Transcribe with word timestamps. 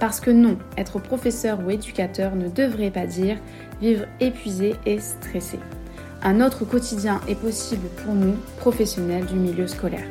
Parce 0.00 0.18
que 0.18 0.30
non, 0.30 0.56
être 0.78 0.98
professeur 0.98 1.60
ou 1.62 1.70
éducateur 1.70 2.34
ne 2.34 2.48
devrait 2.48 2.90
pas 2.90 3.04
dire 3.04 3.38
vivre 3.82 4.06
épuisé 4.18 4.74
et 4.86 4.98
stressé. 4.98 5.58
Un 6.22 6.40
autre 6.40 6.64
quotidien 6.64 7.20
est 7.28 7.38
possible 7.38 7.86
pour 8.02 8.14
nous, 8.14 8.34
professionnels 8.56 9.26
du 9.26 9.34
milieu 9.34 9.66
scolaire. 9.66 10.08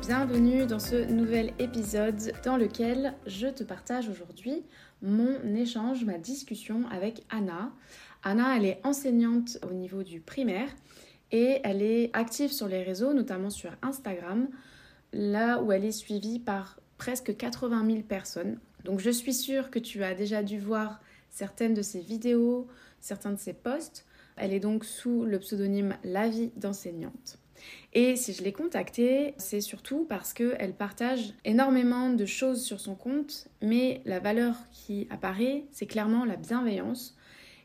Bienvenue 0.00 0.66
dans 0.66 0.80
ce 0.80 1.08
nouvel 1.08 1.52
épisode 1.60 2.32
dans 2.44 2.56
lequel 2.56 3.14
je 3.28 3.46
te 3.46 3.62
partage 3.62 4.08
aujourd'hui 4.08 4.64
mon 5.00 5.54
échange, 5.54 6.04
ma 6.04 6.18
discussion 6.18 6.82
avec 6.90 7.22
Anna. 7.30 7.70
Anna, 8.24 8.56
elle 8.56 8.64
est 8.64 8.80
enseignante 8.82 9.58
au 9.70 9.72
niveau 9.72 10.02
du 10.02 10.18
primaire 10.18 10.68
et 11.30 11.60
elle 11.62 11.82
est 11.82 12.10
active 12.12 12.50
sur 12.50 12.66
les 12.66 12.82
réseaux, 12.82 13.14
notamment 13.14 13.50
sur 13.50 13.70
Instagram, 13.82 14.48
là 15.12 15.62
où 15.62 15.70
elle 15.70 15.84
est 15.84 15.92
suivie 15.92 16.40
par 16.40 16.81
presque 17.02 17.36
80 17.36 17.84
000 17.84 18.02
personnes. 18.02 18.60
Donc 18.84 19.00
je 19.00 19.10
suis 19.10 19.34
sûre 19.34 19.72
que 19.72 19.80
tu 19.80 20.04
as 20.04 20.14
déjà 20.14 20.44
dû 20.44 20.60
voir 20.60 21.00
certaines 21.30 21.74
de 21.74 21.82
ses 21.82 21.98
vidéos, 21.98 22.68
certains 23.00 23.32
de 23.32 23.40
ses 23.40 23.54
posts. 23.54 24.06
Elle 24.36 24.52
est 24.52 24.60
donc 24.60 24.84
sous 24.84 25.24
le 25.24 25.40
pseudonyme 25.40 25.96
La 26.04 26.28
vie 26.28 26.52
d'enseignante. 26.54 27.38
Et 27.92 28.14
si 28.14 28.32
je 28.32 28.44
l'ai 28.44 28.52
contactée, 28.52 29.34
c'est 29.36 29.60
surtout 29.60 30.06
parce 30.08 30.32
qu'elle 30.32 30.74
partage 30.74 31.34
énormément 31.44 32.10
de 32.10 32.24
choses 32.24 32.62
sur 32.62 32.78
son 32.78 32.94
compte, 32.94 33.48
mais 33.60 34.00
la 34.04 34.20
valeur 34.20 34.54
qui 34.70 35.08
apparaît, 35.10 35.64
c'est 35.72 35.86
clairement 35.86 36.24
la 36.24 36.36
bienveillance. 36.36 37.16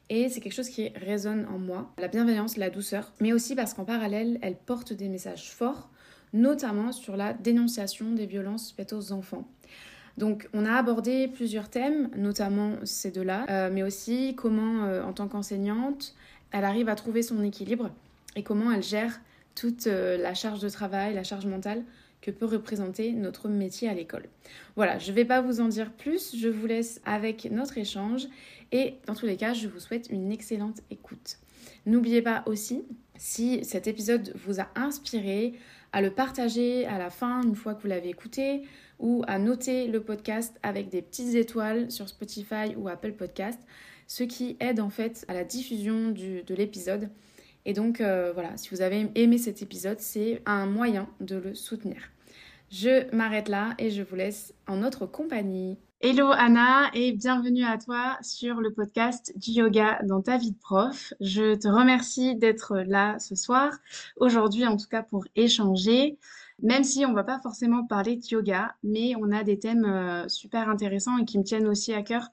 Et 0.09 0.29
c'est 0.29 0.41
quelque 0.41 0.55
chose 0.55 0.69
qui 0.69 0.89
résonne 0.95 1.45
en 1.45 1.59
moi, 1.59 1.93
la 1.99 2.07
bienveillance, 2.07 2.57
la 2.57 2.71
douceur, 2.71 3.13
mais 3.19 3.33
aussi 3.33 3.53
parce 3.53 3.75
qu'en 3.75 3.85
parallèle, 3.85 4.39
elle 4.41 4.57
porte 4.57 4.93
des 4.93 5.09
messages 5.09 5.51
forts 5.51 5.91
notamment 6.33 6.91
sur 6.91 7.17
la 7.17 7.33
dénonciation 7.33 8.11
des 8.11 8.25
violences 8.25 8.73
faites 8.75 8.93
aux 8.93 9.11
enfants. 9.11 9.47
Donc 10.17 10.49
on 10.53 10.65
a 10.65 10.73
abordé 10.73 11.27
plusieurs 11.27 11.69
thèmes, 11.69 12.09
notamment 12.15 12.73
ces 12.83 13.11
deux-là, 13.11 13.45
euh, 13.49 13.69
mais 13.71 13.83
aussi 13.83 14.33
comment, 14.35 14.85
euh, 14.85 15.03
en 15.03 15.13
tant 15.13 15.27
qu'enseignante, 15.27 16.15
elle 16.51 16.63
arrive 16.63 16.89
à 16.89 16.95
trouver 16.95 17.21
son 17.21 17.43
équilibre 17.43 17.91
et 18.35 18.43
comment 18.43 18.71
elle 18.71 18.83
gère 18.83 19.19
toute 19.53 19.87
euh, 19.87 20.17
la 20.17 20.33
charge 20.33 20.59
de 20.59 20.69
travail, 20.69 21.13
la 21.13 21.23
charge 21.23 21.45
mentale 21.45 21.83
que 22.21 22.31
peut 22.31 22.45
représenter 22.45 23.13
notre 23.13 23.47
métier 23.47 23.89
à 23.89 23.93
l'école. 23.93 24.23
Voilà, 24.75 24.97
je 24.97 25.11
ne 25.11 25.15
vais 25.15 25.25
pas 25.25 25.41
vous 25.41 25.61
en 25.61 25.67
dire 25.67 25.91
plus, 25.91 26.35
je 26.35 26.47
vous 26.47 26.65
laisse 26.65 26.99
avec 27.05 27.49
notre 27.51 27.77
échange 27.77 28.27
et 28.71 28.95
dans 29.05 29.13
tous 29.13 29.27
les 29.27 29.37
cas, 29.37 29.53
je 29.53 29.67
vous 29.67 29.79
souhaite 29.79 30.09
une 30.09 30.31
excellente 30.31 30.81
écoute. 30.89 31.37
N'oubliez 31.85 32.23
pas 32.23 32.43
aussi, 32.47 32.83
si 33.17 33.63
cet 33.63 33.87
épisode 33.87 34.33
vous 34.35 34.59
a 34.59 34.67
inspiré, 34.75 35.53
à 35.91 36.01
le 36.01 36.11
partager 36.11 36.85
à 36.85 36.97
la 36.97 37.09
fin 37.09 37.41
une 37.43 37.55
fois 37.55 37.73
que 37.73 37.81
vous 37.81 37.87
l'avez 37.87 38.09
écouté 38.09 38.63
ou 38.99 39.23
à 39.27 39.39
noter 39.39 39.87
le 39.87 40.01
podcast 40.01 40.57
avec 40.63 40.89
des 40.89 41.01
petites 41.01 41.35
étoiles 41.35 41.91
sur 41.91 42.09
Spotify 42.09 42.75
ou 42.75 42.87
Apple 42.87 43.13
Podcast, 43.13 43.59
ce 44.07 44.23
qui 44.23 44.57
aide 44.59 44.79
en 44.79 44.89
fait 44.89 45.25
à 45.27 45.33
la 45.33 45.43
diffusion 45.43 46.09
de 46.09 46.55
l'épisode. 46.55 47.09
Et 47.65 47.73
donc 47.73 47.99
euh, 47.99 48.31
voilà, 48.33 48.55
si 48.57 48.69
vous 48.69 48.81
avez 48.81 49.09
aimé 49.15 49.37
cet 49.37 49.61
épisode, 49.61 49.99
c'est 49.99 50.41
un 50.45 50.65
moyen 50.65 51.09
de 51.19 51.35
le 51.35 51.53
soutenir. 51.53 51.97
Je 52.71 53.13
m'arrête 53.15 53.49
là 53.49 53.75
et 53.77 53.91
je 53.91 54.01
vous 54.01 54.15
laisse 54.15 54.53
en 54.67 54.77
notre 54.77 55.05
compagnie. 55.05 55.77
Hello 55.99 56.29
Anna 56.31 56.91
et 56.93 57.11
bienvenue 57.11 57.63
à 57.63 57.77
toi 57.79 58.19
sur 58.21 58.61
le 58.61 58.71
podcast 58.71 59.33
du 59.35 59.49
yoga 59.51 59.99
dans 60.03 60.21
ta 60.21 60.37
vie 60.37 60.51
de 60.51 60.57
prof. 60.59 61.11
Je 61.19 61.55
te 61.55 61.67
remercie 61.67 62.35
d'être 62.35 62.77
là 62.77 63.17
ce 63.17 63.33
soir, 63.35 63.73
aujourd'hui 64.17 64.67
en 64.67 64.77
tout 64.77 64.87
cas 64.87 65.01
pour 65.01 65.25
échanger, 65.35 66.19
même 66.61 66.83
si 66.83 67.03
on 67.05 67.13
va 67.13 67.23
pas 67.23 67.39
forcément 67.41 67.83
parler 67.83 68.15
de 68.15 68.25
yoga, 68.27 68.75
mais 68.83 69.15
on 69.15 69.31
a 69.31 69.43
des 69.43 69.57
thèmes 69.57 69.85
euh, 69.85 70.27
super 70.27 70.69
intéressants 70.69 71.17
et 71.17 71.25
qui 71.25 71.39
me 71.39 71.43
tiennent 71.43 71.67
aussi 71.67 71.93
à 71.93 72.03
cœur 72.03 72.27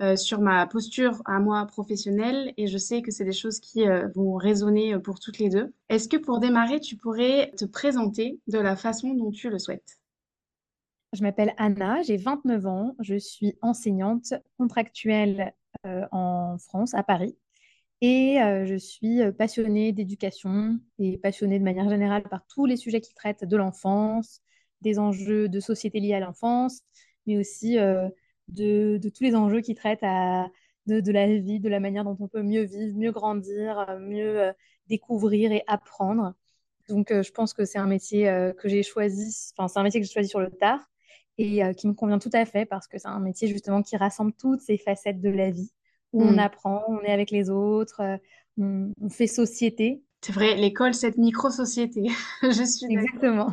euh, 0.00 0.16
sur 0.16 0.40
ma 0.40 0.66
posture 0.66 1.20
à 1.26 1.38
moi 1.38 1.66
professionnelle 1.66 2.54
et 2.56 2.66
je 2.66 2.78
sais 2.78 3.02
que 3.02 3.10
c'est 3.10 3.24
des 3.24 3.32
choses 3.32 3.60
qui 3.60 3.86
euh, 3.86 4.08
vont 4.14 4.36
résonner 4.36 4.98
pour 4.98 5.20
toutes 5.20 5.38
les 5.38 5.50
deux. 5.50 5.74
Est-ce 5.90 6.08
que 6.08 6.16
pour 6.16 6.40
démarrer, 6.40 6.80
tu 6.80 6.96
pourrais 6.96 7.52
te 7.58 7.66
présenter 7.66 8.40
de 8.46 8.58
la 8.58 8.74
façon 8.74 9.12
dont 9.12 9.30
tu 9.30 9.50
le 9.50 9.58
souhaites? 9.58 10.01
Je 11.12 11.22
m'appelle 11.22 11.54
Anna, 11.58 12.02
j'ai 12.02 12.16
29 12.16 12.66
ans, 12.66 12.96
je 13.00 13.16
suis 13.16 13.56
enseignante 13.60 14.34
contractuelle 14.56 15.54
euh, 15.86 16.06
en 16.10 16.56
France, 16.58 16.94
à 16.94 17.02
Paris, 17.02 17.36
et 18.00 18.40
euh, 18.42 18.64
je 18.66 18.76
suis 18.76 19.22
euh, 19.22 19.32
passionnée 19.32 19.92
d'éducation 19.92 20.78
et 20.98 21.18
passionnée 21.18 21.58
de 21.58 21.64
manière 21.64 21.88
générale 21.88 22.22
par 22.22 22.46
tous 22.46 22.66
les 22.66 22.76
sujets 22.76 23.00
qui 23.00 23.14
traitent 23.14 23.44
de 23.44 23.56
l'enfance, 23.56 24.40
des 24.80 24.98
enjeux 24.98 25.48
de 25.48 25.60
société 25.60 26.00
liés 26.00 26.14
à 26.14 26.20
l'enfance, 26.20 26.80
mais 27.26 27.36
aussi 27.38 27.76
de, 28.48 28.98
tous 28.98 29.22
les 29.22 29.36
enjeux 29.36 29.60
qui 29.60 29.74
traitent 29.74 30.02
de, 30.86 31.00
de, 31.00 31.12
la 31.12 31.26
vie, 31.38 31.60
de 31.60 31.68
la 31.68 31.78
manière 31.78 32.04
dont 32.04 32.16
on 32.18 32.28
peut 32.28 32.42
mieux 32.42 32.62
vivre, 32.62 32.96
mieux 32.98 33.12
grandir, 33.12 33.98
mieux 34.00 34.52
découvrir 34.88 35.52
et 35.52 35.62
apprendre. 35.68 36.34
Donc, 36.88 37.12
je 37.12 37.30
pense 37.30 37.54
que 37.54 37.64
c'est 37.64 37.78
un 37.78 37.86
métier 37.86 38.24
que 38.58 38.68
j'ai 38.68 38.82
choisi, 38.82 39.52
enfin, 39.56 39.68
c'est 39.68 39.78
un 39.78 39.84
métier 39.84 40.00
que 40.00 40.06
j'ai 40.06 40.12
choisi 40.12 40.28
sur 40.28 40.40
le 40.40 40.50
tard 40.50 40.91
et 41.38 41.64
euh, 41.64 41.72
qui 41.72 41.88
me 41.88 41.94
convient 41.94 42.18
tout 42.18 42.30
à 42.32 42.44
fait 42.44 42.66
parce 42.66 42.86
que 42.86 42.98
c'est 42.98 43.08
un 43.08 43.20
métier 43.20 43.48
justement 43.48 43.82
qui 43.82 43.96
rassemble 43.96 44.32
toutes 44.32 44.60
ces 44.60 44.76
facettes 44.76 45.20
de 45.20 45.30
la 45.30 45.50
vie 45.50 45.70
où 46.12 46.22
on 46.22 46.32
mm. 46.32 46.38
apprend, 46.38 46.84
on 46.88 47.00
est 47.00 47.12
avec 47.12 47.30
les 47.30 47.50
autres, 47.50 48.00
euh, 48.02 48.16
on, 49.00 49.08
fait 49.08 49.26
société. 49.26 50.02
C'est 50.20 50.32
vrai, 50.32 50.54
l'école, 50.56 50.94
cette 50.94 51.16
micro-société. 51.16 52.08
Je 52.42 52.64
suis 52.64 52.92
Exactement. 52.92 53.52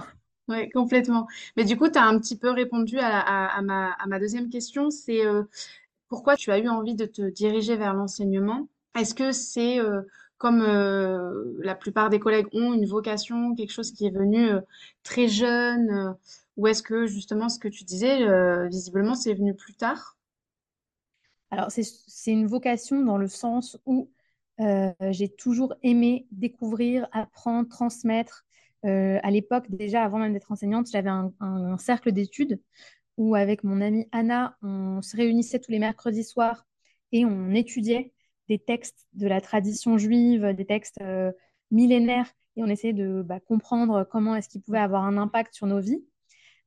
Oui, 0.49 0.69
complètement. 0.71 1.27
Mais 1.57 1.63
du 1.63 1.77
coup, 1.77 1.89
tu 1.89 1.97
as 1.97 2.03
un 2.03 2.19
petit 2.19 2.37
peu 2.37 2.49
répondu 2.49 2.97
à, 2.99 3.61
ma, 3.61 3.91
à 3.91 4.07
ma, 4.07 4.19
deuxième 4.19 4.49
question, 4.49 4.89
c'est 4.89 5.25
euh, 5.25 5.43
pourquoi 6.07 6.35
tu 6.35 6.51
as 6.51 6.57
eu 6.57 6.67
envie 6.67 6.95
de 6.95 7.05
te 7.05 7.21
diriger 7.29 7.75
vers 7.75 7.93
l'enseignement? 7.93 8.67
Est-ce 8.97 9.13
que 9.13 9.31
c'est 9.31 9.79
comme 10.39 10.63
la 11.61 11.75
plupart 11.75 12.09
des 12.09 12.19
collègues 12.19 12.47
ont 12.53 12.73
une 12.73 12.87
vocation, 12.87 13.53
quelque 13.53 13.71
chose 13.71 13.91
qui 13.91 14.07
est 14.07 14.15
venu 14.15 14.49
très 15.03 15.27
jeune 15.27 16.15
ou 16.59 16.67
est-ce 16.67 16.83
que 16.83 17.07
justement 17.07 17.47
ce 17.47 17.57
que 17.57 17.69
tu 17.69 17.85
disais, 17.85 18.21
euh, 18.21 18.67
visiblement, 18.67 19.15
c'est 19.15 19.33
venu 19.33 19.55
plus 19.55 19.75
tard? 19.75 20.17
Alors, 21.51 21.71
c'est 21.71 22.31
une 22.31 22.47
vocation 22.47 23.01
dans 23.01 23.17
le 23.17 23.29
sens 23.29 23.77
où 23.85 24.11
euh, 24.59 24.91
j'ai 25.11 25.29
toujours 25.29 25.73
aimé 25.83 26.27
découvrir, 26.31 27.07
apprendre, 27.13 27.69
transmettre. 27.69 28.45
Euh, 28.85 29.19
à 29.23 29.31
l'époque, 29.31 29.69
déjà 29.69 30.03
avant 30.03 30.19
même 30.19 30.33
d'être 30.33 30.51
enseignante, 30.51 30.89
j'avais 30.91 31.09
un, 31.09 31.31
un, 31.39 31.77
cercle 31.77 32.11
d'études 32.11 32.59
où 33.15 33.35
avec 33.35 33.63
mon 33.63 33.79
amie 33.79 34.07
Anna, 34.11 34.57
on 34.61 35.01
se 35.01 35.15
réunissait 35.15 35.59
tous 35.59 35.71
les 35.71 35.79
mercredis 35.79 36.25
soirs 36.25 36.67
et 37.13 37.23
on 37.23 37.51
étudiait 37.51 38.11
des 38.49 38.59
textes 38.59 39.07
de 39.13 39.27
la 39.27 39.39
tradition 39.39 39.97
juive, 39.97 40.53
des 40.53 40.65
textes 40.65 40.99
millénaires, 41.71 42.33
et 42.57 42.63
on 42.63 42.67
essayait 42.67 42.93
de 42.93 43.21
bah, 43.21 43.39
comprendre 43.39 44.05
comment 44.09 44.35
est-ce 44.35 44.49
qu'ils 44.49 44.61
pouvaient 44.61 44.79
avoir 44.79 45.05
un 45.05 45.17
impact 45.17 45.53
sur 45.53 45.67
nos 45.67 45.79
vies. 45.79 46.03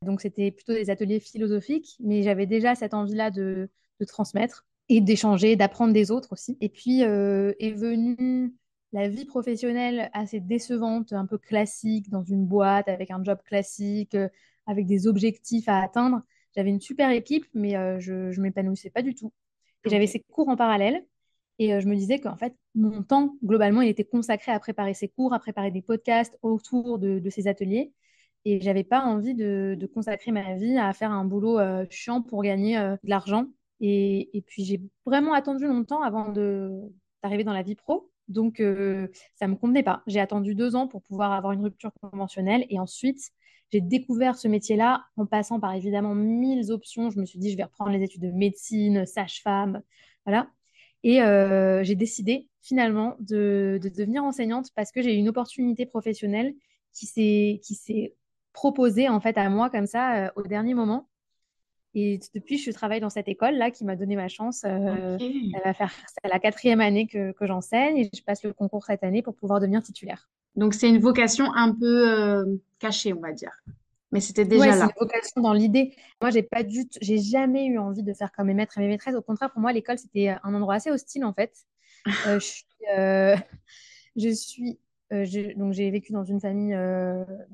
Donc, 0.03 0.21
c'était 0.21 0.51
plutôt 0.51 0.73
des 0.73 0.91
ateliers 0.91 1.21
philosophiques, 1.21 1.97
mais 2.01 2.23
j'avais 2.23 2.47
déjà 2.47 2.75
cette 2.75 2.95
envie-là 2.95 3.31
de, 3.31 3.71
transmettre 4.09 4.67
et 4.89 5.01
d'échanger, 5.01 5.55
d'apprendre 5.55 5.93
des 5.93 6.11
autres 6.11 6.33
aussi. 6.33 6.59
Et 6.61 6.69
puis 6.69 7.05
euh, 7.05 7.53
est 7.61 7.71
venue 7.71 8.53
la 8.93 9.09
vie 9.09 9.25
professionnelle 9.25 10.11
assez 10.13 10.41
décevante, 10.41 11.13
un 11.13 11.25
peu 11.25 11.39
classique, 11.39 12.11
dans 12.11 12.25
une 12.25 12.45
boîte, 12.45 12.89
avec 12.89 13.13
un 13.13 13.23
job 13.23 13.39
classique, 13.45 14.17
euh, 14.17 14.29
avec 14.67 14.87
des 14.87 15.07
objectifs 15.07 15.69
à 15.69 15.81
atteindre. 15.81 16.23
J'avais 16.57 16.71
une 16.71 16.81
super 16.81 17.11
équipe, 17.11 17.47
mais 17.55 17.77
euh, 17.77 18.01
je 18.01 18.13
ne 18.13 18.43
m'épanouissais 18.43 18.91
pas 18.91 19.03
du 19.03 19.15
tout. 19.15 19.33
Et 19.85 19.91
j'avais 19.91 20.09
ces 20.09 20.21
cours 20.21 20.49
en 20.49 20.57
parallèle. 20.57 21.07
Et 21.63 21.81
je 21.81 21.87
me 21.87 21.95
disais 21.95 22.19
qu'en 22.19 22.37
fait, 22.37 22.55
mon 22.75 23.03
temps, 23.03 23.37
globalement, 23.45 23.83
il 23.83 23.89
était 23.89 24.05
consacré 24.05 24.53
à 24.53 24.59
préparer 24.59 24.95
ces 24.95 25.09
cours, 25.09 25.33
à 25.33 25.39
préparer 25.39 25.71
des 25.71 25.83
podcasts 25.83 26.39
autour 26.43 26.99
de 26.99 27.31
ces 27.31 27.47
ateliers. 27.47 27.93
Et 28.45 28.61
j'avais 28.61 28.85
pas 28.85 29.01
envie 29.01 29.35
de, 29.35 29.89
consacrer 29.95 30.33
ma 30.33 30.55
vie 30.55 30.77
à 30.77 30.93
faire 30.93 31.13
un 31.13 31.25
boulot 31.25 31.59
euh, 31.59 31.87
chiant 31.91 32.23
pour 32.23 32.43
gagner 32.43 32.79
euh, 32.79 32.97
de 33.05 33.11
l'argent. 33.11 33.47
Et, 33.81 34.45
puis 34.47 34.65
j'ai 34.65 34.81
vraiment 35.07 35.33
attendu 35.33 35.67
longtemps 35.67 36.03
avant 36.03 36.29
d'arriver 36.33 37.45
dans 37.45 37.53
la 37.53 37.63
vie 37.63 37.75
pro. 37.75 38.11
Donc 38.29 38.61
euh, 38.61 39.09
ça 39.35 39.49
me 39.49 39.57
convenait 39.57 39.83
pas. 39.83 40.03
J'ai 40.07 40.21
attendu 40.21 40.55
deux 40.55 40.77
ans 40.77 40.89
pour 40.89 41.03
pouvoir 41.03 41.33
avoir 41.33 41.53
une 41.53 41.63
rupture 41.63 41.93
conventionnelle. 42.01 42.65
Et 42.71 42.79
ensuite, 42.79 43.31
j'ai 43.73 43.81
découvert 43.81 44.37
ce 44.37 44.49
métier-là 44.49 45.05
en 45.17 45.27
passant 45.27 45.61
par 45.61 45.75
évidemment 45.75 46.15
mille 46.15 46.71
options. 46.71 47.11
Je 47.11 47.19
me 47.19 47.25
suis 47.27 47.39
dit, 47.39 47.51
je 47.51 47.57
vais 47.57 47.65
reprendre 47.65 47.91
les 47.91 48.03
études 48.03 48.23
de 48.23 48.31
médecine, 48.31 49.07
sage-femme. 49.07 49.83
Voilà. 50.27 50.49
Et 51.05 51.21
j'ai 51.83 51.95
décidé 51.95 52.49
finalement 52.61 53.17
de, 53.19 53.81
de, 53.83 53.89
devenir 53.89 54.23
enseignante 54.25 54.69
parce 54.75 54.93
que 54.93 55.03
j'ai 55.03 55.15
eu 55.15 55.19
une 55.19 55.29
opportunité 55.29 55.85
professionnelle 55.85 56.55
qui 56.93 57.07
s'est 57.07 58.15
proposée 58.53 59.09
en 59.09 59.21
fait 59.21 59.37
à 59.37 59.49
moi 59.49 59.71
comme 59.71 59.87
ça 59.87 60.33
au 60.37 60.43
dernier 60.43 60.75
moment. 60.75 61.09
Et 61.95 62.21
depuis, 62.35 62.57
je 62.57 62.71
travaille 62.71 63.01
dans 63.01 63.11
cette 63.11 63.29
école-là 63.29 63.71
qui 63.71 63.85
m'a 63.85 63.97
donné 63.97 64.17
ma 64.17 64.29
chance. 64.29 64.65
Euh, 64.65 65.19
elle 65.21 65.61
va 65.63 65.75
faire, 65.75 65.93
c'est 66.07 66.31
la 66.31 66.39
quatrième 66.39 66.81
année 66.81 67.07
que, 67.07 67.33
que 67.33 67.47
j'enseigne 67.47 67.99
et 67.99 68.11
je 68.15 68.23
passe 68.23 68.43
le 68.45 68.53
concours 68.53 68.85
cette 68.85 69.05
année 69.05 69.23
pour 69.23 69.35
pouvoir 69.35 69.61
devenir 69.61 69.83
titulaire. 69.83 70.31
Donc, 70.57 70.75
c'est 70.75 70.89
une 70.89 71.01
vocation 71.01 71.53
un 71.55 71.75
peu 71.75 72.11
euh, 72.11 72.57
cachée, 72.79 73.13
on 73.13 73.21
va 73.21 73.33
dire. 73.33 73.53
Mais 74.13 74.21
c'était 74.21 74.45
déjà 74.45 74.67
là. 74.67 74.73
c'est 74.73 74.83
une 74.83 74.91
vocation 74.99 75.41
dans 75.41 75.53
l'idée. 75.53 75.95
Moi, 76.21 76.31
j'ai 76.31 76.43
pas 76.43 76.63
du 76.63 76.87
j'ai 77.01 77.19
jamais 77.19 77.67
eu 77.67 77.79
envie 77.79 78.03
de 78.03 78.13
faire 78.13 78.31
comme 78.33 78.47
mes 78.47 78.55
maîtres 78.55 78.79
et 78.79 78.81
mes 78.83 78.89
maîtresses. 78.89 79.15
Au 79.15 79.23
contraire, 79.23 79.51
pour 79.51 79.61
moi, 79.61 79.73
l'école, 79.73 79.99
c'était 79.99 80.35
un 80.43 80.55
endroit 80.55 80.75
assez 80.75 80.91
hostile, 80.91 81.25
en 81.25 81.33
fait. 81.33 81.53
Euh, 82.97 83.37
je 84.17 84.31
suis, 84.35 84.79
je 85.11 85.25
suis 85.25 85.55
donc 85.55 85.73
j'ai 85.73 85.89
vécu 85.93 86.13
dans 86.13 86.25
une 86.25 86.41
famille, 86.41 86.77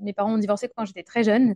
mes 0.00 0.14
parents 0.14 0.32
ont 0.32 0.38
divorcé 0.38 0.70
quand 0.75 0.87
j'étais 0.87 1.02
très 1.02 1.22
jeune 1.22 1.55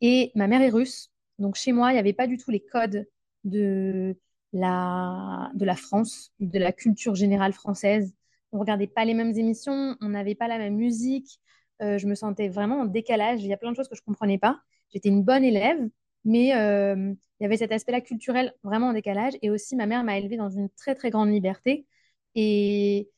et 0.00 0.30
ma 0.34 0.46
mère 0.46 0.62
est 0.62 0.68
russe. 0.68 1.10
Donc 1.38 1.56
chez 1.56 1.72
moi, 1.72 1.90
il 1.90 1.94
n'y 1.94 1.98
avait 1.98 2.12
pas 2.12 2.26
du 2.26 2.36
tout 2.36 2.50
les 2.50 2.60
codes 2.60 3.08
de 3.44 4.16
la, 4.52 5.50
de 5.54 5.64
la 5.64 5.76
France, 5.76 6.32
de 6.40 6.58
la 6.58 6.72
culture 6.72 7.14
générale 7.14 7.52
française. 7.52 8.14
On 8.52 8.56
ne 8.58 8.60
regardait 8.60 8.86
pas 8.86 9.04
les 9.04 9.14
mêmes 9.14 9.36
émissions, 9.36 9.96
on 10.00 10.10
n'avait 10.10 10.34
pas 10.34 10.48
la 10.48 10.58
même 10.58 10.76
musique. 10.76 11.40
Euh, 11.82 11.98
je 11.98 12.06
me 12.06 12.14
sentais 12.14 12.48
vraiment 12.48 12.80
en 12.80 12.84
décalage. 12.86 13.42
Il 13.42 13.48
y 13.48 13.52
a 13.52 13.56
plein 13.56 13.72
de 13.72 13.76
choses 13.76 13.88
que 13.88 13.96
je 13.96 14.02
ne 14.02 14.06
comprenais 14.06 14.38
pas. 14.38 14.60
J'étais 14.92 15.08
une 15.08 15.22
bonne 15.22 15.44
élève, 15.44 15.78
mais 16.24 16.54
euh, 16.54 17.14
il 17.40 17.42
y 17.42 17.46
avait 17.46 17.56
cet 17.56 17.72
aspect-là 17.72 18.00
culturel 18.00 18.54
vraiment 18.62 18.88
en 18.88 18.92
décalage. 18.92 19.34
Et 19.42 19.50
aussi, 19.50 19.76
ma 19.76 19.86
mère 19.86 20.04
m'a 20.04 20.18
élevée 20.18 20.36
dans 20.36 20.50
une 20.50 20.68
très, 20.70 20.94
très 20.94 21.10
grande 21.10 21.30
liberté. 21.30 21.86
Et 22.34 23.10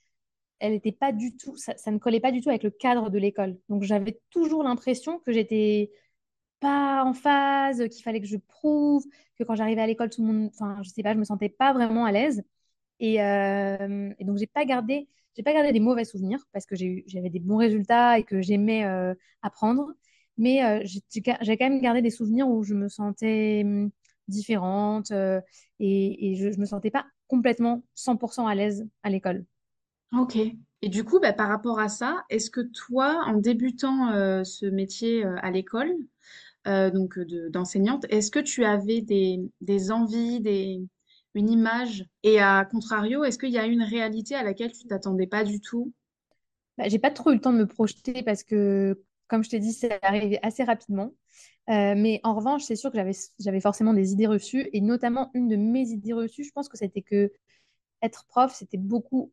elle 0.60 0.72
n'était 0.72 0.92
pas 0.92 1.12
du 1.12 1.36
tout, 1.36 1.56
ça, 1.56 1.74
ne 1.90 1.98
collait 1.98 2.20
pas 2.20 2.32
du 2.32 2.40
tout 2.40 2.48
avec 2.48 2.62
le 2.62 2.70
cadre 2.70 3.10
de 3.10 3.18
l'école. 3.18 3.58
Donc 3.68 3.82
j'avais 3.82 4.20
toujours 4.30 4.62
l'impression 4.62 5.18
que 5.20 5.32
j'étais 5.32 5.90
pas 6.60 7.04
en 7.04 7.14
phase, 7.14 7.88
qu'il 7.90 8.02
fallait 8.02 8.20
que 8.20 8.26
je 8.26 8.36
prouve, 8.38 9.04
que 9.38 9.44
quand 9.44 9.56
j'arrivais 9.56 9.82
à 9.82 9.86
l'école, 9.86 10.10
tout 10.10 10.22
le 10.22 10.32
monde, 10.32 10.50
enfin, 10.54 10.78
je 10.82 10.90
sais 10.90 11.02
pas, 11.02 11.14
je 11.14 11.18
me 11.18 11.24
sentais 11.24 11.48
pas 11.50 11.72
vraiment 11.74 12.06
à 12.06 12.12
l'aise. 12.12 12.42
Et, 13.00 13.22
euh, 13.22 14.12
donc, 14.20 14.38
j'ai 14.38 14.46
pas 14.46 14.64
gardé, 14.64 15.08
j'ai 15.34 15.42
pas 15.42 15.52
gardé 15.52 15.72
des 15.72 15.80
mauvais 15.80 16.04
souvenirs 16.04 16.40
parce 16.52 16.66
que 16.66 16.74
j'avais 16.76 17.30
des 17.30 17.40
bons 17.40 17.56
résultats 17.56 18.18
et 18.18 18.24
que 18.24 18.40
j'aimais 18.40 18.84
euh, 18.84 19.14
apprendre. 19.42 19.92
Mais 20.36 20.64
euh, 20.64 20.82
j'ai 20.84 21.22
quand 21.22 21.38
même 21.60 21.80
gardé 21.80 22.02
des 22.02 22.10
souvenirs 22.10 22.48
où 22.48 22.64
je 22.64 22.74
me 22.74 22.88
sentais 22.88 23.62
hum, 23.64 23.90
différente 24.28 25.12
et, 25.80 26.34
je, 26.36 26.58
me 26.58 26.66
sentais 26.66 26.90
pas 26.90 27.06
complètement 27.28 27.84
100% 27.96 28.46
à 28.48 28.54
l'aise 28.54 28.86
à 29.02 29.10
l'école. 29.10 29.44
Ok. 30.16 30.36
Et 30.82 30.88
du 30.88 31.04
coup, 31.04 31.20
bah, 31.20 31.32
par 31.32 31.48
rapport 31.48 31.78
à 31.78 31.88
ça, 31.88 32.24
est-ce 32.30 32.50
que 32.50 32.60
toi, 32.60 33.22
en 33.26 33.34
débutant 33.34 34.12
ce 34.44 34.66
métier 34.66 35.24
à 35.24 35.50
l'école, 35.50 35.94
euh, 36.66 36.90
donc 36.90 37.18
d'enseignante. 37.50 38.06
Est-ce 38.08 38.30
que 38.30 38.38
tu 38.38 38.64
avais 38.64 39.02
des, 39.02 39.38
des 39.60 39.90
envies, 39.92 40.40
des, 40.40 40.80
une 41.34 41.50
image 41.50 42.06
Et 42.22 42.40
à 42.40 42.64
contrario, 42.64 43.24
est-ce 43.24 43.38
qu'il 43.38 43.50
y 43.50 43.58
a 43.58 43.66
une 43.66 43.82
réalité 43.82 44.34
à 44.34 44.42
laquelle 44.42 44.72
tu 44.72 44.86
t'attendais 44.86 45.26
pas 45.26 45.44
du 45.44 45.60
tout? 45.60 45.92
Bah, 46.78 46.88
J'ai 46.88 46.98
pas 46.98 47.10
trop 47.10 47.30
eu 47.30 47.34
le 47.34 47.40
temps 47.40 47.52
de 47.52 47.58
me 47.58 47.66
projeter 47.66 48.22
parce 48.22 48.42
que, 48.42 49.02
comme 49.28 49.44
je 49.44 49.50
t'ai 49.50 49.58
dit, 49.58 49.72
c'est 49.72 50.02
arrivé 50.04 50.38
assez 50.42 50.64
rapidement. 50.64 51.12
Euh, 51.70 51.94
mais 51.96 52.20
en 52.24 52.34
revanche, 52.34 52.62
c'est 52.64 52.76
sûr 52.76 52.90
que 52.92 52.98
j'avais 53.38 53.60
forcément 53.60 53.94
des 53.94 54.12
idées 54.12 54.26
reçues. 54.26 54.68
Et 54.72 54.80
notamment, 54.80 55.30
une 55.34 55.48
de 55.48 55.56
mes 55.56 55.88
idées 55.88 56.12
reçues, 56.12 56.44
je 56.44 56.52
pense 56.52 56.68
que 56.68 56.76
c'était 56.76 57.02
que 57.02 57.32
être 58.02 58.26
prof, 58.26 58.52
c'était 58.54 58.78
beaucoup, 58.78 59.32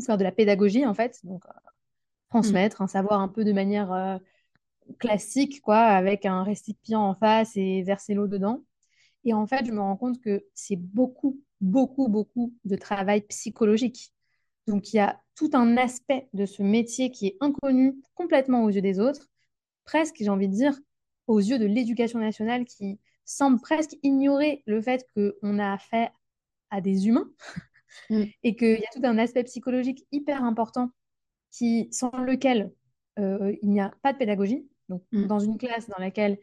faire 0.00 0.18
de 0.18 0.24
la 0.24 0.32
pédagogie, 0.32 0.86
en 0.86 0.94
fait. 0.94 1.20
Donc, 1.24 1.44
euh, 1.46 1.50
transmettre 2.30 2.82
un 2.82 2.88
savoir 2.88 3.20
un 3.20 3.28
peu 3.28 3.44
de 3.44 3.52
manière 3.52 4.20
classique, 4.98 5.60
quoi, 5.62 5.78
avec 5.78 6.26
un 6.26 6.42
récipient 6.42 7.00
en 7.02 7.14
face 7.14 7.56
et 7.56 7.82
verser 7.82 8.14
l'eau 8.14 8.26
dedans. 8.28 8.62
Et 9.24 9.34
en 9.34 9.46
fait, 9.46 9.66
je 9.66 9.72
me 9.72 9.80
rends 9.80 9.96
compte 9.96 10.20
que 10.20 10.44
c'est 10.54 10.76
beaucoup, 10.76 11.40
beaucoup, 11.60 12.08
beaucoup 12.08 12.54
de 12.64 12.76
travail 12.76 13.22
psychologique. 13.22 14.12
Donc, 14.66 14.92
il 14.92 14.96
y 14.96 15.00
a 15.00 15.20
tout 15.34 15.50
un 15.54 15.76
aspect 15.76 16.28
de 16.32 16.46
ce 16.46 16.62
métier 16.62 17.10
qui 17.10 17.28
est 17.28 17.36
inconnu 17.40 18.00
complètement 18.14 18.64
aux 18.64 18.70
yeux 18.70 18.82
des 18.82 19.00
autres, 19.00 19.28
presque, 19.84 20.16
j'ai 20.20 20.28
envie 20.28 20.48
de 20.48 20.54
dire, 20.54 20.78
aux 21.26 21.38
yeux 21.38 21.58
de 21.58 21.66
l'éducation 21.66 22.18
nationale 22.18 22.64
qui 22.64 22.98
semble 23.24 23.60
presque 23.60 23.96
ignorer 24.02 24.62
le 24.66 24.80
fait 24.80 25.06
qu'on 25.14 25.58
a 25.58 25.72
affaire 25.72 26.10
à 26.70 26.80
des 26.80 27.06
humains 27.06 27.30
mm. 28.10 28.24
et 28.42 28.56
qu'il 28.56 28.80
y 28.80 28.84
a 28.84 28.90
tout 28.92 29.04
un 29.04 29.18
aspect 29.18 29.44
psychologique 29.44 30.06
hyper 30.12 30.42
important 30.42 30.90
qui, 31.50 31.88
sans 31.92 32.10
lequel 32.18 32.72
euh, 33.18 33.54
il 33.62 33.70
n'y 33.70 33.80
a 33.80 33.92
pas 34.02 34.12
de 34.12 34.18
pédagogie. 34.18 34.66
Donc, 34.88 35.02
mm. 35.12 35.26
dans 35.26 35.38
une 35.38 35.58
classe 35.58 35.88
dans 35.88 35.98
laquelle 35.98 36.38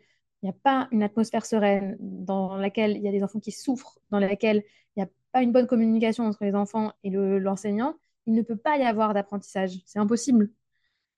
il 0.45 0.49
n'y 0.49 0.55
a 0.55 0.59
pas 0.61 0.87
une 0.91 1.01
atmosphère 1.01 1.43
sereine, 1.43 1.97
dans 1.99 2.55
laquelle 2.55 2.95
il 2.97 3.01
y 3.01 3.07
a 3.07 3.11
des 3.11 3.23
enfants 3.23 3.39
qui 3.39 3.51
souffrent, 3.51 3.97
dans 4.11 4.19
laquelle 4.19 4.63
il 4.95 4.99
n'y 4.99 5.03
a 5.03 5.09
pas 5.31 5.41
une 5.41 5.51
bonne 5.51 5.65
communication 5.65 6.23
entre 6.23 6.43
les 6.43 6.53
enfants 6.53 6.93
et 7.03 7.09
l'enseignant, 7.09 7.95
il 8.27 8.35
ne 8.35 8.43
peut 8.43 8.55
pas 8.55 8.77
y 8.77 8.83
avoir 8.83 9.15
d'apprentissage. 9.15 9.81
C'est 9.87 9.97
impossible. 9.97 10.51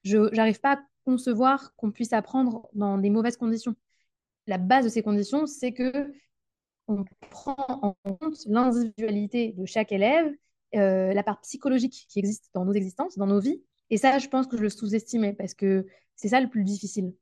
Je 0.05 0.33
n'arrive 0.33 0.61
pas 0.61 0.75
à 0.75 0.79
concevoir 1.03 1.75
qu'on 1.75 1.91
puisse 1.91 2.13
apprendre 2.13 2.69
dans 2.71 2.97
des 2.97 3.09
mauvaises 3.09 3.35
conditions. 3.35 3.75
La 4.45 4.57
base 4.57 4.85
de 4.85 4.89
ces 4.89 5.03
conditions, 5.03 5.45
c'est 5.45 5.73
que 5.73 6.09
on 6.87 7.03
prend 7.29 7.57
en 7.81 7.97
compte 8.05 8.37
l'individualité 8.45 9.51
de 9.57 9.65
chaque 9.65 9.91
élève, 9.91 10.33
euh, 10.73 11.13
la 11.13 11.23
part 11.23 11.41
psychologique 11.41 12.05
qui 12.07 12.19
existe 12.19 12.49
dans 12.53 12.63
nos 12.63 12.71
existences, 12.71 13.17
dans 13.17 13.27
nos 13.27 13.41
vies. 13.41 13.61
Et 13.89 13.97
ça, 13.97 14.19
je 14.19 14.29
pense 14.29 14.47
que 14.47 14.55
je 14.55 14.61
le 14.61 14.69
sous-estimais 14.69 15.33
parce 15.33 15.53
que 15.53 15.85
c'est 16.15 16.29
ça 16.29 16.39
le 16.39 16.47
plus 16.47 16.63
difficile. 16.63 17.13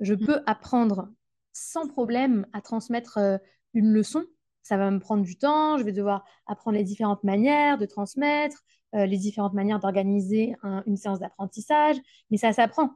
Je 0.00 0.14
mm. 0.14 0.26
peux 0.26 0.40
apprendre 0.46 1.12
sans 1.54 1.86
problème 1.86 2.46
à 2.52 2.60
transmettre 2.60 3.16
euh, 3.16 3.38
une 3.72 3.90
leçon. 3.90 4.24
Ça 4.62 4.76
va 4.76 4.90
me 4.90 4.98
prendre 4.98 5.22
du 5.22 5.38
temps, 5.38 5.78
je 5.78 5.84
vais 5.84 5.92
devoir 5.92 6.24
apprendre 6.46 6.76
les 6.76 6.84
différentes 6.84 7.24
manières 7.24 7.78
de 7.78 7.86
transmettre, 7.86 8.62
euh, 8.94 9.06
les 9.06 9.16
différentes 9.16 9.54
manières 9.54 9.78
d'organiser 9.78 10.54
une 10.86 10.96
séance 10.96 11.20
d'apprentissage, 11.20 11.96
mais 12.30 12.36
ça 12.36 12.52
s'apprend. 12.52 12.90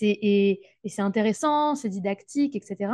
et, 0.00 0.60
c'est 0.84 1.02
intéressant, 1.02 1.74
c'est 1.74 1.88
didactique, 1.88 2.54
etc. 2.56 2.92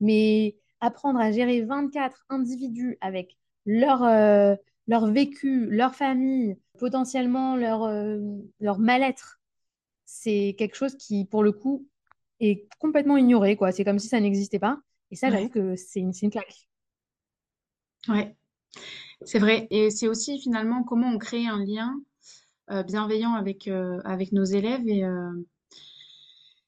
Mais 0.00 0.58
apprendre 0.80 1.20
à 1.20 1.32
gérer 1.32 1.62
24 1.62 2.26
individus 2.28 2.98
avec 3.00 3.38
leur, 3.64 4.02
euh, 4.04 4.54
leur 4.86 5.06
vécu, 5.10 5.66
leur 5.66 5.94
famille, 5.94 6.58
potentiellement 6.78 7.56
leur, 7.56 7.88
leur 8.60 8.78
mal-être, 8.78 9.40
c'est 10.04 10.54
quelque 10.58 10.76
chose 10.76 10.96
qui, 10.96 11.24
pour 11.24 11.42
le 11.42 11.52
coup, 11.52 11.86
est 12.40 12.68
complètement 12.78 13.16
ignoré. 13.16 13.56
quoi. 13.56 13.72
C'est 13.72 13.84
comme 13.84 13.98
si 13.98 14.08
ça 14.08 14.20
n'existait 14.20 14.58
pas. 14.58 14.78
Et 15.10 15.16
ça, 15.16 15.30
j'avoue 15.30 15.48
que 15.48 15.76
c'est 15.76 16.00
une, 16.00 16.12
une 16.22 16.30
claque. 16.30 16.68
Ouais, 18.08 18.36
c'est 19.22 19.38
vrai. 19.38 19.66
Et 19.70 19.90
c'est 19.90 20.08
aussi 20.08 20.40
finalement 20.40 20.82
comment 20.82 21.08
on 21.08 21.18
crée 21.18 21.46
un 21.46 21.64
lien 21.64 21.94
euh, 22.70 22.82
bienveillant 22.82 23.32
avec, 23.32 23.66
euh, 23.68 24.00
avec 24.04 24.32
nos 24.32 24.44
élèves. 24.44 24.86
Et, 24.86 25.04
euh, 25.04 25.32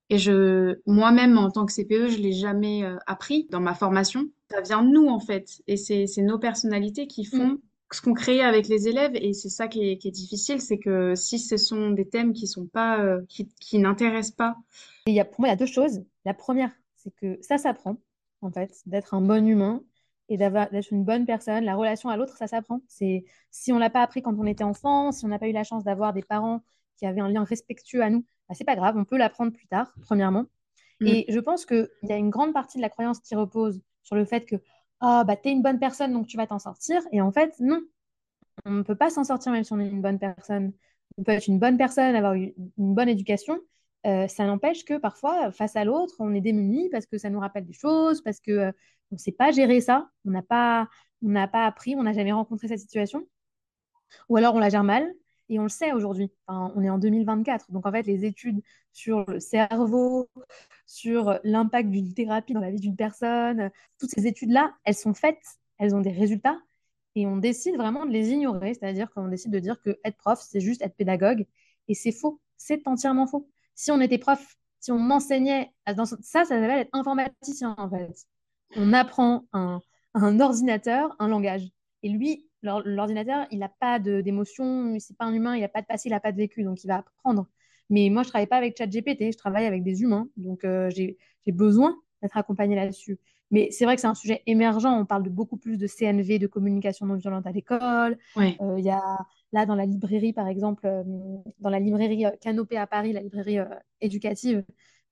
et 0.09 0.19
je, 0.19 0.79
moi-même, 0.87 1.39
en 1.39 1.50
tant 1.50 1.67
que 1.67 1.73
CPE, 1.73 2.09
je 2.09 2.19
ne 2.19 2.23
l'ai 2.23 2.33
jamais 2.33 2.83
appris 3.07 3.47
dans 3.50 3.61
ma 3.61 3.75
formation. 3.75 4.29
Ça 4.50 4.61
vient 4.61 4.83
de 4.83 4.89
nous, 4.89 5.07
en 5.09 5.21
fait. 5.21 5.62
Et 5.67 5.77
c'est 5.77 6.07
nos 6.23 6.39
personnalités 6.39 7.07
qui 7.07 7.25
font 7.25 7.53
mm 7.55 7.59
ce 7.93 8.01
qu'on 8.01 8.15
crée 8.15 8.41
avec 8.41 8.69
les 8.69 8.89
élèves, 8.89 9.13
et 9.15 9.33
c'est 9.33 9.49
ça 9.49 9.69
qui 9.69 9.91
est, 9.91 10.11
difficile, 10.11 10.61
c'est 10.61 10.79
que 10.79 11.15
si 11.15 11.39
ce 11.39 11.57
sont 11.57 11.91
des 11.91 12.09
thèmes 12.09 12.33
qui 12.33 12.47
sont 12.47 12.67
pas, 12.67 13.01
euh, 13.01 13.23
qui, 13.29 13.79
n'intéressent 13.79 14.37
pas. 14.37 14.57
il 15.07 15.15
y 15.15 15.21
a, 15.21 15.25
pour 15.25 15.41
moi, 15.41 15.49
il 15.49 15.53
y 15.53 15.55
a 15.55 15.57
deux 15.57 15.67
choses. 15.67 16.03
La 16.25 16.35
première, 16.35 16.71
c'est 16.97 17.15
que 17.17 17.39
ça 17.43 17.59
s'apprend, 17.59 17.97
en 18.43 18.51
fait, 18.51 18.73
d'être 18.87 19.15
un 19.15 19.21
bon 19.21 19.47
humain 19.47 19.83
et 20.29 20.37
d'être 20.37 20.93
une 20.93 21.05
bonne 21.05 21.27
personne. 21.27 21.65
La 21.65 21.75
relation 21.75 22.09
à 22.09 22.17
l'autre, 22.17 22.37
ça 22.37 22.47
s'apprend. 22.47 22.81
C'est 22.87 23.25
si 23.51 23.73
on 23.73 23.79
l'a 23.79 23.91
pas 23.91 24.03
appris 24.03 24.23
quand 24.23 24.39
on 24.39 24.47
était 24.47 24.65
enfant, 24.65 25.11
si 25.11 25.25
on 25.25 25.29
n'a 25.29 25.39
pas 25.39 25.49
eu 25.49 25.53
la 25.53 25.65
chance 25.65 25.83
d'avoir 25.83 26.13
des 26.13 26.23
parents 26.23 26.63
qui 26.97 27.07
avaient 27.07 27.21
un 27.21 27.29
lien 27.29 27.43
respectueux 27.43 28.03
à 28.03 28.11
nous, 28.11 28.25
bah, 28.49 28.55
c'est 28.55 28.65
pas 28.65 28.77
grave, 28.77 28.97
on 28.97 29.05
peut 29.05 29.17
l'apprendre 29.17 29.53
plus 29.53 29.67
tard, 29.67 29.93
premièrement. 30.03 30.45
Mm. 31.01 31.07
Et 31.07 31.25
je 31.29 31.41
pense 31.41 31.67
qu'il 31.67 31.89
y 32.03 32.13
a 32.13 32.17
une 32.17 32.31
grande 32.31 32.53
partie 32.53 32.79
de 32.79 32.83
la 32.83 32.91
croyance 32.91 33.19
qui 33.19 33.35
repose 33.35 33.81
sur 34.03 34.15
le 34.15 34.25
fait 34.25 34.47
que 34.47 34.57
ah, 35.00 35.25
bah, 35.25 35.37
t'es 35.37 35.50
une 35.52 35.62
bonne 35.62 35.78
personne, 35.78 36.12
donc 36.12 36.26
tu 36.26 36.37
vas 36.37 36.47
t'en 36.47 36.59
sortir. 36.59 37.02
Et 37.12 37.21
en 37.21 37.33
fait, 37.33 37.54
non. 37.61 37.80
On 38.66 38.73
ne 38.73 38.83
peut 38.83 38.97
pas 38.97 39.11
s'en 39.11 39.25
sortir 39.25 39.52
même 39.52 39.64
si 39.64 39.73
on 39.73 39.80
est 39.80 39.88
une 39.88 40.02
bonne 40.02 40.19
personne. 40.19 40.73
On 41.19 41.25
peut 41.25 41.33
être 41.33 41.47
une 41.49 41.59
bonne 41.59 41.78
personne, 41.78 42.14
avoir 42.14 42.35
une, 42.35 42.54
bonne 42.76 43.09
éducation. 43.09 43.59
Euh, 44.07 44.28
ça 44.28 44.47
n'empêche 44.47 44.85
que 44.85 44.99
parfois, 44.99 45.52
face 45.52 45.76
à 45.76 45.85
l'autre, 45.85 46.14
on 46.19 46.35
est 46.35 46.40
démuni 46.40 46.88
parce 46.90 47.07
que 47.07 47.19
ça 47.19 47.30
nous 47.30 47.40
rappelle 47.40 47.66
des 47.66 47.73
choses, 47.73 48.23
parce 48.23 48.40
que 48.40 48.50
euh, 48.52 48.73
on 49.11 49.16
ne 49.16 49.19
sait 49.19 49.33
pas 49.33 49.50
gérer 49.52 49.80
ça, 49.80 50.11
on 50.25 50.30
n'a 50.30 50.42
pas, 50.42 50.88
on 51.23 51.28
n'a 51.30 51.49
pas 51.49 51.66
appris, 51.66 51.97
on 51.97 52.02
n'a 52.02 52.12
jamais 52.12 52.33
rencontré 52.33 52.69
cette 52.69 52.80
situation. 52.80 53.26
Ou 54.28 54.37
alors 54.37 54.54
on 54.54 54.59
la 54.59 54.69
gère 54.71 54.85
mal, 54.85 55.12
et 55.50 55.59
on 55.59 55.64
le 55.64 55.69
sait 55.69 55.92
aujourd'hui. 55.92 56.30
on 56.49 56.83
est 56.83 56.90
en 56.90 56.99
2024. 56.99 57.71
Donc, 57.73 57.87
en 57.87 57.92
fait, 57.92 58.04
les 58.07 58.25
études 58.25 58.62
sur 58.92 59.25
le 59.28 59.40
cerveau, 59.40 60.30
sur 60.87 61.38
l'impact 61.45 61.90
d'une 61.90 62.14
thérapie 62.14 62.54
dans 62.54 62.61
la 62.61 62.71
vie 62.71 62.80
d'une 62.80 62.97
personne, 62.97 63.71
toutes 63.99 64.11
ces 64.11 64.26
études-là, 64.26 64.75
elles 64.85 64.95
sont 64.95 65.14
faites, 65.14 65.42
elles 65.78 65.95
ont 65.95 66.00
des 66.00 66.12
résultats. 66.12 66.59
et 67.16 67.26
on 67.26 67.37
décide 67.37 67.76
vraiment 67.76 68.07
de 68.07 68.12
les 68.12 68.30
ignorer, 68.30 68.75
c'est-à-dire 68.75 69.11
qu'on 69.12 69.28
décide 69.28 69.52
de 69.52 69.59
dire 69.59 69.80
que 69.83 69.99
être 70.04 70.16
prof, 70.16 70.40
c'est 70.40 70.61
juste 70.61 70.83
être 70.83 70.97
pédagogue, 70.97 71.47
et 71.88 71.95
c'est 71.95 72.12
faux, 72.12 72.40
c'est 72.57 72.87
entièrement 72.87 73.26
faux. 73.26 73.49
Si 73.75 73.90
on 73.90 74.00
était 74.00 74.19
prof, 74.19 74.57
si 74.80 74.92
on 74.92 75.11
enseignait, 75.11 75.73
ça, 75.87 76.04
ça 76.07 76.45
s'appelle 76.45 76.71
être 76.71 76.90
informaticien 76.95 77.75
en 77.78 77.90
fait. 77.90 78.26
On 78.76 78.92
apprend 78.92 79.47
un 79.52 80.40
ordinateur 80.40 81.16
un 81.19 81.28
langage. 81.28 81.69
Et 82.02 82.11
lui, 82.11 82.50
l'ordinateur, 82.62 83.47
il 83.50 83.59
n'a 83.59 83.69
pas 83.69 83.99
d'émotion, 83.99 84.97
c'est 84.99 85.17
pas 85.17 85.25
un 85.25 85.33
humain, 85.33 85.57
il 85.57 85.61
n'a 85.61 85.69
pas 85.69 85.81
de 85.81 85.87
passé, 85.87 86.09
il 86.09 86.12
n'a 86.12 86.21
pas 86.21 86.33
de 86.33 86.37
vécu, 86.37 86.62
donc 86.62 86.85
il 86.85 86.88
va 86.88 86.99
apprendre. 86.99 87.47
Mais 87.90 88.09
moi, 88.09 88.23
je 88.23 88.29
travaille 88.29 88.47
pas 88.47 88.57
avec 88.57 88.76
ChatGPT, 88.79 89.33
je 89.33 89.37
travaille 89.37 89.67
avec 89.67 89.83
des 89.83 90.02
humains, 90.02 90.29
donc 90.37 90.64
euh, 90.64 90.90
j'ai 90.90 91.19
besoin 91.49 91.97
d'être 92.23 92.37
accompagnée 92.37 92.76
là-dessus. 92.76 93.19
Mais 93.50 93.69
c'est 93.73 93.85
vrai 93.85 93.97
que 93.97 94.00
c'est 94.00 94.07
un 94.07 94.14
sujet 94.14 94.43
émergent. 94.47 94.87
On 94.87 95.05
parle 95.05 95.25
de 95.25 95.29
beaucoup 95.29 95.57
plus 95.57 95.76
de 95.76 95.88
CNV, 95.88 96.38
de 96.38 96.47
communication 96.47 97.07
non 97.07 97.17
violente 97.17 97.49
à 97.49 97.50
l'école. 97.50 98.17
Euh, 98.38 98.79
il 98.79 98.85
y 98.85 98.90
a 98.90 99.02
là 99.52 99.67
dans 99.67 99.75
la 99.75 99.87
librairie, 99.87 100.33
par 100.33 100.47
exemple, 100.47 100.87
euh, 100.87 101.02
dans 101.59 101.71
la 101.71 101.81
librairie 101.81 102.25
Canopée 102.40 102.76
à 102.76 102.87
Paris, 102.87 103.12
la 103.12 103.23
librairie 103.23 103.59
éducative, 104.00 104.64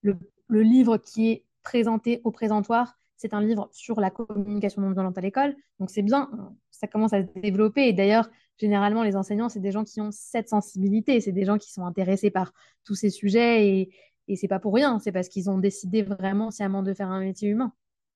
le, 0.02 0.17
le, 0.47 0.62
livre 0.62 0.99
qui 0.99 1.33
est 1.33 1.45
présenté 1.64 2.21
au 2.23 2.31
présentoir, 2.31 2.97
c'est 3.17 3.35
un 3.35 3.40
livre 3.40 3.69
sur 3.73 4.00
la 4.00 4.11
communication 4.11 4.83
non 4.83 4.93
violente 4.93 5.19
à 5.19 5.21
l'école. 5.21 5.57
Donc 5.81 5.90
c'est 5.90 6.02
bien, 6.02 6.31
ça 6.79 6.87
commence 6.87 7.13
à 7.13 7.23
se 7.23 7.29
développer. 7.41 7.89
Et 7.89 7.93
d'ailleurs, 7.93 8.29
généralement, 8.57 9.03
les 9.03 9.17
enseignants, 9.17 9.49
c'est 9.49 9.61
des 9.61 9.73
gens 9.73 9.85
qui 9.85 10.01
ont 10.01 10.11
cette 10.11 10.49
sensibilité, 10.49 11.21
c'est 11.21 11.33
des 11.33 11.45
gens 11.45 11.59
qui 11.59 11.73
sont 11.73 11.85
intéressés 11.85 12.31
par 12.31 12.53
tous 12.85 12.95
ces 12.95 13.11
sujets 13.11 13.67
et, 13.67 13.91
et 14.29 14.37
c'est 14.37 14.49
pas 14.49 14.61
pour 14.61 14.75
rien, 14.75 14.99
c'est 14.99 15.13
parce 15.13 15.29
qu'ils 15.29 15.51
ont 15.51 15.59
décidé 15.59 16.03
vraiment 16.03 16.51
sciemment 16.51 16.83
de 16.83 16.93
faire 16.95 17.09
un 17.09 17.21
métier 17.21 17.49
humain. 17.49 17.73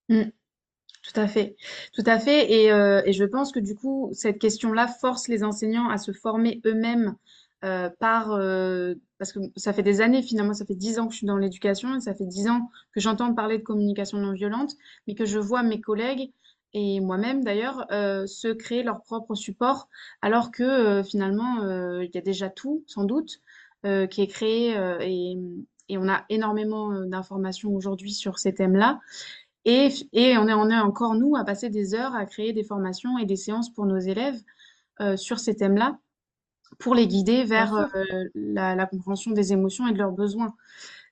Mm. 0.08 0.24
Tout 1.02 1.20
à 1.20 1.26
fait, 1.26 1.56
tout 1.92 2.04
à 2.06 2.20
fait. 2.20 2.52
Et, 2.52 2.70
euh, 2.70 3.02
et, 3.04 3.12
je 3.12 3.24
pense 3.24 3.50
que 3.50 3.58
du 3.58 3.74
coup, 3.74 4.10
cette 4.12 4.38
question-là 4.38 4.86
force 4.86 5.26
les 5.26 5.42
enseignants 5.42 5.88
à 5.88 5.98
se 5.98 6.12
former 6.12 6.60
eux-mêmes 6.64 7.16
euh, 7.64 7.90
par 7.98 8.32
euh, 8.32 8.94
parce 9.18 9.32
que 9.32 9.40
ça 9.56 9.72
fait 9.72 9.82
des 9.82 10.00
années 10.00 10.22
finalement, 10.22 10.54
ça 10.54 10.64
fait 10.64 10.76
dix 10.76 11.00
ans 11.00 11.06
que 11.06 11.12
je 11.12 11.18
suis 11.18 11.26
dans 11.26 11.36
l'éducation 11.36 11.96
et 11.96 12.00
ça 12.00 12.14
fait 12.14 12.26
dix 12.26 12.48
ans 12.48 12.70
que 12.92 13.00
j'entends 13.00 13.34
parler 13.34 13.58
de 13.58 13.62
communication 13.64 14.18
non 14.18 14.32
violente, 14.32 14.72
mais 15.06 15.14
que 15.14 15.24
je 15.24 15.38
vois 15.38 15.64
mes 15.64 15.80
collègues 15.80 16.32
et 16.74 17.00
moi-même 17.00 17.44
d'ailleurs 17.44 17.86
euh, 17.92 18.26
se 18.26 18.48
créer 18.48 18.82
leur 18.82 19.02
propre 19.02 19.34
support, 19.34 19.88
alors 20.22 20.50
que 20.50 20.62
euh, 20.62 21.04
finalement 21.04 21.62
euh, 21.62 22.04
il 22.04 22.10
y 22.14 22.18
a 22.18 22.22
déjà 22.22 22.48
tout 22.48 22.84
sans 22.86 23.04
doute 23.04 23.40
qui 24.10 24.22
est 24.22 24.28
créé 24.28 24.76
et, 25.00 25.36
et, 25.88 25.98
on 25.98 26.08
a 26.08 26.24
énormément 26.28 26.92
d'informations 27.04 27.74
aujourd'hui 27.74 28.12
sur 28.12 28.38
ces 28.38 28.54
thèmes-là. 28.54 29.00
Et, 29.64 29.88
et 30.12 30.38
on, 30.38 30.46
est, 30.46 30.52
on 30.52 30.70
est 30.70 30.78
encore, 30.78 31.16
nous, 31.16 31.34
à 31.34 31.44
passer 31.44 31.68
des 31.68 31.96
heures 31.96 32.14
à 32.14 32.24
créer 32.24 32.52
des 32.52 32.62
formations 32.62 33.18
et 33.18 33.26
des 33.26 33.34
séances 33.34 33.74
pour 33.74 33.86
nos 33.86 33.98
élèves 33.98 34.40
sur 35.16 35.40
ces 35.40 35.56
thèmes-là 35.56 35.98
pour 36.78 36.94
les 36.94 37.06
guider 37.06 37.44
vers 37.44 37.74
euh, 37.74 37.86
la, 38.34 38.74
la, 38.74 38.86
compréhension 38.86 39.30
des 39.32 39.52
émotions 39.52 39.86
et 39.88 39.92
de 39.92 39.98
leurs 39.98 40.12
besoins. 40.12 40.54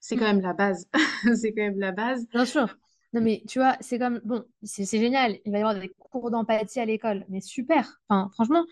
C'est 0.00 0.16
quand 0.16 0.24
mm. 0.24 0.36
même 0.36 0.40
la 0.40 0.52
base. 0.52 0.88
c'est 1.36 1.52
quand 1.52 1.62
même 1.62 1.78
la 1.78 1.92
base. 1.92 2.26
Bien 2.28 2.44
sûr. 2.44 2.76
Non, 3.12 3.20
mais 3.20 3.42
tu 3.48 3.58
vois, 3.58 3.76
c'est 3.80 3.98
comme, 3.98 4.20
bon, 4.24 4.44
c'est 4.62 4.84
génial. 4.98 5.38
Il 5.44 5.52
va 5.52 5.58
y 5.58 5.62
avoir 5.62 5.78
des 5.78 5.88
cours 5.98 6.30
d'empathie 6.30 6.80
à 6.80 6.84
l'école, 6.84 7.24
mais 7.28 7.40
super. 7.40 8.00
Enfin, 8.08 8.30
franchement, 8.32 8.64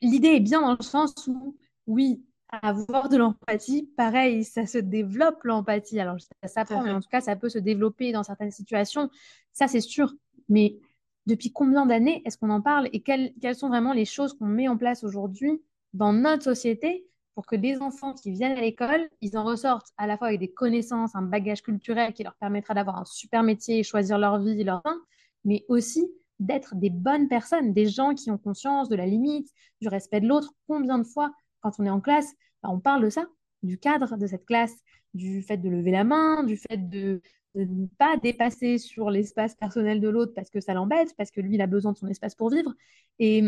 l'idée 0.00 0.28
est 0.28 0.40
bien 0.40 0.62
dans 0.62 0.76
le 0.76 0.82
sens 0.82 1.26
où, 1.26 1.56
oui, 1.86 2.24
avoir 2.48 3.08
de 3.08 3.16
l'empathie, 3.16 3.90
pareil, 3.96 4.44
ça 4.44 4.66
se 4.66 4.78
développe 4.78 5.44
l'empathie. 5.44 6.00
Alors, 6.00 6.16
ça 6.20 6.48
s'apprend, 6.48 6.82
mais 6.82 6.90
en 6.90 7.00
tout 7.00 7.08
cas, 7.08 7.20
ça 7.20 7.36
peut 7.36 7.48
se 7.48 7.58
développer 7.58 8.12
dans 8.12 8.22
certaines 8.22 8.50
situations. 8.50 9.10
Ça, 9.52 9.68
c'est 9.68 9.80
sûr. 9.80 10.14
Mais 10.48 10.78
depuis 11.26 11.52
combien 11.52 11.86
d'années 11.86 12.22
est-ce 12.24 12.38
qu'on 12.38 12.50
en 12.50 12.62
parle 12.62 12.88
et 12.92 13.02
quelles, 13.02 13.32
quelles 13.40 13.54
sont 13.54 13.68
vraiment 13.68 13.92
les 13.92 14.04
choses 14.06 14.32
qu'on 14.34 14.46
met 14.46 14.68
en 14.68 14.76
place 14.76 15.04
aujourd'hui 15.04 15.62
dans 15.92 16.12
notre 16.12 16.44
société 16.44 17.06
pour 17.34 17.46
que 17.46 17.56
des 17.56 17.80
enfants 17.80 18.14
qui 18.14 18.32
viennent 18.32 18.56
à 18.58 18.60
l'école, 18.60 19.08
ils 19.20 19.36
en 19.36 19.44
ressortent 19.44 19.92
à 19.96 20.06
la 20.06 20.16
fois 20.18 20.28
avec 20.28 20.40
des 20.40 20.52
connaissances, 20.52 21.14
un 21.14 21.22
bagage 21.22 21.62
culturel 21.62 22.12
qui 22.12 22.22
leur 22.22 22.34
permettra 22.36 22.74
d'avoir 22.74 22.98
un 22.98 23.04
super 23.04 23.42
métier 23.42 23.82
choisir 23.82 24.18
leur 24.18 24.40
vie 24.40 24.62
leur 24.64 24.82
temps, 24.82 24.98
mais 25.44 25.64
aussi 25.68 26.10
d'être 26.38 26.74
des 26.74 26.90
bonnes 26.90 27.28
personnes, 27.28 27.72
des 27.72 27.86
gens 27.86 28.14
qui 28.14 28.30
ont 28.30 28.38
conscience 28.38 28.88
de 28.88 28.96
la 28.96 29.06
limite, 29.06 29.48
du 29.80 29.88
respect 29.88 30.20
de 30.20 30.26
l'autre. 30.26 30.54
Combien 30.66 30.98
de 30.98 31.04
fois, 31.04 31.32
quand 31.60 31.72
on 31.78 31.86
est 31.86 31.90
en 31.90 32.00
classe, 32.00 32.32
bah, 32.62 32.70
on 32.72 32.80
parle 32.80 33.04
de 33.04 33.10
ça, 33.10 33.26
du 33.62 33.78
cadre 33.78 34.16
de 34.16 34.26
cette 34.26 34.46
classe, 34.46 34.74
du 35.14 35.42
fait 35.42 35.58
de 35.58 35.68
lever 35.68 35.90
la 35.90 36.04
main, 36.04 36.44
du 36.44 36.56
fait 36.56 36.88
de, 36.88 37.20
de 37.54 37.64
ne 37.64 37.86
pas 37.98 38.16
dépasser 38.16 38.78
sur 38.78 39.10
l'espace 39.10 39.54
personnel 39.54 40.00
de 40.00 40.08
l'autre 40.08 40.32
parce 40.34 40.50
que 40.50 40.60
ça 40.60 40.72
l'embête, 40.72 41.14
parce 41.16 41.30
que 41.30 41.40
lui, 41.40 41.54
il 41.54 41.60
a 41.60 41.66
besoin 41.66 41.92
de 41.92 41.98
son 41.98 42.08
espace 42.08 42.34
pour 42.34 42.50
vivre. 42.50 42.74
Et 43.18 43.44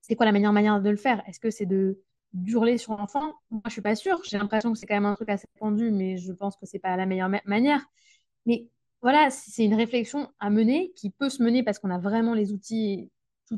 c'est 0.00 0.16
quoi 0.16 0.26
la 0.26 0.32
meilleure 0.32 0.52
manière 0.52 0.80
de 0.80 0.90
le 0.90 0.96
faire? 0.96 1.22
Est-ce 1.28 1.40
que 1.40 1.50
c'est 1.50 1.66
de 1.66 2.00
d'hurler 2.32 2.78
sur 2.78 2.96
l'enfant 2.96 3.34
Moi, 3.50 3.62
je 3.66 3.72
suis 3.72 3.82
pas 3.82 3.94
sûre. 3.94 4.20
J'ai 4.24 4.38
l'impression 4.38 4.72
que 4.72 4.78
c'est 4.78 4.86
quand 4.86 4.94
même 4.94 5.06
un 5.06 5.14
truc 5.14 5.28
assez 5.28 5.48
pendu, 5.58 5.90
mais 5.90 6.16
je 6.16 6.32
pense 6.32 6.56
que 6.56 6.66
c'est 6.66 6.78
pas 6.78 6.96
la 6.96 7.06
meilleure 7.06 7.30
manière. 7.44 7.84
Mais 8.46 8.66
voilà, 9.02 9.30
c'est 9.30 9.64
une 9.64 9.74
réflexion 9.74 10.28
à 10.38 10.50
mener 10.50 10.92
qui 10.96 11.10
peut 11.10 11.28
se 11.28 11.42
mener 11.42 11.62
parce 11.62 11.78
qu'on 11.78 11.90
a 11.90 11.98
vraiment 11.98 12.34
les 12.34 12.52
outils, 12.52 13.10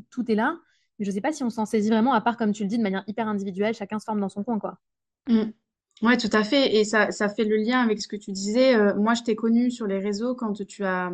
tout, 0.09 0.31
est 0.31 0.35
là. 0.35 0.57
Mais 0.99 1.05
je 1.05 1.11
sais 1.11 1.21
pas 1.21 1.31
si 1.31 1.43
on 1.43 1.49
s'en 1.49 1.65
saisit 1.65 1.89
vraiment, 1.89 2.13
à 2.13 2.21
part, 2.21 2.37
comme 2.37 2.51
tu 2.51 2.63
le 2.63 2.69
dis, 2.69 2.77
de 2.77 2.83
manière 2.83 3.03
hyper 3.07 3.27
individuelle, 3.27 3.73
chacun 3.73 3.99
se 3.99 4.05
forme 4.05 4.19
dans 4.19 4.29
son 4.29 4.43
coin, 4.43 4.59
quoi. 4.59 4.79
Oui, 5.27 5.45
mm. 5.45 5.53
Ouais, 6.01 6.17
tout 6.17 6.29
à 6.33 6.43
fait. 6.43 6.75
Et 6.75 6.83
ça, 6.83 7.09
fait 7.29 7.45
le 7.45 7.55
lien 7.55 7.79
avec 7.79 8.01
ce 8.01 8.07
que 8.07 8.17
tu 8.17 8.33
disais. 8.33 8.75
Euh, 8.75 8.93
moi, 8.95 9.13
je 9.13 9.23
t'ai 9.23 9.35
connu 9.35 9.71
sur 9.71 9.87
les 9.87 9.99
réseaux 9.99 10.35
quand 10.35 10.53
tu 10.65 10.83
as 10.83 11.11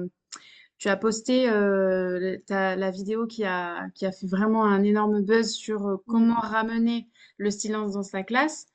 tu 0.81 0.89
as 0.89 0.97
posté 0.97 1.47
euh, 1.47 2.37
la 2.49 2.89
vidéo 2.89 3.27
qui 3.27 3.43
a, 3.43 3.87
qui 3.93 4.07
a 4.07 4.11
fait 4.11 4.25
vraiment 4.25 4.65
un 4.65 4.81
énorme 4.81 5.21
buzz 5.21 5.51
sur 5.51 5.85
euh, 5.85 5.97
comment 6.07 6.41
mm. 6.41 6.47
ramener 6.47 7.07
le 7.41 7.51
silence 7.51 7.93
dans 7.93 8.03
sa 8.03 8.23
classe. 8.23 8.65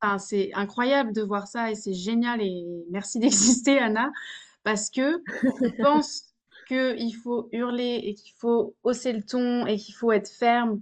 Enfin, 0.00 0.18
c'est 0.18 0.50
incroyable 0.54 1.12
de 1.12 1.22
voir 1.22 1.46
ça 1.46 1.70
et 1.70 1.74
c'est 1.74 1.94
génial 1.94 2.40
et 2.42 2.64
merci 2.90 3.18
d'exister, 3.20 3.78
Anna, 3.78 4.12
parce 4.64 4.90
que 4.90 5.22
je 5.42 5.82
pense 5.82 6.34
qu'il 6.68 7.14
faut 7.16 7.48
hurler 7.52 8.00
et 8.04 8.14
qu'il 8.14 8.32
faut 8.36 8.74
hausser 8.82 9.12
le 9.12 9.22
ton 9.22 9.66
et 9.66 9.76
qu'il 9.76 9.94
faut 9.94 10.12
être 10.12 10.28
ferme. 10.28 10.80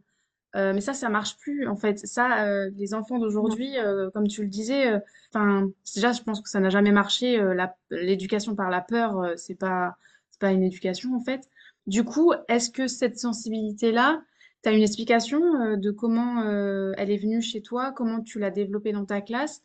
Euh, 0.56 0.72
mais 0.74 0.80
ça, 0.80 0.94
ça 0.94 1.08
marche 1.08 1.36
plus 1.38 1.68
en 1.68 1.76
fait. 1.76 1.98
Ça, 1.98 2.68
les 2.70 2.92
enfants 2.92 3.18
d'aujourd'hui, 3.18 3.76
comme 4.12 4.26
tu 4.26 4.42
le 4.42 4.48
disais, 4.48 5.00
enfin, 5.32 5.70
déjà, 5.94 6.12
je 6.12 6.22
pense 6.22 6.40
que 6.40 6.48
ça 6.48 6.58
n'a 6.58 6.70
jamais 6.70 6.90
marché. 6.90 7.40
L'éducation 7.90 8.56
par 8.56 8.68
la 8.68 8.80
peur, 8.80 9.32
c'est 9.36 9.54
pas 9.54 9.96
pas 10.40 10.50
une 10.50 10.64
éducation 10.64 11.14
en 11.14 11.20
fait. 11.20 11.48
Du 11.86 12.02
coup, 12.02 12.32
est-ce 12.48 12.70
que 12.70 12.88
cette 12.88 13.18
sensibilité-là, 13.18 14.22
tu 14.62 14.68
as 14.68 14.72
une 14.72 14.82
explication 14.82 15.40
euh, 15.42 15.76
de 15.76 15.90
comment 15.90 16.42
euh, 16.42 16.92
elle 16.96 17.10
est 17.10 17.18
venue 17.18 17.40
chez 17.40 17.62
toi, 17.62 17.92
comment 17.92 18.20
tu 18.20 18.38
l'as 18.38 18.50
développée 18.50 18.92
dans 18.92 19.06
ta 19.06 19.20
classe? 19.20 19.62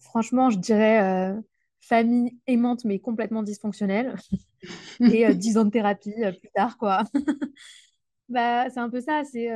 Franchement, 0.00 0.50
je 0.50 0.58
dirais 0.58 1.02
euh, 1.02 1.40
famille 1.80 2.38
aimante 2.46 2.84
mais 2.84 2.98
complètement 2.98 3.42
dysfonctionnelle 3.42 4.16
et 5.00 5.34
dix 5.34 5.58
ans 5.58 5.64
de 5.64 5.70
thérapie 5.70 6.14
plus 6.40 6.50
tard, 6.54 6.78
quoi. 6.78 7.04
bah, 8.28 8.70
c'est 8.70 8.80
un 8.80 8.90
peu 8.90 9.00
ça, 9.00 9.22
c'est 9.24 9.48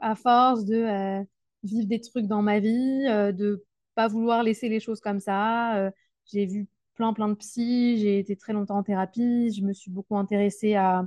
à 0.00 0.14
force 0.14 0.64
de 0.64 1.24
vivre 1.62 1.86
des 1.86 2.00
trucs 2.00 2.26
dans 2.26 2.42
ma 2.42 2.60
vie, 2.60 3.04
de 3.32 3.64
pas 3.94 4.08
vouloir 4.08 4.42
laisser 4.42 4.68
les 4.68 4.80
choses 4.80 5.00
comme 5.00 5.20
ça. 5.20 5.90
j'ai 6.26 6.46
vu 6.46 6.66
plein, 6.94 7.12
plein 7.12 7.28
de 7.28 7.34
psy, 7.34 7.98
j'ai 7.98 8.18
été 8.18 8.36
très 8.36 8.52
longtemps 8.52 8.78
en 8.78 8.82
thérapie, 8.82 9.52
je 9.52 9.62
me 9.62 9.72
suis 9.72 9.90
beaucoup 9.90 10.16
intéressée 10.16 10.74
à 10.74 11.06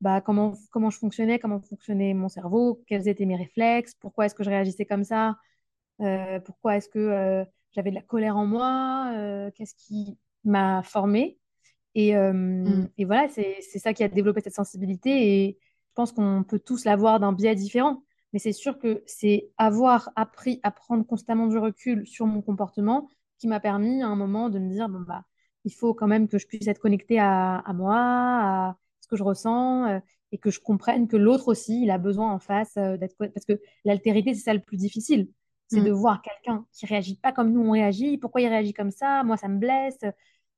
bah, 0.00 0.20
comment, 0.20 0.54
comment 0.70 0.90
je 0.90 0.98
fonctionnais, 0.98 1.38
comment 1.38 1.60
fonctionnait 1.60 2.14
mon 2.14 2.28
cerveau, 2.28 2.82
quels 2.86 3.08
étaient 3.08 3.26
mes 3.26 3.36
réflexes, 3.36 3.94
pourquoi 3.94 4.26
est-ce 4.26 4.34
que 4.34 4.44
je 4.44 4.50
réagissais 4.50 4.86
comme 4.86 5.04
ça, 5.04 5.36
euh, 6.00 6.40
pourquoi 6.40 6.76
est-ce 6.76 6.88
que 6.88 6.98
euh, 6.98 7.44
j'avais 7.72 7.90
de 7.90 7.96
la 7.96 8.02
colère 8.02 8.36
en 8.36 8.46
moi, 8.46 9.12
euh, 9.16 9.50
qu'est-ce 9.54 9.74
qui 9.74 10.18
m'a 10.44 10.82
formée. 10.82 11.38
Et, 11.94 12.14
mm. 12.16 12.88
et 12.98 13.04
voilà, 13.04 13.28
c'est 13.28 13.60
ça 13.78 13.92
qui 13.92 14.04
a 14.04 14.08
développé 14.08 14.40
cette 14.40 14.54
sensibilité 14.54 15.10
et 15.44 15.58
je 15.88 15.94
pense 15.94 16.12
qu'on 16.12 16.44
peut 16.44 16.60
tous 16.60 16.84
l'avoir 16.84 17.20
d'un 17.20 17.32
biais 17.32 17.54
différent. 17.54 18.02
Mais 18.32 18.38
c'est 18.38 18.52
sûr 18.52 18.78
que 18.78 19.02
c'est 19.06 19.50
avoir 19.58 20.10
appris 20.14 20.60
à 20.62 20.70
prendre 20.70 21.04
constamment 21.04 21.48
du 21.48 21.58
recul 21.58 22.06
sur 22.06 22.26
mon 22.26 22.42
comportement, 22.42 23.08
qui 23.38 23.48
m'a 23.48 23.58
permis 23.58 24.02
à 24.02 24.06
un 24.06 24.14
moment 24.14 24.50
de 24.50 24.58
me 24.58 24.70
dire, 24.70 24.88
bon, 24.88 25.00
bah, 25.00 25.24
il 25.64 25.72
faut 25.72 25.94
quand 25.94 26.06
même 26.06 26.28
que 26.28 26.38
je 26.38 26.46
puisse 26.46 26.68
être 26.68 26.78
connectée 26.78 27.18
à, 27.18 27.56
à 27.58 27.72
moi, 27.72 27.96
à 27.98 28.76
que 29.10 29.16
je 29.16 29.22
ressens, 29.22 29.86
euh, 29.88 29.98
et 30.32 30.38
que 30.38 30.50
je 30.50 30.60
comprenne 30.60 31.08
que 31.08 31.16
l'autre 31.16 31.48
aussi, 31.48 31.82
il 31.82 31.90
a 31.90 31.98
besoin 31.98 32.32
en 32.32 32.38
face 32.38 32.76
euh, 32.76 32.96
d'être... 32.96 33.16
Parce 33.18 33.44
que 33.46 33.60
l'altérité, 33.84 34.34
c'est 34.34 34.44
ça 34.44 34.54
le 34.54 34.60
plus 34.60 34.76
difficile. 34.76 35.28
C'est 35.68 35.80
mm. 35.80 35.84
de 35.84 35.90
voir 35.90 36.22
quelqu'un 36.22 36.66
qui 36.72 36.86
réagit 36.86 37.16
pas 37.16 37.32
comme 37.32 37.52
nous, 37.52 37.60
on 37.60 37.72
réagit. 37.72 38.18
Pourquoi 38.18 38.40
il 38.40 38.48
réagit 38.48 38.72
comme 38.72 38.90
ça? 38.90 39.22
Moi, 39.24 39.36
ça 39.36 39.48
me 39.48 39.58
blesse. 39.58 39.98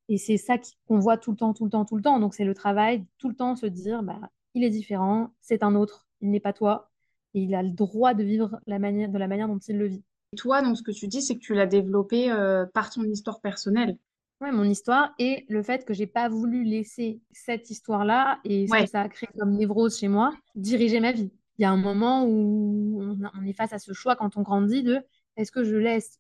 Et 0.09 0.19
c'est 0.19 0.37
ça 0.37 0.57
qu'on 0.87 0.99
voit 0.99 1.17
tout 1.17 1.31
le 1.31 1.37
temps, 1.37 1.55
tout 1.55 1.65
le 1.65 1.71
temps, 1.71 1.85
tout 1.85 1.97
le 1.97 2.03
temps. 2.03 2.21
Donc, 2.21 2.35
c'est 2.35 2.45
le 2.45 2.55
travail, 2.55 3.05
tout 3.19 3.29
le 3.29 3.35
temps 3.35 3.57
se 3.57 3.67
dire, 3.67 4.03
bah, 4.03 4.21
il 4.55 4.65
est 4.65 4.71
différent, 4.71 5.31
c'est 5.41 5.63
un 5.63 5.75
autre, 5.75 6.07
il 6.21 6.31
n'est 6.31 6.41
pas 6.41 6.53
toi. 6.53 6.91
Et 7.35 7.43
il 7.43 7.55
a 7.55 7.63
le 7.63 7.71
droit 7.71 8.13
de 8.13 8.23
vivre 8.23 8.61
la 8.67 8.79
manière, 8.79 9.09
de 9.09 9.19
la 9.19 9.27
manière 9.27 9.49
dont 9.49 9.59
il 9.59 9.79
le 9.79 9.87
vit. 9.87 10.05
Toi, 10.37 10.63
donc, 10.63 10.77
ce 10.77 10.83
que 10.83 10.91
tu 10.91 11.09
dis, 11.09 11.23
c'est 11.23 11.35
que 11.35 11.41
tu 11.41 11.55
l'as 11.55 11.67
développé 11.67 12.31
euh, 12.31 12.67
par 12.67 12.91
ton 12.91 13.03
histoire 13.05 13.41
personnelle. 13.41 13.97
Ouais, 14.43 14.53
mon 14.53 14.65
histoire 14.65 15.15
et 15.19 15.47
le 15.49 15.63
fait 15.63 15.85
que 15.85 15.95
j'ai 15.95 16.07
pas 16.07 16.29
voulu 16.29 16.65
laisser 16.65 17.21
cette 17.31 17.71
histoire-là 17.71 18.41
et 18.45 18.67
ce 18.67 18.83
que 18.83 18.87
ça 18.87 19.03
a 19.03 19.09
créé 19.09 19.29
comme 19.39 19.53
névrose 19.53 19.99
chez 19.99 20.09
moi 20.09 20.35
diriger 20.55 21.01
ma 21.01 21.13
vie. 21.13 21.31
Il 21.59 21.63
y 21.63 21.65
a 21.65 21.71
un 21.71 21.77
moment 21.77 22.25
où 22.25 23.01
on, 23.01 23.45
est 23.45 23.53
face 23.53 23.73
à 23.73 23.79
ce 23.79 23.93
choix 23.93 24.17
quand 24.17 24.37
on 24.37 24.43
grandit 24.43 24.83
de 24.83 25.01
est-ce 25.37 25.53
que 25.53 25.65
je 25.65 25.77
laisse 25.77 26.19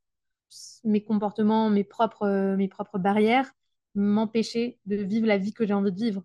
mes 0.85 1.03
comportements, 1.03 1.69
mes 1.69 1.85
propres, 1.85 2.55
mes 2.57 2.69
propres 2.69 2.99
barrières 2.99 3.51
m'empêcher 3.95 4.79
de 4.87 4.97
vivre 4.97 5.27
la 5.27 5.39
vie 5.39 5.53
que 5.53 5.67
j'ai 5.67 5.75
envie 5.75 5.93
de 5.93 5.97
vivre? 5.97 6.23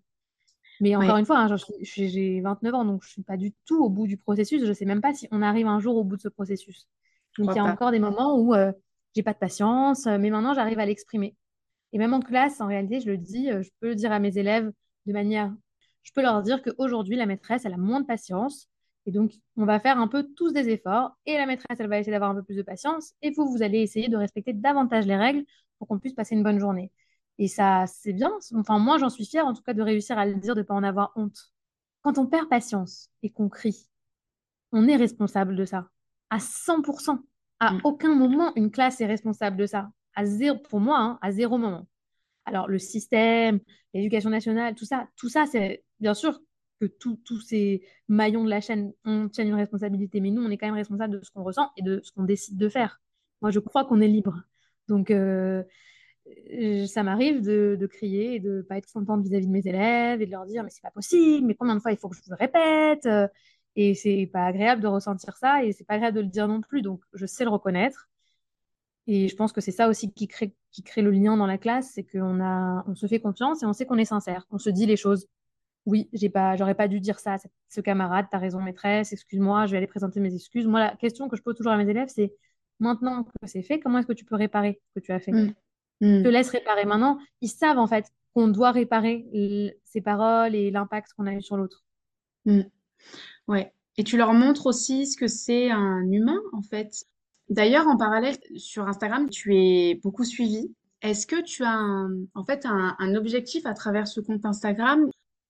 Mais 0.80 0.96
encore 0.96 1.18
une 1.18 1.25
fois, 1.25 1.39
hein, 1.39 1.56
j'ai 1.82 2.42
29 2.42 2.74
ans, 2.75 2.86
donc 2.86 3.01
je 3.01 3.08
ne 3.08 3.12
suis 3.12 3.24
pas 3.24 3.36
du 3.36 3.51
tout 3.66 3.84
au 3.84 3.89
bout 3.89 4.06
du 4.06 4.16
processus. 4.16 4.62
Je 4.62 4.68
ne 4.68 4.74
sais 4.74 4.86
même 4.86 5.01
pas 5.01 5.13
si 5.13 5.27
on 5.32 5.42
arrive 5.42 5.66
un 5.66 5.80
jour 5.80 5.96
au 5.96 6.04
bout 6.04 6.18
de 6.18 6.22
ce 6.22 6.30
processus. 6.30 6.88
Donc 7.39 7.50
il 7.51 7.56
y 7.56 7.60
a 7.60 7.66
encore 7.66 7.89
des 7.89 8.00
moments 8.00 8.38
où 8.38 8.54
euh, 8.54 8.72
j'ai 9.16 9.24
pas 9.24 9.34
de 9.34 9.39
patience, 9.39 10.06
mais 10.06 10.30
maintenant 10.30 10.54
j'arrive 10.54 10.77
à 10.77 10.86
l'exprimer. 10.86 11.36
Et 11.98 12.00
même 12.00 12.13
en 12.13 12.20
classe, 12.20 12.62
en 12.62 12.68
réalité, 12.68 13.00
je 13.00 13.08
le 13.08 13.18
dis, 13.18 13.50
euh, 13.50 13.63
je 13.63 13.72
peux 13.80 13.88
le 13.88 13.96
dire 13.96 14.12
à 14.12 14.20
mes 14.20 14.38
élèves 14.38 14.72
de 15.08 15.13
manière, 15.13 15.51
je 16.04 16.12
peux 16.13 16.22
leur 16.22 16.44
dire 16.44 16.62
qu'aujourd'hui, 16.62 17.16
la 17.16 17.25
maîtresse, 17.25 17.66
elle 17.66 17.74
a 17.74 17.77
moins 17.77 18.01
de 18.01 18.06
patience. 18.06 18.68
Et 19.08 19.12
donc, 19.12 19.34
on 19.56 19.66
va 19.66 19.80
faire 19.80 19.98
un 19.98 20.08
peu 20.08 20.27
tous 20.36 20.54
des 20.54 20.70
efforts. 20.70 21.18
Et 21.25 21.38
la 21.38 21.48
maîtresse, 21.48 21.80
elle 21.80 21.89
va 21.89 21.98
essayer 21.98 22.12
d'avoir 22.12 22.30
un 22.30 22.36
peu 22.36 22.44
plus 22.44 22.56
de 22.56 22.62
patience. 22.62 23.13
Et 23.24 23.32
vous, 23.32 23.50
vous 23.50 23.63
allez 23.63 23.80
essayer 23.80 24.10
de 24.10 24.16
respecter 24.16 24.54
davantage 24.54 25.08
les 25.08 25.16
règles 25.16 25.44
pour 25.80 25.88
qu'on 25.88 25.98
puisse 25.98 26.13
passer 26.13 26.36
une 26.36 26.44
bonne 26.44 26.60
journée. 26.60 26.92
Et 27.39 27.48
ça, 27.48 27.86
c'est 27.88 28.13
bien. 28.13 28.32
Enfin, 28.54 28.77
moi, 28.77 29.00
j'en 29.00 29.10
suis 29.10 29.25
fière, 29.25 29.48
en 29.48 29.56
tout 29.56 29.63
cas, 29.63 29.74
de 29.74 29.82
réussir 29.82 30.20
à 30.20 30.27
le 30.27 30.36
dire, 30.36 30.54
de 30.54 30.60
ne 30.60 30.66
pas 30.66 30.75
en 30.75 30.84
avoir 30.84 31.13
honte. 31.16 31.51
Quand 32.04 32.20
on 32.20 32.27
perd 32.27 32.48
patience 32.48 33.10
et 33.24 33.32
qu'on 33.32 33.50
crie, 33.50 33.89
on 34.72 34.88
est 34.88 34.98
responsable 34.98 35.56
de 35.56 35.66
ça. 35.66 35.89
À 36.30 36.38
100%. 36.38 37.18
À 37.60 37.72
mm. 37.72 37.82
aucun 37.86 38.13
moment, 38.13 38.51
une 38.56 38.70
classe 38.70 39.01
est 39.01 39.08
responsable 39.08 39.58
de 39.58 39.66
ça 39.66 39.89
à 40.18 40.26
zéro, 40.26 40.58
pour 40.58 40.80
moi, 40.80 41.00
hein, 41.00 41.20
à 41.22 41.32
zéro 41.32 41.58
moment. 41.60 41.88
Alors, 42.46 42.68
le 42.68 42.80
système, 42.80 43.60
l'éducation 43.94 44.32
nationale, 44.32 44.76
tout 44.76 44.86
ça, 44.86 45.08
tout 45.16 45.30
ça, 45.30 45.46
c'est 45.46 45.84
bien 46.00 46.16
sûr 46.16 46.42
que 46.82 46.88
tous 46.88 47.42
ces 47.42 47.84
maillons 48.08 48.44
de 48.44 48.50
la 48.50 48.60
chaîne 48.62 48.94
ont 49.06 49.28
une 49.28 49.54
responsabilité, 49.54 50.20
mais 50.20 50.32
nous, 50.32 50.44
on 50.44 50.50
est 50.50 50.58
quand 50.58 50.68
même 50.68 50.76
responsable 50.76 51.20
de 51.20 51.24
ce 51.24 51.32
qu'on 51.32 51.44
ressent 51.44 51.70
et 51.78 51.84
de 51.84 52.02
ce 52.04 52.12
qu'on 52.12 52.24
décide 52.24 52.58
de 52.58 52.68
faire. 52.68 53.00
Moi, 53.42 53.52
je 53.52 53.60
crois 53.60 53.86
qu'on 53.86 54.02
est 54.02 54.08
libre. 54.08 54.42
Donc, 54.88 55.12
euh, 55.12 55.64
ça 56.88 57.04
m'arrive 57.04 57.42
de, 57.42 57.88
crier 57.88 58.36
et 58.36 58.40
de 58.40 58.58
ne 58.58 58.62
pas 58.64 58.78
être 58.78 58.92
contente 58.92 59.22
vis-à-vis 59.22 59.48
de 59.48 59.52
mes 59.52 59.68
élèves 59.68 60.22
et 60.22 60.26
de 60.26 60.32
leur 60.32 60.46
dire 60.46 60.64
mais 60.64 60.70
c'est 60.70 60.82
pas 60.82 60.92
possible, 60.92 61.46
mais 61.46 61.56
combien 61.56 61.76
de 61.76 61.80
fois 61.80 61.92
il 61.92 61.98
faut 61.98 62.10
que 62.10 62.16
je 62.16 62.22
vous 62.24 62.32
le 62.32 62.38
répète 62.38 63.08
Et 63.76 63.94
c'est 63.96 64.30
pas 64.32 64.46
agréable 64.46 64.82
de 64.82 64.88
ressentir 64.88 65.38
ça 65.38 65.64
et 65.64 65.74
c'est 65.74 65.86
pas 65.86 65.96
agréable 65.96 66.18
de 66.18 66.22
le 66.22 66.28
dire 66.28 66.48
non 66.48 66.62
plus. 66.62 66.82
Donc, 66.82 67.02
je 67.14 67.26
sais 67.26 67.44
le 67.44 67.52
reconnaître. 67.52 68.10
Et 69.08 69.28
je 69.30 69.36
pense 69.36 69.54
que 69.54 69.62
c'est 69.62 69.72
ça 69.72 69.88
aussi 69.88 70.12
qui 70.12 70.28
crée, 70.28 70.54
qui 70.72 70.84
crée 70.84 71.02
le 71.02 71.12
lien 71.12 71.38
dans 71.38 71.48
la 71.48 71.58
classe, 71.58 71.92
c'est 71.94 72.04
qu'on 72.04 72.42
a, 72.42 72.84
on 72.88 72.96
se 72.96 73.08
fait 73.08 73.20
confiance 73.20 73.64
et 73.64 73.66
on 73.66 73.74
sait 73.74 73.86
qu'on 73.86 73.98
est 73.98 74.06
sincère. 74.06 74.46
On 74.52 74.58
se 74.58 74.70
dit 74.70 74.86
les 74.86 74.98
choses. 74.98 75.28
Oui, 75.86 76.10
j'ai 76.12 76.30
pas, 76.30 76.58
j'aurais 76.58 76.76
pas 76.76 76.90
dû 76.90 77.00
dire 77.00 77.18
ça 77.18 77.36
à 77.36 77.38
ce 77.70 77.80
camarade, 77.80 78.26
t'as 78.30 78.40
raison 78.40 78.62
maîtresse, 78.62 79.14
excuse-moi, 79.14 79.68
je 79.68 79.72
vais 79.72 79.78
aller 79.78 79.88
présenter 79.88 80.20
mes 80.20 80.36
excuses. 80.36 80.68
Moi, 80.68 80.82
la 80.82 80.96
question 80.98 81.30
que 81.30 81.38
je 81.38 81.42
pose 81.42 81.56
toujours 81.56 81.72
à 81.72 81.78
mes 81.78 81.90
élèves, 81.90 82.10
c'est 82.14 82.34
maintenant 82.82 83.24
que 83.24 83.32
c'est 83.46 83.62
fait, 83.62 83.80
comment 83.80 84.00
est-ce 84.00 84.08
que 84.08 84.12
tu 84.12 84.26
peux 84.26 84.36
réparer 84.36 84.82
ce 84.90 85.00
que 85.00 85.06
tu 85.06 85.14
as 85.14 85.22
fait? 85.22 85.32
Mmh. 85.32 85.54
Je 86.02 86.24
te 86.24 86.28
mmh. 86.28 86.32
laisse 86.32 86.50
réparer 86.50 86.84
maintenant. 86.84 87.18
Ils 87.40 87.48
savent 87.48 87.80
en 87.80 87.88
fait 87.88 88.12
qu'on 88.34 88.50
doit 88.50 88.72
réparer 88.72 89.78
ces 89.86 90.02
paroles 90.02 90.56
et 90.56 90.72
l'impact 90.72 91.14
qu'on 91.14 91.26
a 91.26 91.34
eu 91.34 91.42
sur 91.42 91.56
l'autre. 91.56 91.86
Mmh. 92.44 92.64
Ouais. 93.48 93.72
Et 93.96 94.04
tu 94.04 94.18
leur 94.18 94.34
montres 94.34 94.66
aussi 94.66 95.08
ce 95.08 95.16
que 95.16 95.28
c'est 95.28 95.72
un 95.72 96.04
humain 96.12 96.42
en 96.52 96.62
fait? 96.62 97.06
D'ailleurs, 97.50 97.88
en 97.88 97.98
parallèle, 97.98 98.38
sur 98.58 98.88
Instagram, 98.88 99.30
tu 99.30 99.56
es 99.56 99.96
beaucoup 100.04 100.25
suivi. 100.25 100.74
Est-ce 101.01 101.27
que 101.27 101.42
tu 101.42 101.63
as 101.63 102.08
en 102.34 102.44
fait 102.46 102.66
un, 102.66 103.16
objectif 103.16 103.66
à 103.66 103.74
travers 103.74 104.08
ce 104.08 104.20
compte 104.20 104.46
Instagram? 104.46 105.10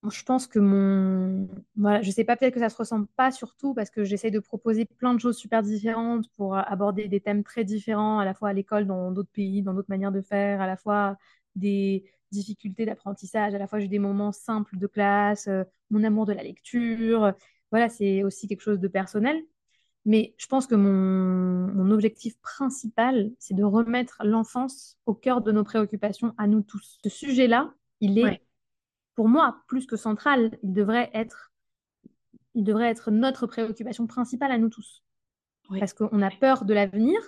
Je 0.10 0.24
pense 0.24 0.46
que 0.46 0.60
mon. 0.60 1.48
Voilà, 1.76 2.02
je 2.02 2.12
sais 2.12 2.24
pas, 2.24 2.36
peut-être 2.38 2.54
que 2.54 2.60
ça 2.60 2.70
se 2.70 2.78
ressemble 2.78 3.08
pas 3.16 3.32
surtout 3.32 3.74
parce 3.74 3.90
que 3.90 4.04
j'essaie 4.04 4.30
de 4.30 4.40
proposer 4.40 4.86
plein 4.86 5.14
de 5.14 5.20
choses 5.20 5.38
super 5.38 5.64
différentes 5.64 6.30
pour 6.36 6.56
aborder 6.56 7.08
des 7.08 7.20
thèmes 7.20 7.44
très 7.44 7.64
différents, 7.64 8.20
à 8.20 8.26
la 8.26 8.34
fois 8.34 8.50
à 8.50 8.54
l'école, 8.54 8.86
dans 8.86 9.12
d'autres 9.12 9.32
pays, 9.32 9.64
dans 9.64 9.74
d'autres 9.74 9.90
manières 9.90 10.12
de 10.12 10.22
faire, 10.22 10.62
à 10.62 10.68
la 10.68 10.78
fois 10.78 11.18
des 11.56 12.06
difficultés 12.32 12.86
d'apprentissage, 12.86 13.56
à 13.56 13.58
la 13.58 13.68
fois 13.68 13.80
j'ai 13.80 13.88
des 13.88 14.00
moments 14.00 14.32
simples 14.32 14.78
de 14.78 14.88
classe, 14.88 15.48
euh, 15.48 15.64
mon 15.90 16.04
amour 16.04 16.26
de 16.26 16.34
la 16.34 16.44
lecture. 16.44 17.34
Voilà, 17.72 17.90
c'est 17.90 18.24
aussi 18.24 18.48
quelque 18.48 18.62
chose 18.62 18.80
de 18.80 18.88
personnel. 18.88 19.42
Mais 20.08 20.34
je 20.38 20.48
pense 20.48 20.68
que 20.68 20.76
mon, 20.76 21.92
objectif 21.92 22.40
principal, 22.40 23.30
c'est 23.40 23.54
de 23.54 23.64
remettre 23.64 24.22
l'enfance 24.24 24.98
au 25.06 25.14
cœur 25.14 25.42
de 25.42 25.52
nos 25.52 25.66
préoccupations 25.66 26.34
à 26.38 26.48
nous 26.48 26.62
tous. 26.62 26.98
Ce 27.04 27.10
sujet-là, 27.10 27.74
il 28.00 28.18
est, 28.18 28.42
pour 29.16 29.28
moi, 29.28 29.64
plus 29.68 29.86
que 29.86 29.98
central. 29.98 30.58
Il 30.64 30.72
devrait 30.72 31.12
être, 31.14 31.52
il 32.56 32.64
devrait 32.64 32.88
être 32.90 33.12
notre 33.12 33.48
préoccupation 33.48 34.08
principale 34.08 34.52
à 34.54 34.58
nous 34.58 34.70
tous. 34.70 35.04
Parce 35.78 35.92
qu'on 35.92 36.22
a 36.22 36.32
peur 36.32 36.64
de 36.64 36.74
l'avenir, 36.74 37.20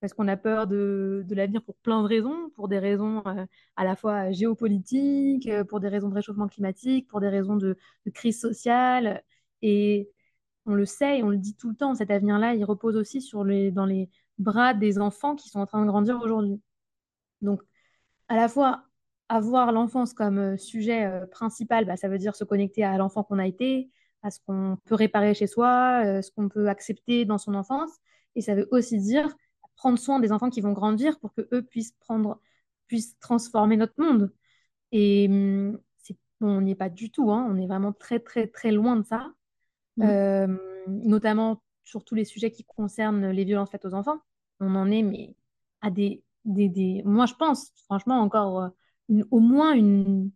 parce 0.00 0.12
qu'on 0.12 0.28
a 0.28 0.36
peur 0.36 0.66
de, 0.66 1.24
l'avenir 1.30 1.62
pour 1.62 1.76
plein 1.76 2.02
de 2.02 2.06
raisons, 2.06 2.50
pour 2.50 2.68
des 2.68 2.78
raisons 2.78 3.22
euh, 3.26 3.46
à 3.76 3.84
la 3.84 3.96
fois 3.96 4.30
géopolitiques, 4.30 5.48
euh, 5.48 5.64
pour 5.64 5.80
des 5.80 5.88
raisons 5.88 6.10
de 6.10 6.14
réchauffement 6.14 6.48
climatique, 6.48 7.08
pour 7.08 7.20
des 7.20 7.30
raisons 7.30 7.56
de, 7.56 7.78
de 8.04 8.10
crise 8.10 8.38
sociale. 8.38 9.22
Et 9.62 10.10
on 10.70 10.74
le 10.74 10.86
sait 10.86 11.18
et 11.18 11.22
on 11.22 11.30
le 11.30 11.38
dit 11.38 11.54
tout 11.56 11.68
le 11.68 11.76
temps, 11.76 11.94
cet 11.94 12.10
avenir-là, 12.10 12.54
il 12.54 12.64
repose 12.64 12.96
aussi 12.96 13.20
sur 13.20 13.44
les, 13.44 13.70
dans 13.70 13.86
les 13.86 14.08
bras 14.38 14.74
des 14.74 14.98
enfants 14.98 15.36
qui 15.36 15.48
sont 15.48 15.60
en 15.60 15.66
train 15.66 15.82
de 15.82 15.86
grandir 15.86 16.20
aujourd'hui. 16.22 16.60
Donc, 17.42 17.62
à 18.28 18.36
la 18.36 18.48
fois, 18.48 18.84
avoir 19.28 19.72
l'enfance 19.72 20.14
comme 20.14 20.38
euh, 20.38 20.56
sujet 20.56 21.06
euh, 21.06 21.26
principal, 21.26 21.84
bah, 21.84 21.96
ça 21.96 22.08
veut 22.08 22.18
dire 22.18 22.36
se 22.36 22.44
connecter 22.44 22.84
à 22.84 22.96
l'enfant 22.98 23.22
qu'on 23.24 23.38
a 23.38 23.46
été, 23.46 23.90
à 24.22 24.30
ce 24.30 24.40
qu'on 24.46 24.78
peut 24.84 24.94
réparer 24.94 25.34
chez 25.34 25.46
soi, 25.46 26.02
euh, 26.04 26.22
ce 26.22 26.30
qu'on 26.30 26.48
peut 26.48 26.68
accepter 26.68 27.24
dans 27.24 27.38
son 27.38 27.54
enfance. 27.54 27.90
Et 28.36 28.40
ça 28.42 28.54
veut 28.54 28.68
aussi 28.70 28.98
dire 28.98 29.34
prendre 29.76 29.98
soin 29.98 30.20
des 30.20 30.32
enfants 30.32 30.50
qui 30.50 30.60
vont 30.60 30.72
grandir 30.72 31.18
pour 31.20 31.32
que 31.34 31.48
eux 31.52 31.62
puissent 31.62 31.94
puissent 32.86 33.18
transformer 33.20 33.76
notre 33.76 33.94
monde. 33.98 34.32
Et 34.92 35.26
hum, 35.28 35.78
on 36.40 36.60
n'y 36.62 36.72
est 36.72 36.74
pas 36.74 36.88
du 36.88 37.10
tout, 37.10 37.30
hein. 37.30 37.46
on 37.50 37.56
est 37.58 37.66
vraiment 37.66 37.92
très, 37.92 38.20
très, 38.20 38.46
très 38.46 38.72
loin 38.72 38.96
de 38.96 39.04
ça. 39.04 39.32
Mm. 39.96 40.02
Euh, 40.04 40.56
notamment 40.88 41.62
sur 41.84 42.04
tous 42.04 42.14
les 42.14 42.24
sujets 42.24 42.50
qui 42.50 42.64
concernent 42.64 43.30
les 43.30 43.44
violences 43.44 43.70
faites 43.70 43.84
aux 43.84 43.94
enfants. 43.94 44.18
On 44.60 44.74
en 44.74 44.90
est 44.90 45.02
mais 45.02 45.34
à 45.80 45.90
des, 45.90 46.22
des, 46.44 46.68
des... 46.68 47.02
moi 47.04 47.26
je 47.26 47.34
pense 47.34 47.72
franchement 47.84 48.20
encore 48.20 48.72
euh, 49.10 49.22
au 49.30 49.40
moins 49.40 49.72
une 49.72 50.30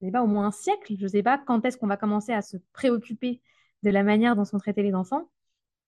je 0.00 0.06
sais 0.06 0.12
pas 0.12 0.22
au 0.22 0.26
moins 0.26 0.46
un 0.46 0.52
siècle, 0.52 0.94
je 0.98 1.06
sais 1.06 1.22
pas 1.22 1.38
quand 1.38 1.64
est-ce 1.64 1.78
qu'on 1.78 1.86
va 1.86 1.96
commencer 1.96 2.32
à 2.32 2.42
se 2.42 2.58
préoccuper 2.72 3.40
de 3.82 3.90
la 3.90 4.02
manière 4.02 4.36
dont 4.36 4.44
sont 4.44 4.58
traités 4.58 4.82
les 4.82 4.94
enfants 4.94 5.30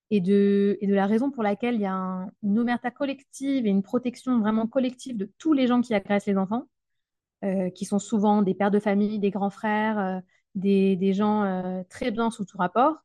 et 0.09 0.21
de, 0.21 0.77
et 0.81 0.87
de 0.87 0.95
la 0.95 1.05
raison 1.05 1.29
pour 1.29 1.43
laquelle 1.43 1.75
il 1.75 1.81
y 1.81 1.85
a 1.85 2.27
une 2.41 2.59
omerta 2.59 2.89
collective 2.91 3.67
et 3.67 3.69
une 3.69 3.83
protection 3.83 4.39
vraiment 4.39 4.65
collective 4.67 5.17
de 5.17 5.31
tous 5.37 5.53
les 5.53 5.67
gens 5.67 5.81
qui 5.81 5.93
agressent 5.93 6.25
les 6.25 6.37
enfants, 6.37 6.67
euh, 7.43 7.69
qui 7.69 7.85
sont 7.85 7.99
souvent 7.99 8.41
des 8.41 8.55
pères 8.55 8.71
de 8.71 8.79
famille, 8.79 9.19
des 9.19 9.29
grands 9.29 9.51
frères, 9.51 10.21
des, 10.55 10.95
des, 10.95 11.13
gens 11.13 11.83
très 11.89 12.09
bien 12.11 12.31
sous 12.31 12.45
tout 12.45 12.57
rapport. 12.57 13.03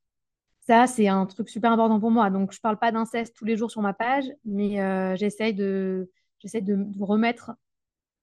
Ça, 0.67 0.87
c'est 0.87 1.09
un 1.09 1.27
truc 1.27 1.51
super 1.51 1.73
important 1.73 2.01
pour 2.01 2.11
moi. 2.11 2.31
Donc, 2.31 2.53
je 2.53 2.59
ne 2.59 2.63
parle 2.63 2.79
pas 2.79 2.91
d'inceste 2.91 3.37
tous 3.37 3.45
les 3.45 3.57
jours 3.57 3.71
sur 3.71 3.83
ma 3.83 3.93
page, 3.93 4.25
mais 4.47 4.81
euh, 4.81 5.15
j'essaie 5.15 5.53
de, 5.53 6.11
j'essaie 6.39 6.63
de, 6.63 6.87
remettre 6.99 7.53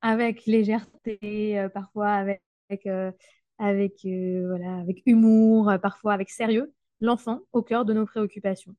avec 0.02 0.48
légèreté, 0.48 1.60
euh, 1.60 1.70
parfois 1.70 2.10
avec, 2.10 2.42
euh, 2.88 3.12
avec, 3.60 4.02
voilà, 4.04 4.78
avec 4.78 5.04
humour, 5.06 5.72
parfois 5.84 6.14
avec 6.14 6.32
sérieux, 6.32 6.74
l'enfant 7.00 7.42
au 7.54 7.62
cœur 7.62 7.86
de 7.86 7.94
nos 7.94 8.08
préoccupations. 8.08 8.76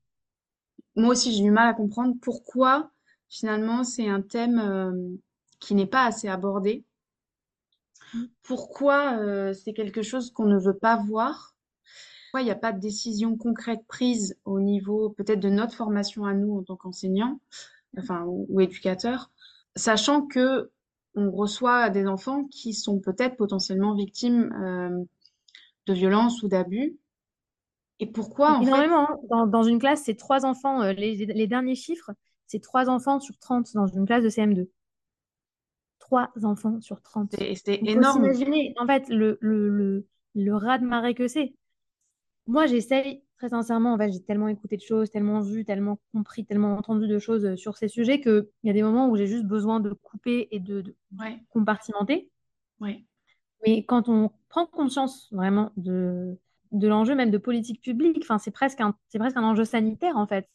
Moi 0.96 1.11
aussi, 1.11 1.33
j'ai 1.33 1.44
du 1.44 1.53
mal 1.53 1.68
à 1.68 1.75
comprendre 1.75 2.16
pourquoi 2.20 2.90
finalement 3.29 3.85
c'est 3.85 4.09
un 4.09 4.22
thème 4.22 5.18
qui 5.61 5.77
n'est 5.77 5.87
pas 5.87 6.05
assez 6.05 6.27
abordé. 6.27 6.85
Mmh. 8.12 8.25
Pourquoi 8.42 9.53
c'est 9.55 9.72
quelque 9.72 10.03
chose 10.03 10.33
qu'on 10.33 10.46
ne 10.46 10.59
veut 10.59 10.77
pas 10.77 10.96
voir? 10.96 11.51
Il 12.40 12.45
n'y 12.45 12.51
a 12.51 12.57
pas 12.57 12.73
de 12.73 12.81
décision 12.81 13.37
concrète 13.37 13.85
prise 13.87 14.38
au 14.45 14.61
niveau 14.61 15.11
peut-être 15.11 15.40
de 15.40 15.51
notre 15.51 15.75
formation 15.75 16.25
à 16.25 16.35
nous 16.35 16.59
en 16.59 16.62
tant 16.62 16.77
qu'enseignants 16.77 17.38
enfin, 17.99 18.25
ou, 18.27 18.61
éducateurs, 18.61 19.31
sachant 19.77 20.27
que 20.27 20.71
on 21.14 21.31
reçoit 21.31 21.90
des 21.90 22.07
enfants 22.07 22.45
qui 22.45 22.73
sont 22.73 22.99
peut-être 22.99 23.37
potentiellement 23.37 23.95
victimes 23.95 24.53
euh, 24.55 25.05
de 25.87 25.92
violences 25.92 26.42
ou 26.42 26.49
d'abus. 26.49 26.97
Et 27.99 28.07
pourquoi 28.07 28.53
en 28.53 28.62
Énormément. 28.62 29.07
Fait... 29.07 29.29
Dans, 29.29 29.47
dans, 29.47 29.62
une 29.62 29.79
classe, 29.79 30.05
c'est 30.05 30.14
trois 30.14 30.47
enfants. 30.47 30.81
Euh, 30.81 30.92
les, 30.95 31.27
les, 31.27 31.47
derniers 31.47 31.75
chiffres, 31.75 32.12
c'est 32.47 32.61
trois 32.61 32.88
enfants 32.88 33.21
sur 33.21 33.38
30 33.38 33.75
dans 33.75 33.87
une 33.87 34.07
classe 34.07 34.25
de 34.25 34.31
CM2. 34.31 34.68
Trois 35.99 36.31
enfants 36.42 36.81
sur 36.81 37.03
30. 37.03 37.37
C'est 37.62 37.81
énorme. 37.83 38.25
en 38.79 38.87
fait 38.87 39.09
le, 39.09 39.37
le, 39.40 39.68
le, 39.68 40.07
le 40.35 40.57
raz 40.57 40.79
de 40.79 40.87
marée 40.87 41.14
que 41.14 41.29
c'est 41.29 41.55
moi, 42.46 42.66
j'essaye 42.66 43.22
très 43.37 43.48
sincèrement, 43.48 43.94
en 43.94 43.98
fait, 43.98 44.12
j'ai 44.12 44.22
tellement 44.22 44.48
écouté 44.48 44.76
de 44.76 44.83
choses, 44.83 45.11
tellement 45.11 45.40
vu, 45.40 45.64
tellement 45.64 45.98
compris, 46.12 46.44
tellement 46.44 46.76
entendu 46.76 47.09
de 47.09 47.18
choses 47.18 47.44
euh, 47.44 47.57
sur 47.57 47.76
ces 47.76 47.88
sujets 47.88 48.20
qu'il 48.20 48.46
y 48.62 48.70
a 48.70 48.72
des 48.72 48.83
moments 48.83 49.09
où 49.09 49.16
j'ai 49.16 49.26
juste 49.26 49.46
besoin 49.46 49.81
de 49.81 49.92
couper 49.92 50.48
et 50.52 50.61
de, 50.61 50.81
de 50.83 50.94
compartimenter. 51.50 52.31
Ouais. 52.81 53.05
Mais 53.66 53.85
quand 53.85 54.09
on 54.09 54.31
prend 54.48 54.66
conscience 54.66 55.28
vraiment 55.33 55.72
de, 55.76 56.38
de 56.72 56.88
l'enjeu 56.88 57.14
même 57.14 57.31
de 57.31 57.38
politique 57.38 57.81
publique, 57.81 58.18
enfin, 58.22 58.38
c'est 58.38 58.50
presque 58.50 58.81
un, 58.81 58.94
c'est 59.09 59.18
presque 59.18 59.37
un 59.37 59.44
enjeu 59.44 59.64
sanitaire 59.64 60.16
en 60.16 60.26
fait. 60.26 60.48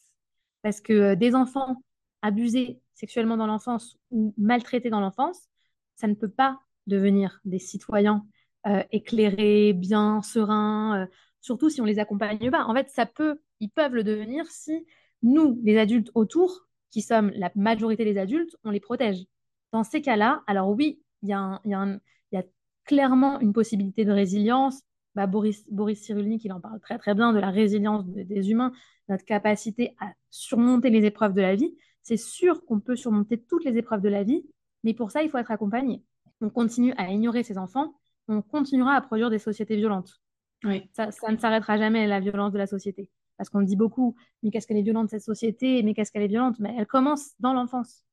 Parce 0.62 0.82
que 0.82 0.94
euh, 0.94 1.16
des 1.16 1.36
enfants 1.36 1.84
abusés 2.22 2.80
sexuellement 2.94 3.38
dans 3.38 3.48
l'enfance 3.48 3.98
ou 4.12 4.34
maltraités 4.38 4.90
dans 4.90 5.00
l'enfance, 5.00 5.48
ça 5.96 6.08
ne 6.08 6.14
peut 6.14 6.30
pas 6.30 6.60
devenir 6.88 7.40
des 7.46 7.60
citoyens 7.60 8.26
euh, 8.66 8.84
éclairés, 8.92 9.74
bien, 9.74 10.22
sereins, 10.22 11.04
euh, 11.04 11.06
surtout 11.48 11.70
si 11.70 11.82
on 11.82 11.86
les 11.86 11.98
accompagne 11.98 12.52
pas. 12.52 12.66
En 12.66 12.76
fait, 12.76 12.90
ça 12.90 13.06
peut, 13.06 13.40
ils 13.60 13.70
peuvent 13.70 13.96
le 13.96 14.04
devenir 14.04 14.46
si 14.48 14.86
nous, 15.24 15.60
les 15.64 15.78
adultes 15.80 16.12
autour, 16.14 16.68
qui 16.92 17.02
sommes 17.02 17.32
la 17.36 17.52
majorité 17.56 18.06
des 18.06 18.18
adultes, 18.20 18.56
on 18.64 18.70
les 18.70 18.80
protège. 18.80 19.26
Dans 19.72 19.84
ces 19.84 20.02
cas-là, 20.02 20.44
alors 20.46 20.70
oui, 20.70 21.02
il 21.24 21.30
y, 21.30 21.34
a 21.34 22.44
clairement 22.86 23.40
une 23.40 23.54
possibilité 23.54 24.06
de 24.06 24.12
résilience. 24.12 24.82
Bah, 25.16 25.26
Boris, 25.26 25.66
Boris 25.72 26.02
Cyrulnik, 26.04 26.46
il 26.46 26.54
en 26.54 26.62
parle 26.62 26.80
très 26.80 26.98
très 26.98 27.16
bien 27.16 27.34
de 27.34 27.40
la 27.40 27.50
résilience 27.50 28.06
des 28.06 28.52
humains, 28.52 28.72
notre 29.10 29.26
capacité 29.26 29.96
à 30.00 30.14
surmonter 30.30 30.90
les 30.90 31.06
épreuves 31.06 31.34
de 31.34 31.42
la 31.42 31.56
vie. 31.56 31.76
C'est 32.04 32.18
sûr 32.18 32.64
qu'on 32.66 32.80
peut 32.80 32.96
surmonter 32.96 33.42
toutes 33.42 33.66
les 33.66 33.78
épreuves 33.78 34.02
de 34.02 34.10
la 34.10 34.24
vie, 34.24 34.46
mais 34.84 34.94
pour 34.94 35.12
ça, 35.12 35.24
il 35.24 35.30
faut 35.30 35.38
être 35.38 35.52
accompagné. 35.52 36.04
On 36.40 36.50
continue 36.50 36.94
à 36.98 37.10
ignorer 37.10 37.44
ces 37.44 37.58
enfants, 37.58 37.96
on 38.28 38.42
continuera 38.42 38.94
à 38.94 39.02
produire 39.02 39.30
des 39.30 39.40
sociétés 39.40 39.76
violentes. 39.76 40.22
Oui. 40.64 40.90
Ça, 40.94 41.12
ça 41.12 41.32
ne 41.32 41.38
s'arrêtera 41.38 41.78
jamais, 41.78 42.08
la 42.08 42.20
violence 42.20 42.52
de 42.52 42.58
la 42.58 42.68
société. 42.68 43.10
Parce 43.38 43.50
qu'on 43.50 43.62
dit 43.62 43.76
beaucoup, 43.76 44.16
mais 44.42 44.50
qu'est-ce 44.50 44.66
qu'elle 44.68 44.78
est 44.78 44.84
violente 44.84 45.10
cette 45.10 45.22
société, 45.22 45.84
mais 45.84 45.94
qu'est-ce 45.94 46.12
qu'elle 46.12 46.24
est 46.24 46.28
violente? 46.28 46.60
Mais 46.60 46.76
elle 46.78 46.88
commence 46.88 47.34
dans 47.40 47.54
l'enfance. 47.54 48.04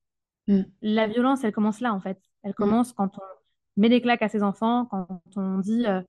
Mm. 0.48 0.62
La 0.82 1.06
violence, 1.06 1.44
elle 1.44 1.52
commence 1.52 1.80
là, 1.80 1.94
en 1.94 2.00
fait. 2.00 2.20
Elle 2.42 2.50
mm. 2.50 2.54
commence 2.54 2.92
quand 2.92 3.18
on 3.18 3.80
met 3.80 3.88
des 3.88 4.00
claques 4.02 4.22
à 4.22 4.28
ses 4.28 4.42
enfants, 4.42 4.86
quand 4.86 5.22
on 5.36 5.58
dit 5.58 5.86
euh, 5.86 6.02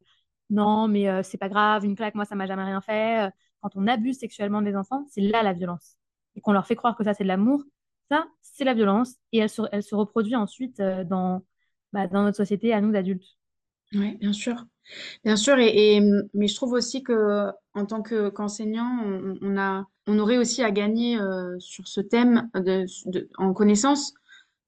non, 0.49 0.87
mais 0.87 1.09
euh, 1.09 1.23
c'est 1.23 1.37
pas 1.37 1.49
grave, 1.49 1.85
une 1.85 1.95
claque, 1.95 2.15
moi, 2.15 2.25
ça 2.25 2.35
m'a 2.35 2.45
jamais 2.45 2.63
rien 2.63 2.81
fait. 2.81 3.31
Quand 3.61 3.71
on 3.75 3.87
abuse 3.87 4.19
sexuellement 4.19 4.61
des 4.61 4.75
enfants, 4.75 5.05
c'est 5.09 5.21
là 5.21 5.41
la 5.41 5.53
violence. 5.53 5.97
Et 6.35 6.41
qu'on 6.41 6.51
leur 6.51 6.67
fait 6.67 6.75
croire 6.75 6.95
que 6.95 7.03
ça, 7.03 7.13
c'est 7.13 7.23
de 7.23 7.29
l'amour, 7.29 7.63
ça, 8.09 8.27
c'est 8.41 8.63
la 8.63 8.73
violence. 8.73 9.15
Et 9.31 9.39
elle 9.39 9.49
se, 9.49 9.61
elle 9.71 9.83
se 9.83 9.95
reproduit 9.95 10.35
ensuite 10.35 10.79
euh, 10.79 11.03
dans, 11.03 11.43
bah, 11.93 12.07
dans 12.07 12.23
notre 12.23 12.37
société, 12.37 12.73
à 12.73 12.81
nous, 12.81 12.95
adultes. 12.95 13.37
Oui, 13.95 14.17
bien 14.17 14.33
sûr. 14.33 14.65
Bien 15.23 15.35
sûr, 15.35 15.57
et, 15.57 15.99
mais 16.33 16.47
je 16.47 16.55
trouve 16.55 16.73
aussi 16.73 17.01
que 17.03 17.49
en 17.73 17.85
tant 17.85 18.01
que, 18.01 18.29
qu'enseignant, 18.29 19.01
on, 19.41 19.57
a, 19.57 19.87
on 20.07 20.19
aurait 20.19 20.37
aussi 20.37 20.63
à 20.63 20.71
gagner 20.71 21.19
euh, 21.19 21.57
sur 21.59 21.87
ce 21.87 22.01
thème 22.01 22.49
de, 22.53 22.85
en 23.37 23.53
connaissance, 23.53 24.13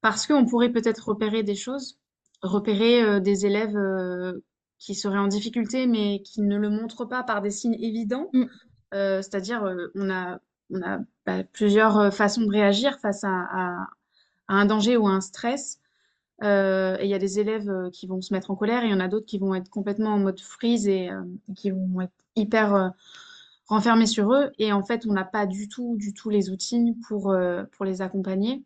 parce 0.01 0.25
qu'on 0.25 0.45
pourrait 0.45 0.71
peut-être 0.71 1.09
repérer 1.09 1.43
des 1.43 1.55
choses, 1.55 1.99
repérer 2.41 3.03
euh, 3.03 3.19
des 3.19 3.45
élèves 3.45 3.77
euh, 3.77 4.43
qui 4.79 4.95
seraient 4.95 5.19
en 5.19 5.27
difficulté, 5.27 5.85
mais 5.85 6.21
qui 6.23 6.41
ne 6.41 6.57
le 6.57 6.69
montrent 6.69 7.05
pas 7.05 7.23
par 7.23 7.41
des 7.41 7.51
signes 7.51 7.77
évidents. 7.79 8.29
Mm. 8.33 8.45
c'est-à-dire, 8.91 9.63
on 9.95 10.09
a, 10.09 10.39
on 10.71 10.81
a 10.81 10.99
bah, 11.25 11.43
plusieurs 11.43 12.13
façons 12.13 12.41
de 12.41 12.51
réagir 12.51 12.99
face 12.99 13.23
à, 13.23 13.29
à, 13.29 13.87
un 14.47 14.65
danger 14.65 14.97
ou 14.97 15.07
à 15.07 15.11
un 15.11 15.21
stress. 15.21 15.79
Euh, 16.43 16.97
et 16.99 17.05
il 17.05 17.09
y 17.09 17.15
a 17.15 17.19
des 17.19 17.39
élèves 17.39 17.69
euh, 17.69 17.89
qui 17.89 18.05
vont 18.05 18.21
se 18.21 18.31
mettre 18.33 18.51
en 18.51 18.55
colère 18.55 18.83
et 18.83 18.87
il 18.87 18.91
y 18.91 18.93
en 18.93 18.99
a 18.99 19.07
d'autres 19.07 19.25
qui 19.25 19.39
vont 19.39 19.55
être 19.55 19.69
complètement 19.69 20.11
en 20.11 20.19
mode 20.19 20.39
freeze 20.39 20.87
et 20.87 21.09
euh, 21.09 21.23
qui 21.55 21.71
vont 21.71 22.01
être 22.01 22.13
hyper 22.35 22.93
renfermés 23.65 24.05
sur 24.05 24.31
eux. 24.33 24.51
Et 24.59 24.71
en 24.71 24.83
fait, 24.83 25.05
on 25.07 25.13
n'a 25.13 25.25
pas 25.25 25.47
du 25.47 25.67
tout, 25.67 25.95
du 25.97 26.13
tout 26.13 26.29
les 26.29 26.51
outils 26.51 26.95
pour, 27.07 27.35
pour 27.71 27.85
les 27.85 28.01
accompagner 28.03 28.63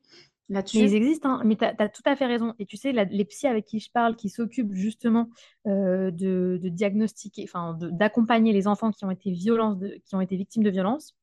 là-dessus. 0.50 0.80
Ils 0.80 0.94
existent, 0.94 1.30
hein. 1.30 1.42
mais 1.46 1.56
tu 1.56 1.64
as, 1.64 1.90
tout 1.90 2.02
à 2.04 2.18
fait 2.18 2.26
raison. 2.26 2.54
Et 2.60 2.66
tu 2.66 2.76
sais, 2.76 2.92
les 2.92 3.26
psys 3.26 3.48
avec 3.48 3.66
qui 3.66 3.80
je 3.80 3.90
parle, 3.90 4.18
qui 4.18 4.28
s'occupent 4.28 4.74
justement 4.74 5.30
de, 5.66 6.60
diagnostiquer, 6.62 7.46
enfin, 7.46 7.78
d'accompagner 7.80 8.52
les 8.52 8.68
enfants 8.68 8.92
qui 8.92 9.06
ont 9.06 9.12
été 9.12 9.32
violences, 9.32 9.78
qui 10.06 10.16
ont 10.16 10.22
été 10.22 10.36
victimes 10.36 10.64
de 10.64 10.70
violences, 10.70 11.16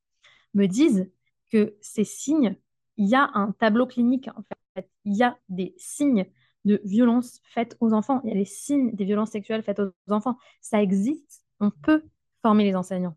me 0.55 0.65
disent 0.65 1.07
que 1.51 1.75
ces 1.81 2.03
signes, 2.03 2.55
il 2.97 3.07
y 3.07 3.13
a 3.13 3.29
un 3.35 3.51
tableau 3.51 3.85
clinique 3.85 4.27
en 4.35 4.41
fait. 4.41 4.89
Il 5.05 5.15
y 5.15 5.21
a 5.21 5.37
des 5.49 5.75
signes 5.77 6.25
de 6.65 6.81
violences 6.83 7.39
faites 7.43 7.77
aux 7.79 7.93
enfants. 7.93 8.21
Il 8.23 8.29
y 8.29 8.33
a 8.33 8.35
les 8.35 8.45
signes 8.45 8.93
des 8.95 9.05
violences 9.05 9.31
sexuelles 9.31 9.63
faites 9.63 9.79
aux 9.79 9.93
enfants. 10.09 10.37
Ça 10.61 10.81
existe. 10.81 11.43
On 11.59 11.71
peut 11.71 12.03
former 12.41 12.63
les 12.65 12.75
enseignants. 12.75 13.15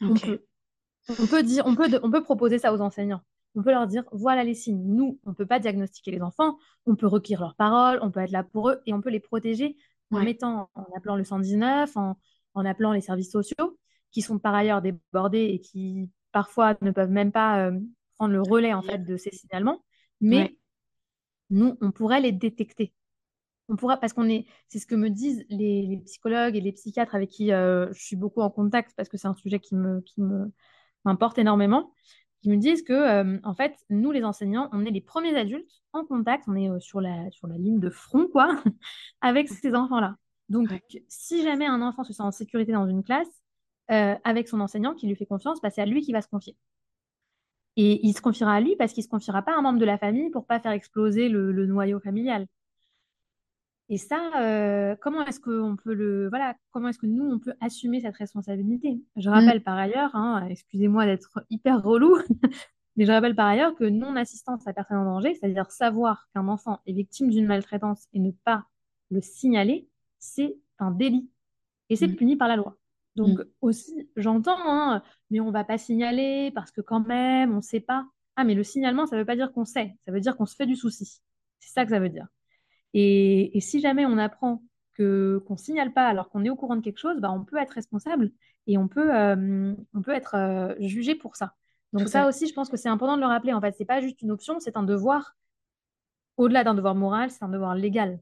On, 0.00 0.14
peut, 0.14 1.42
dire, 1.42 1.64
on, 1.66 1.74
peut, 1.74 1.88
on 2.02 2.10
peut 2.10 2.22
proposer 2.22 2.58
ça 2.58 2.72
aux 2.72 2.80
enseignants. 2.80 3.20
On 3.54 3.62
peut 3.62 3.70
leur 3.70 3.86
dire, 3.86 4.04
voilà 4.12 4.44
les 4.44 4.54
signes. 4.54 4.84
Nous, 4.84 5.18
on 5.24 5.30
ne 5.30 5.34
peut 5.34 5.46
pas 5.46 5.58
diagnostiquer 5.58 6.10
les 6.10 6.22
enfants. 6.22 6.58
On 6.86 6.94
peut 6.94 7.06
recueillir 7.06 7.40
leurs 7.40 7.56
paroles. 7.56 7.98
On 8.02 8.10
peut 8.10 8.20
être 8.20 8.30
là 8.30 8.44
pour 8.44 8.70
eux 8.70 8.80
et 8.86 8.92
on 8.92 9.00
peut 9.00 9.10
les 9.10 9.20
protéger 9.20 9.76
en 10.10 10.20
mettant, 10.20 10.70
en 10.74 10.86
appelant 10.96 11.16
le 11.16 11.24
119, 11.24 11.96
en, 11.96 12.18
en 12.54 12.64
appelant 12.64 12.92
les 12.92 13.00
services 13.00 13.30
sociaux, 13.30 13.78
qui 14.10 14.22
sont 14.22 14.38
par 14.38 14.54
ailleurs 14.54 14.80
débordés 14.82 15.44
et 15.44 15.60
qui 15.60 16.10
parfois 16.32 16.76
ne 16.80 16.90
peuvent 16.90 17.10
même 17.10 17.32
pas 17.32 17.66
euh, 17.66 17.78
prendre 18.16 18.32
le 18.32 18.42
relais 18.42 18.72
en 18.72 18.82
fait 18.82 18.98
de 18.98 19.16
ces 19.16 19.30
signalements. 19.30 19.82
Mais 20.20 20.57
nous, 21.50 21.76
on 21.80 21.90
pourrait 21.90 22.20
les 22.20 22.32
détecter. 22.32 22.92
On 23.68 23.76
pourra, 23.76 23.98
parce 23.98 24.12
qu'on 24.12 24.28
est, 24.28 24.46
c'est 24.68 24.78
ce 24.78 24.86
que 24.86 24.94
me 24.94 25.10
disent 25.10 25.44
les, 25.50 26.00
psychologues 26.06 26.56
et 26.56 26.60
les 26.60 26.72
psychiatres 26.72 27.14
avec 27.14 27.30
qui 27.30 27.52
euh, 27.52 27.92
je 27.92 28.02
suis 28.02 28.16
beaucoup 28.16 28.40
en 28.40 28.50
contact, 28.50 28.94
parce 28.96 29.08
que 29.08 29.18
c'est 29.18 29.28
un 29.28 29.34
sujet 29.34 29.60
qui 29.60 29.74
me, 29.76 30.00
qui 30.00 30.22
me 30.22 30.50
m'importe 31.04 31.38
énormément, 31.38 31.92
qui 32.42 32.50
me 32.50 32.56
disent 32.56 32.82
que, 32.82 32.92
euh, 32.92 33.38
en 33.44 33.54
fait, 33.54 33.74
nous, 33.90 34.10
les 34.10 34.24
enseignants, 34.24 34.68
on 34.72 34.84
est 34.84 34.90
les 34.90 35.00
premiers 35.00 35.36
adultes 35.36 35.82
en 35.92 36.04
contact, 36.04 36.44
on 36.48 36.56
est 36.56 36.70
euh, 36.70 36.80
sur, 36.80 37.00
la, 37.00 37.30
sur 37.30 37.46
la 37.46 37.58
ligne 37.58 37.80
de 37.80 37.90
front, 37.90 38.26
quoi, 38.28 38.48
avec 39.20 39.48
ces 39.48 39.74
enfants-là. 39.74 40.16
Donc, 40.48 40.68
si 41.08 41.42
jamais 41.42 41.66
un 41.66 41.82
enfant 41.82 42.04
se 42.04 42.12
sent 42.12 42.22
en 42.22 42.30
sécurité 42.30 42.72
dans 42.72 42.86
une 42.86 43.02
classe, 43.04 43.28
avec 43.90 44.48
son 44.48 44.60
enseignant 44.60 44.94
qui 44.94 45.06
lui 45.06 45.16
fait 45.16 45.24
confiance, 45.24 45.62
bah, 45.62 45.70
c'est 45.70 45.80
à 45.80 45.86
lui 45.86 46.02
qui 46.02 46.12
va 46.12 46.20
se 46.20 46.28
confier. 46.28 46.56
Et 47.80 48.04
il 48.04 48.12
se 48.12 48.20
confiera 48.20 48.54
à 48.54 48.60
lui 48.60 48.74
parce 48.74 48.92
qu'il 48.92 49.02
ne 49.02 49.04
se 49.04 49.08
confiera 49.08 49.40
pas 49.42 49.54
à 49.54 49.58
un 49.58 49.62
membre 49.62 49.78
de 49.78 49.84
la 49.84 49.98
famille 49.98 50.30
pour 50.30 50.46
pas 50.46 50.58
faire 50.58 50.72
exploser 50.72 51.28
le, 51.28 51.64
noyau 51.64 52.00
familial. 52.00 52.48
Et 53.88 53.98
ça, 53.98 54.32
euh, 54.42 54.96
comment 55.00 55.24
est-ce 55.24 55.38
qu'on 55.38 55.76
peut 55.76 55.94
le, 55.94 56.28
voilà, 56.28 56.56
comment 56.72 56.88
est-ce 56.88 56.98
que 56.98 57.06
nous 57.06 57.24
on 57.24 57.38
peut 57.38 57.54
assumer 57.60 58.00
cette 58.00 58.16
responsabilité? 58.16 59.00
Je 59.14 59.30
rappelle 59.30 59.60
mm. 59.60 59.62
par 59.62 59.78
ailleurs, 59.78 60.10
hein, 60.16 60.44
excusez-moi 60.50 61.06
d'être 61.06 61.44
hyper 61.50 61.80
relou, 61.80 62.18
mais 62.96 63.06
je 63.06 63.12
rappelle 63.12 63.36
par 63.36 63.46
ailleurs 63.46 63.76
que 63.76 63.84
non-assistance 63.84 64.66
à 64.66 64.72
personne 64.72 64.96
en 64.96 65.04
danger, 65.04 65.34
c'est-à-dire 65.34 65.70
savoir 65.70 66.28
qu'un 66.34 66.48
enfant 66.48 66.80
est 66.84 66.92
victime 66.92 67.30
d'une 67.30 67.46
maltraitance 67.46 68.08
et 68.12 68.18
ne 68.18 68.32
pas 68.32 68.64
le 69.12 69.20
signaler, 69.20 69.88
c'est 70.18 70.56
un 70.80 70.90
délit 70.90 71.30
et 71.90 71.94
c'est 71.94 72.08
mm. 72.08 72.16
puni 72.16 72.36
par 72.36 72.48
la 72.48 72.56
loi. 72.56 72.76
Donc 73.18 73.40
mm. 73.40 73.44
aussi, 73.60 74.08
j'entends, 74.16 74.56
hein, 74.64 75.02
mais 75.30 75.40
on 75.40 75.50
va 75.50 75.64
pas 75.64 75.76
signaler 75.76 76.52
parce 76.54 76.70
que 76.70 76.80
quand 76.80 77.06
même, 77.06 77.52
on 77.52 77.56
ne 77.56 77.60
sait 77.60 77.80
pas. 77.80 78.06
Ah, 78.36 78.44
mais 78.44 78.54
le 78.54 78.62
signalement, 78.62 79.06
ça 79.06 79.16
ne 79.16 79.20
veut 79.20 79.26
pas 79.26 79.36
dire 79.36 79.52
qu'on 79.52 79.64
sait, 79.64 79.96
ça 80.06 80.12
veut 80.12 80.20
dire 80.20 80.36
qu'on 80.36 80.46
se 80.46 80.54
fait 80.54 80.66
du 80.66 80.76
souci. 80.76 81.20
C'est 81.58 81.72
ça 81.72 81.84
que 81.84 81.90
ça 81.90 81.98
veut 81.98 82.08
dire. 82.08 82.28
Et, 82.94 83.58
si 83.60 83.80
jamais 83.80 84.06
on 84.06 84.16
apprend 84.16 84.62
que 84.94 85.42
qu'on 85.46 85.56
signale 85.56 85.92
pas 85.92 86.06
alors 86.06 86.30
qu'on 86.30 86.44
est 86.44 86.50
au 86.50 86.56
courant 86.56 86.76
de 86.76 86.80
quelque 86.80 86.98
chose, 86.98 87.20
bah, 87.20 87.30
on 87.32 87.44
peut 87.44 87.58
être 87.58 87.72
responsable 87.72 88.30
et 88.66 88.78
on 88.78 88.88
peut, 88.88 89.14
euh, 89.14 89.74
on 89.94 90.02
peut 90.02 90.12
être 90.12 90.36
euh, 90.36 90.74
jugé 90.78 91.14
pour 91.14 91.36
ça. 91.36 91.54
Donc 91.92 92.08
ça 92.08 92.28
aussi, 92.28 92.46
je 92.46 92.52
pense 92.52 92.68
que 92.68 92.76
c'est 92.76 92.88
important 92.88 93.16
de 93.16 93.22
le 93.22 93.26
rappeler. 93.26 93.52
En 93.52 93.60
fait, 93.60 93.74
c'est 93.76 93.84
pas 93.84 94.00
juste 94.00 94.22
une 94.22 94.30
option, 94.30 94.60
c'est 94.60 94.76
un 94.76 94.82
devoir. 94.82 95.36
Au-delà 96.36 96.62
d'un 96.62 96.74
devoir 96.74 96.94
moral, 96.94 97.30
c'est 97.30 97.42
un 97.42 97.48
devoir 97.48 97.74
légal. 97.74 98.20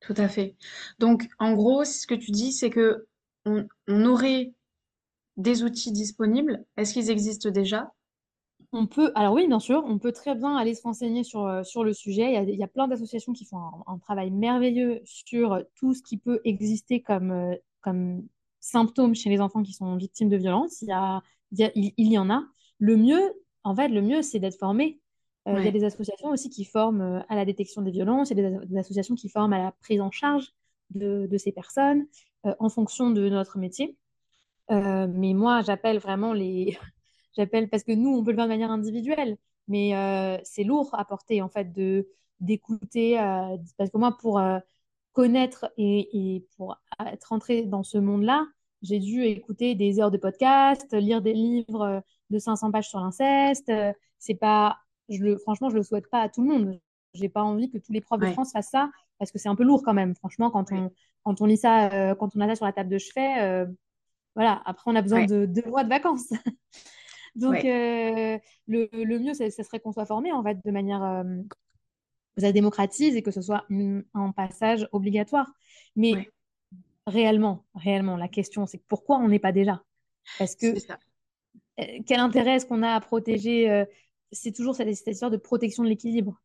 Tout 0.00 0.14
à 0.16 0.28
fait. 0.28 0.56
Donc, 0.98 1.28
en 1.38 1.54
gros, 1.54 1.84
ce 1.84 2.06
que 2.06 2.14
tu 2.14 2.30
dis, 2.30 2.52
c'est 2.52 2.70
que 2.70 3.06
on, 3.46 4.04
aurait 4.04 4.52
des 5.36 5.62
outils 5.62 5.92
disponibles? 5.92 6.64
Est-ce 6.76 6.92
qu'ils 6.92 7.10
existent 7.10 7.50
déjà? 7.50 7.92
On 8.72 8.86
peut, 8.86 9.10
alors 9.14 9.34
oui, 9.34 9.48
bien 9.48 9.58
sûr, 9.58 9.82
on 9.84 9.98
peut 9.98 10.12
très 10.12 10.34
bien 10.34 10.56
aller 10.56 10.74
se 10.74 10.82
renseigner 10.82 11.24
sur, 11.24 11.44
euh, 11.46 11.64
sur 11.64 11.82
le 11.82 11.92
sujet. 11.92 12.44
Il 12.44 12.58
y 12.58 12.62
a, 12.62 12.68
plein 12.68 12.86
d'associations 12.86 13.32
qui 13.32 13.44
font 13.44 13.58
un, 13.86 13.98
travail 13.98 14.30
merveilleux 14.30 15.00
sur 15.04 15.60
tout 15.74 15.94
ce 15.94 16.02
qui 16.02 16.18
peut 16.18 16.40
exister 16.44 17.02
comme, 17.02 17.32
euh, 17.32 17.56
comme 17.80 18.22
symptômes 18.60 19.14
chez 19.14 19.30
les 19.30 19.40
enfants 19.40 19.62
qui 19.62 19.72
sont 19.72 19.96
victimes 19.96 20.28
de 20.28 20.36
violences. 20.36 20.82
Il 20.82 20.88
y, 20.88 20.92
a, 20.92 21.22
il, 21.74 21.92
y, 21.96 22.18
en 22.18 22.30
a. 22.30 22.44
Le 22.78 22.96
mieux, 22.96 23.32
en 23.64 23.74
fait, 23.74 23.88
le 23.88 24.02
mieux, 24.02 24.22
c'est 24.22 24.38
d'être 24.38 24.58
formé. 24.58 25.00
Euh, 25.48 25.58
il 25.58 25.64
y 25.64 25.68
a 25.68 25.72
des 25.72 25.84
associations 25.84 26.28
aussi 26.28 26.50
qui 26.50 26.64
forment 26.64 27.24
à 27.28 27.34
la 27.34 27.44
détection 27.44 27.82
des 27.82 27.90
violences, 27.90 28.30
il 28.30 28.38
y 28.38 28.44
a 28.44 28.50
des, 28.50 28.76
associations 28.76 29.14
qui 29.14 29.28
forment 29.30 29.54
à 29.54 29.58
la 29.58 29.72
prise 29.72 30.00
en 30.00 30.10
charge 30.10 30.52
de, 30.90 31.26
de 31.26 31.38
ces 31.38 31.50
personnes. 31.50 32.06
Euh, 32.46 32.54
en 32.58 32.70
fonction 32.70 33.10
de 33.10 33.28
notre 33.28 33.58
métier. 33.58 33.98
Euh, 34.70 35.06
mais 35.10 35.34
moi, 35.34 35.60
j'appelle 35.62 35.98
vraiment 35.98 36.32
les. 36.32 36.78
j'appelle 37.36 37.68
parce 37.68 37.84
que 37.84 37.92
nous, 37.92 38.10
on 38.16 38.24
peut 38.24 38.30
le 38.30 38.36
faire 38.36 38.46
de 38.46 38.50
manière 38.50 38.70
individuelle, 38.70 39.36
mais 39.68 39.94
euh, 39.94 40.38
c'est 40.44 40.64
lourd 40.64 40.90
à 40.94 41.04
porter, 41.04 41.42
en 41.42 41.48
fait, 41.50 41.72
de 41.72 42.08
d'écouter. 42.40 43.16
parce 43.76 43.90
que 43.90 43.98
moi, 43.98 44.16
pour 44.16 44.40
connaître 45.12 45.70
et, 45.76 46.36
et, 46.36 46.46
pour 46.56 46.76
être 47.06 47.32
entré 47.32 47.64
dans 47.64 47.82
ce 47.82 47.98
monde-là, 47.98 48.46
j'ai 48.80 48.98
dû 48.98 49.24
écouter 49.24 49.74
des 49.74 50.00
heures 50.00 50.10
de 50.10 50.16
podcast, 50.16 50.90
lire 50.94 51.20
des 51.20 51.34
livres 51.34 52.02
de 52.30 52.38
500 52.38 52.70
pages 52.70 52.88
sur 52.88 53.00
l'inceste. 53.00 53.70
C'est 54.18 54.34
pas, 54.34 54.78
je 55.10 55.18
le, 55.22 55.36
franchement, 55.36 55.68
je 55.68 55.76
le 55.76 55.82
souhaite 55.82 56.08
pas 56.08 56.22
à 56.22 56.28
tout 56.30 56.42
le 56.42 56.48
monde. 56.48 56.80
J'ai 57.12 57.28
pas 57.28 57.42
envie 57.42 57.70
que 57.70 57.76
tous 57.76 57.92
les 57.92 58.00
profs 58.00 58.20
de 58.20 58.32
France 58.32 58.52
fassent 58.52 58.70
ça 58.70 58.90
parce 59.20 59.30
que 59.30 59.38
c'est 59.38 59.50
un 59.50 59.54
peu 59.54 59.64
lourd 59.64 59.82
quand 59.84 59.92
même. 59.92 60.16
Franchement, 60.16 60.50
quand 60.50 60.72
on, 60.72 60.90
quand 61.24 61.40
on 61.42 61.46
lit 61.46 61.58
ça, 61.58 61.92
euh, 61.92 62.14
quand 62.14 62.34
on 62.34 62.40
a 62.40 62.48
ça 62.48 62.56
sur 62.56 62.64
la 62.64 62.72
table 62.72 62.88
de 62.88 62.98
chevet, 62.98 63.42
euh, 63.42 63.66
voilà. 64.34 64.62
Après, 64.64 64.90
on 64.90 64.96
a 64.96 65.02
besoin 65.02 65.26
de 65.26 65.44
deux 65.44 65.68
mois 65.68 65.84
de 65.84 65.90
vacances. 65.90 66.30
Donc, 67.36 67.64
euh, 67.64 68.38
le, 68.66 68.88
le, 68.92 69.18
mieux, 69.18 69.34
ce 69.34 69.50
serait 69.50 69.78
qu'on 69.78 69.92
soit 69.92 70.06
formé 70.06 70.32
en 70.32 70.42
fait 70.42 70.58
de 70.64 70.70
manière 70.72 71.24
ça 72.38 72.50
démocratise 72.50 73.14
et 73.14 73.22
que 73.22 73.30
ce 73.30 73.42
soit 73.42 73.66
un 74.14 74.32
passage 74.32 74.88
obligatoire. 74.92 75.52
Mais 75.96 76.30
réellement, 77.06 77.66
réellement, 77.74 78.16
la 78.16 78.28
question, 78.28 78.66
c'est 78.66 78.82
pourquoi 78.88 79.18
on 79.18 79.28
n'est 79.28 79.38
pas 79.38 79.52
déjà? 79.52 79.82
Parce 80.38 80.56
que 80.56 80.74
quel 82.06 82.20
intérêt 82.20 82.52
est-ce 82.52 82.66
qu'on 82.66 82.82
a 82.82 82.94
à 82.94 83.00
protéger 83.00 83.84
C'est 84.32 84.52
toujours 84.52 84.74
cette, 84.74 84.92
cette 84.94 85.08
histoire 85.08 85.30
de 85.30 85.36
protection 85.36 85.84
de 85.84 85.88
l'équilibre 85.88 86.40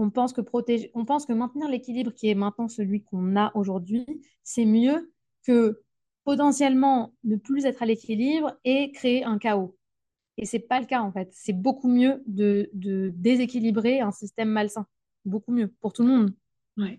on 0.00 0.08
pense 0.08 0.32
que 0.32 0.40
protéger, 0.40 0.90
maintenir 0.94 1.68
l'équilibre 1.68 2.12
qui 2.12 2.30
est 2.30 2.34
maintenant 2.34 2.68
celui 2.68 3.02
qu'on 3.04 3.36
a 3.36 3.52
aujourd'hui, 3.54 4.06
c'est 4.42 4.64
mieux 4.64 5.12
que 5.46 5.82
potentiellement 6.24 7.14
ne 7.24 7.36
plus 7.36 7.66
être 7.66 7.82
à 7.82 7.86
l'équilibre 7.86 8.56
et 8.64 8.92
créer 8.92 9.24
un 9.24 9.38
chaos. 9.38 9.76
Et 10.38 10.46
c'est 10.46 10.58
pas 10.58 10.80
le 10.80 10.86
cas 10.86 11.02
en 11.02 11.12
fait. 11.12 11.28
C'est 11.32 11.52
beaucoup 11.52 11.88
mieux 11.88 12.22
de, 12.26 12.70
de, 12.72 13.12
déséquilibrer 13.14 14.00
un 14.00 14.10
système 14.10 14.48
malsain. 14.48 14.86
Beaucoup 15.26 15.52
mieux 15.52 15.68
pour 15.80 15.92
tout 15.92 16.02
le 16.02 16.08
monde. 16.08 16.34
Ouais. 16.78 16.98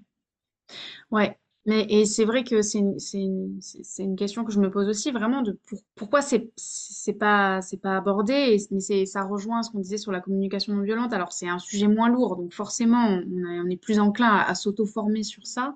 Ouais. 1.10 1.41
Mais, 1.68 1.86
et 1.90 2.06
c'est 2.06 2.26
vrai 2.26 2.44
que 2.44 2.64
c'est 2.64 2.80
une, 2.80 2.98
une, 3.14 3.60
une, 4.00 4.16
question 4.16 4.44
que 4.44 4.52
je 4.52 4.60
me 4.60 4.72
pose 4.72 4.88
aussi 4.88 5.12
vraiment 5.12 5.44
de 5.44 5.60
pourquoi 5.94 6.24
c'est 6.24 6.52
c'est 6.56 7.14
pas 7.14 7.62
c'est 7.62 7.78
pas 7.78 7.98
abordé 7.98 8.58
mais 8.72 8.80
c'est 8.80 9.06
ça 9.06 9.22
rejoint 9.22 9.62
ce 9.62 9.70
qu'on 9.70 9.78
disait 9.78 9.98
sur 9.98 10.12
la 10.12 10.22
communication 10.22 10.74
non 10.74 10.82
violente. 10.82 11.14
Alors 11.14 11.32
c'est 11.32 11.48
un 11.48 11.60
sujet 11.60 11.88
moins 11.88 12.10
lourd 12.10 12.36
donc 12.36 12.52
forcément 12.52 13.06
on, 13.06 13.24
on 13.64 13.70
est 13.70 13.78
plus 13.78 14.00
enclin 14.00 14.38
à, 14.38 14.56
s'auto-former 14.56 15.22
sur 15.22 15.46
ça. 15.46 15.76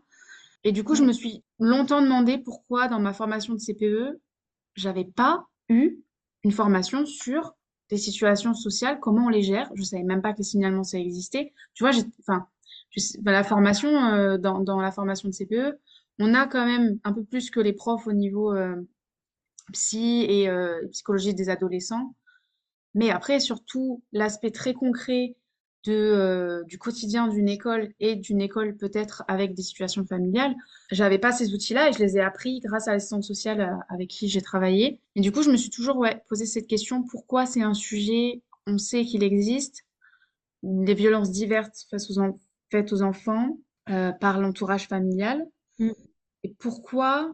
Et 0.63 0.71
du 0.71 0.83
coup 0.83 0.95
je 0.95 1.03
me 1.03 1.13
suis 1.13 1.43
longtemps 1.59 2.01
demandé 2.01 2.39
pourquoi 2.39 2.87
dans 2.87 2.99
ma 2.99 3.13
formation 3.13 3.53
de 3.53 3.59
CPE 3.59 4.19
j'avais 4.73 5.05
pas 5.05 5.45
eu 5.69 5.99
une 6.43 6.51
formation 6.51 7.05
sur 7.05 7.53
des 7.89 7.97
situations 7.97 8.55
sociales 8.55 8.99
comment 8.99 9.27
on 9.27 9.29
les 9.29 9.43
gère. 9.43 9.69
Je 9.75 9.83
savais 9.83 10.03
même 10.03 10.23
pas 10.23 10.33
que 10.33 10.39
les 10.39 10.43
signalements 10.45 10.83
ça 10.83 10.97
existait. 10.97 11.53
Tu 11.75 11.83
vois 11.83 11.91
enfin 12.21 12.47
bah, 13.21 13.31
la 13.31 13.43
formation, 13.43 13.89
euh, 14.13 14.37
dans, 14.37 14.79
la 14.79 14.91
formation 14.91 15.29
de 15.29 15.33
CPE, 15.33 15.77
on 16.19 16.33
a 16.33 16.47
quand 16.47 16.65
même 16.65 16.99
un 17.03 17.13
peu 17.13 17.23
plus 17.23 17.49
que 17.49 17.59
les 17.59 17.73
profs 17.73 18.07
au 18.07 18.13
niveau 18.13 18.53
euh, 18.53 18.75
psy 19.73 20.25
et 20.27 20.49
euh, 20.49 20.87
psychologie 20.91 21.33
des 21.33 21.49
adolescents. 21.49 22.15
Mais 22.93 23.09
après, 23.09 23.39
surtout, 23.39 24.03
l'aspect 24.13 24.51
très 24.51 24.73
concret 24.73 25.35
de, 25.85 26.63
du 26.67 26.79
quotidien 26.79 27.27
d'une 27.27 27.49
école 27.49 27.93
et 27.99 28.15
d'une 28.15 28.41
école 28.41 28.75
peut-être 28.77 29.23
avec 29.27 29.53
des 29.53 29.61
situations 29.61 30.05
familiales, 30.05 30.55
j'avais 30.91 31.19
pas 31.19 31.31
ces 31.31 31.53
outils-là 31.53 31.89
et 31.89 31.93
je 31.93 31.99
les 31.99 32.17
ai 32.17 32.21
appris 32.21 32.59
grâce 32.61 32.87
à 32.87 32.93
l'assistante 32.93 33.23
sociale 33.23 33.77
avec 33.89 34.09
qui 34.09 34.29
j'ai 34.29 34.41
travaillé. 34.41 35.01
Et 35.15 35.21
du 35.21 35.31
coup, 35.31 35.43
je 35.43 35.51
me 35.51 35.57
suis 35.57 35.69
toujours 35.69 35.97
ouais, 35.97 36.23
posé 36.29 36.45
cette 36.45 36.67
question, 36.67 37.03
pourquoi 37.03 37.45
c'est 37.45 37.61
un 37.61 37.73
sujet, 37.73 38.41
on 38.65 38.77
sait 38.77 39.03
qu'il 39.03 39.23
existe, 39.23 39.85
des 40.63 40.93
violences 40.93 41.31
diverses 41.31 41.85
face 41.89 42.09
aux, 42.09 42.19
enfants 42.19 42.39
faites 42.69 42.91
aux 42.93 43.01
enfants 43.01 43.57
euh, 43.89 44.11
par 44.11 44.39
l'entourage 44.39 44.87
familial 44.87 45.45
mm. 45.79 45.91
et 46.43 46.55
pourquoi 46.59 47.31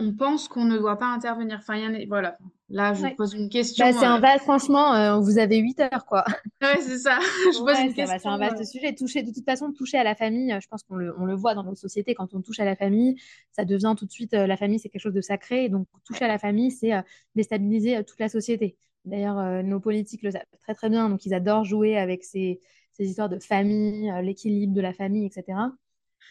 on 0.00 0.14
pense 0.14 0.48
qu'on 0.48 0.64
ne 0.64 0.78
doit 0.78 0.98
pas 0.98 1.06
intervenir? 1.06 1.58
Enfin, 1.60 1.76
y 1.76 2.06
voilà. 2.06 2.38
Là, 2.70 2.94
je 2.94 3.02
vous 3.02 3.14
pose 3.16 3.34
une 3.34 3.48
question. 3.48 3.84
Bah, 3.84 3.92
c'est 3.92 4.06
un 4.06 4.16
euh, 4.16 4.20
vaste, 4.20 4.44
franchement, 4.44 4.94
euh, 4.94 5.18
vous 5.18 5.38
avez 5.38 5.58
8 5.58 5.80
heures, 5.80 6.06
quoi. 6.06 6.24
Ouais, 6.62 6.80
c'est 6.80 6.98
ça. 6.98 7.18
je 7.52 7.58
pose 7.58 7.78
une 7.80 7.94
question. 7.94 8.18
C'est 8.18 8.28
un 8.28 8.38
vaste 8.38 8.64
sujet. 8.64 8.94
Toucher, 8.94 9.22
de 9.22 9.32
toute 9.32 9.44
façon, 9.44 9.72
toucher 9.72 9.98
à 9.98 10.04
la 10.04 10.14
famille, 10.14 10.56
je 10.60 10.66
pense 10.68 10.82
qu'on 10.84 10.96
le, 10.96 11.14
on 11.20 11.24
le 11.24 11.34
voit 11.34 11.54
dans 11.54 11.64
nos 11.64 11.74
sociétés, 11.74 12.14
quand 12.14 12.32
on 12.32 12.40
touche 12.40 12.60
à 12.60 12.64
la 12.64 12.76
famille, 12.76 13.16
ça 13.52 13.64
devient 13.64 13.94
tout 13.96 14.06
de 14.06 14.10
suite, 14.10 14.32
la 14.32 14.56
famille, 14.56 14.78
c'est 14.78 14.88
quelque 14.88 15.02
chose 15.02 15.14
de 15.14 15.20
sacré. 15.20 15.68
Donc, 15.68 15.86
toucher 16.04 16.24
à 16.24 16.28
la 16.28 16.38
famille, 16.38 16.70
c'est 16.70 16.92
déstabiliser 17.34 18.02
toute 18.04 18.20
la 18.20 18.28
société. 18.28 18.76
D'ailleurs, 19.04 19.62
nos 19.62 19.80
politiques 19.80 20.22
le 20.22 20.30
savent 20.30 20.42
très, 20.62 20.74
très 20.74 20.88
bien. 20.88 21.08
Donc, 21.08 21.26
ils 21.26 21.34
adorent 21.34 21.64
jouer 21.64 21.98
avec 21.98 22.24
ces, 22.24 22.60
ces 23.00 23.08
histoires 23.08 23.28
de 23.28 23.38
famille, 23.38 24.10
euh, 24.10 24.20
l'équilibre 24.20 24.74
de 24.74 24.80
la 24.80 24.92
famille, 24.92 25.24
etc. 25.24 25.58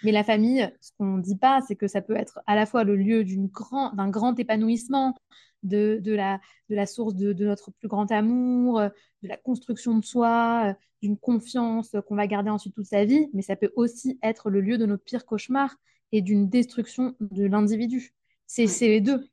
Mais 0.04 0.12
la 0.12 0.24
famille, 0.24 0.72
ce 0.80 0.92
qu'on 0.98 1.18
ne 1.18 1.22
dit 1.22 1.36
pas, 1.36 1.62
c'est 1.68 1.76
que 1.76 1.88
ça 1.88 2.02
peut 2.02 2.16
être 2.16 2.40
à 2.46 2.56
la 2.56 2.66
fois 2.66 2.84
le 2.84 2.96
lieu 2.96 3.24
d'un 3.24 3.46
grand, 3.46 3.94
grand 4.10 4.40
épanouissement, 4.40 5.16
de, 5.64 6.00
de, 6.02 6.14
la, 6.14 6.40
de 6.70 6.76
la 6.76 6.86
source 6.86 7.16
de, 7.16 7.34
de, 7.34 7.46
notre 7.46 7.72
plus 7.72 7.90
grand 7.90 8.10
amour, 8.12 8.80
de 8.80 9.28
la 9.28 9.36
construction 9.36 9.98
de 9.98 10.06
soi, 10.06 10.74
d'une 11.02 11.18
confiance 11.18 11.96
qu'on 12.08 12.16
va 12.16 12.28
garder 12.28 12.50
ensuite 12.50 12.76
toute 12.76 12.86
sa 12.86 13.04
vie, 13.04 13.28
mais 13.34 13.42
ça 13.42 13.58
peut 13.58 13.72
aussi 13.76 14.18
être 14.24 14.50
le 14.50 14.62
lieu 14.62 14.78
de 14.78 14.86
notre 14.86 15.04
pire 15.04 15.26
cauchemar 15.26 15.76
et 16.14 16.22
d'une 16.22 16.48
destruction 16.48 17.16
de 17.20 17.46
l'individu. 17.46 18.14
C'est 18.48 18.68
les 18.82 19.02
deux. 19.02 19.28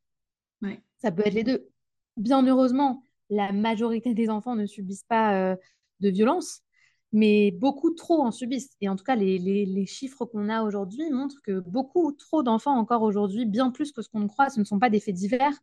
Ça 0.98 1.12
peut 1.12 1.22
être 1.24 1.34
les 1.34 1.44
deux. 1.44 1.68
Bien 2.16 2.44
heureusement, 2.46 3.02
la 3.30 3.52
majorité 3.52 4.14
des 4.14 4.30
enfants 4.30 4.56
ne 4.56 4.66
subissent 4.66 5.04
pas 5.04 5.34
euh, 5.34 5.56
de 6.00 6.08
violence, 6.08 6.62
mais 7.12 7.50
beaucoup 7.52 7.94
trop 7.94 8.22
en 8.22 8.30
subissent. 8.30 8.76
Et 8.80 8.88
en 8.88 8.96
tout 8.96 9.04
cas, 9.04 9.16
les, 9.16 9.38
les, 9.38 9.86
chiffres 9.86 10.24
qu'on 10.24 10.48
a 10.48 10.62
aujourd'hui 10.62 11.08
montrent 11.10 11.40
que 11.42 11.60
beaucoup 11.60 12.12
trop 12.12 12.42
d'enfants 12.42 12.76
encore 12.76 13.02
aujourd'hui, 13.02 13.46
bien 13.46 13.70
plus 13.70 13.92
que 13.92 14.02
ce 14.02 14.08
qu'on 14.08 14.26
croit, 14.28 14.50
ce 14.50 14.60
ne 14.60 14.64
sont 14.64 14.78
pas 14.78 14.90
des 14.90 15.00
faits 15.00 15.14
divers, 15.14 15.54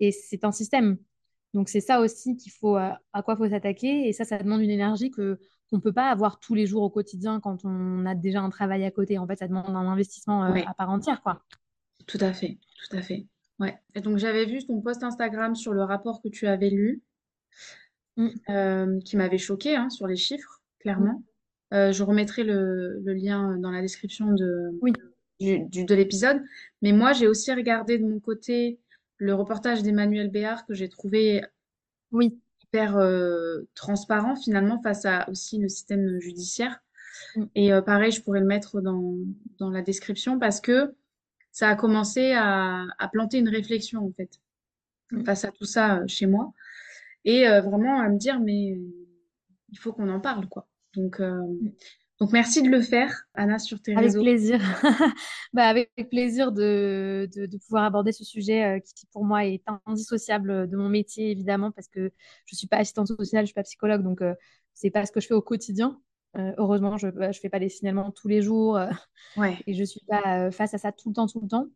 et 0.00 0.12
c'est 0.12 0.44
un 0.44 0.52
système. 0.52 0.98
Donc 1.54 1.68
c'est 1.68 1.80
ça 1.80 2.00
aussi 2.00 2.36
qu'il 2.36 2.52
faut 2.52 2.76
à 2.76 3.22
quoi 3.24 3.36
faut 3.36 3.48
s'attaquer, 3.48 4.08
et 4.08 4.12
ça, 4.12 4.24
ça 4.24 4.38
demande 4.38 4.62
une 4.62 4.70
énergie 4.70 5.10
que 5.10 5.38
qu'on 5.72 5.78
ne 5.78 5.82
peut 5.82 5.92
pas 5.92 6.10
avoir 6.10 6.38
tous 6.38 6.54
les 6.54 6.66
jours 6.66 6.82
au 6.82 6.90
quotidien 6.90 7.40
quand 7.40 7.64
on 7.64 8.04
a 8.04 8.14
déjà 8.14 8.42
un 8.42 8.50
travail 8.50 8.84
à 8.84 8.90
côté. 8.90 9.16
En 9.16 9.26
fait, 9.26 9.36
ça 9.36 9.48
demande 9.48 9.70
un 9.70 9.88
investissement 9.88 10.44
euh, 10.44 10.60
à 10.66 10.74
part 10.74 10.90
entière, 10.90 11.22
quoi. 11.22 11.42
Tout 12.06 12.18
à 12.20 12.34
fait, 12.34 12.58
tout 12.76 12.94
à 12.94 13.00
fait. 13.00 13.26
Ouais. 13.58 13.78
Et 13.94 14.02
donc 14.02 14.18
j'avais 14.18 14.44
vu 14.44 14.64
ton 14.66 14.82
post 14.82 15.02
Instagram 15.02 15.54
sur 15.54 15.72
le 15.72 15.82
rapport 15.82 16.20
que 16.20 16.28
tu 16.28 16.46
avais 16.46 16.68
lu, 16.68 17.02
mm. 18.16 18.28
euh, 18.50 19.00
qui 19.00 19.16
m'avait 19.16 19.38
choqué 19.38 19.74
hein, 19.74 19.88
sur 19.88 20.06
les 20.06 20.16
chiffres 20.16 20.61
clairement. 20.82 21.22
Euh, 21.72 21.92
je 21.92 22.02
remettrai 22.02 22.44
le, 22.44 23.00
lien 23.06 23.56
dans 23.56 23.70
la 23.70 23.80
description 23.80 24.32
de, 24.32 24.78
oui. 24.82 24.92
du, 25.40 25.84
de 25.84 25.94
l'épisode. 25.94 26.42
Mais 26.82 26.92
moi, 26.92 27.12
j'ai 27.12 27.26
aussi 27.26 27.52
regardé 27.52 27.98
de 27.98 28.04
mon 28.04 28.20
côté 28.20 28.78
le 29.16 29.34
reportage 29.34 29.82
d'Emmanuel 29.82 30.30
Béard 30.30 30.66
que 30.66 30.74
j'ai 30.74 30.88
trouvé 30.88 31.42
oui. 32.10 32.38
hyper 32.64 32.98
euh, 32.98 33.62
transparent 33.74 34.36
finalement 34.36 34.82
face 34.82 35.06
à 35.06 35.28
aussi 35.30 35.58
le 35.58 35.68
système 35.68 36.20
judiciaire. 36.20 36.80
Mm. 37.36 37.44
Et 37.54 37.72
euh, 37.72 37.80
pareil, 37.80 38.12
je 38.12 38.20
pourrais 38.22 38.40
le 38.40 38.46
mettre 38.46 38.82
dans, 38.82 39.14
dans, 39.58 39.70
la 39.70 39.80
description 39.80 40.38
parce 40.38 40.60
que 40.60 40.94
ça 41.52 41.68
a 41.68 41.74
commencé 41.74 42.32
à, 42.32 42.84
à 42.98 43.08
planter 43.08 43.38
une 43.38 43.48
réflexion 43.48 44.04
en 44.04 44.12
fait 44.12 44.40
mm. 45.10 45.24
face 45.24 45.44
à 45.46 45.52
tout 45.52 45.64
ça 45.64 46.06
chez 46.06 46.26
moi. 46.26 46.52
Et 47.24 47.46
vraiment 47.46 48.00
à 48.00 48.08
me 48.08 48.18
dire, 48.18 48.40
mais 48.40 48.76
il 49.68 49.78
faut 49.78 49.92
qu'on 49.92 50.08
en 50.08 50.18
parle, 50.18 50.48
quoi. 50.48 50.66
Donc, 50.94 51.20
euh, 51.20 51.40
donc 52.20 52.32
merci 52.32 52.62
de 52.62 52.68
le 52.68 52.80
faire, 52.80 53.24
Anna, 53.34 53.58
sur 53.58 53.80
tes 53.80 53.92
avec 53.92 54.04
réseaux. 54.04 54.20
Plaisir. 54.20 54.60
bah, 55.52 55.64
avec 55.64 55.90
plaisir 56.10 56.52
de, 56.52 57.28
de, 57.34 57.46
de, 57.46 57.58
pouvoir 57.58 57.84
aborder 57.84 58.12
ce 58.12 58.24
sujet 58.24 58.64
euh, 58.64 58.80
qui, 58.80 59.06
pour 59.06 59.24
moi, 59.24 59.46
est 59.46 59.62
indissociable 59.86 60.68
de 60.68 60.76
mon 60.76 60.88
métier, 60.88 61.30
évidemment, 61.30 61.70
parce 61.70 61.88
que 61.88 62.12
je 62.44 62.54
ne 62.54 62.56
suis 62.56 62.66
pas 62.66 62.78
assistante 62.78 63.08
sociale, 63.08 63.40
je 63.40 63.44
ne 63.44 63.46
suis 63.46 63.54
pas 63.54 63.62
psychologue, 63.62 64.02
donc 64.02 64.22
euh, 64.22 64.34
c'est 64.74 64.90
pas 64.90 65.06
ce 65.06 65.12
que 65.12 65.20
je 65.20 65.26
fais 65.26 65.34
au 65.34 65.42
quotidien. 65.42 66.00
heureusement, 66.36 66.96
je 66.96 67.08
ne 67.08 67.12
bah, 67.12 67.32
fais 67.32 67.48
pas 67.48 67.58
des 67.58 67.68
signalements 67.68 68.10
tous 68.10 68.28
les 68.28 68.42
jours 68.42 68.78
ouais. 69.36 69.58
et 69.66 69.74
je 69.74 69.80
ne 69.80 69.84
suis 69.84 70.00
pas 70.06 70.50
face 70.50 70.72
à 70.74 70.78
ça 70.78 70.92
tout 70.92 71.10
le 71.10 71.14
temps, 71.14 71.26
tout 71.26 71.40
le 71.40 71.48
temps. 71.48 71.68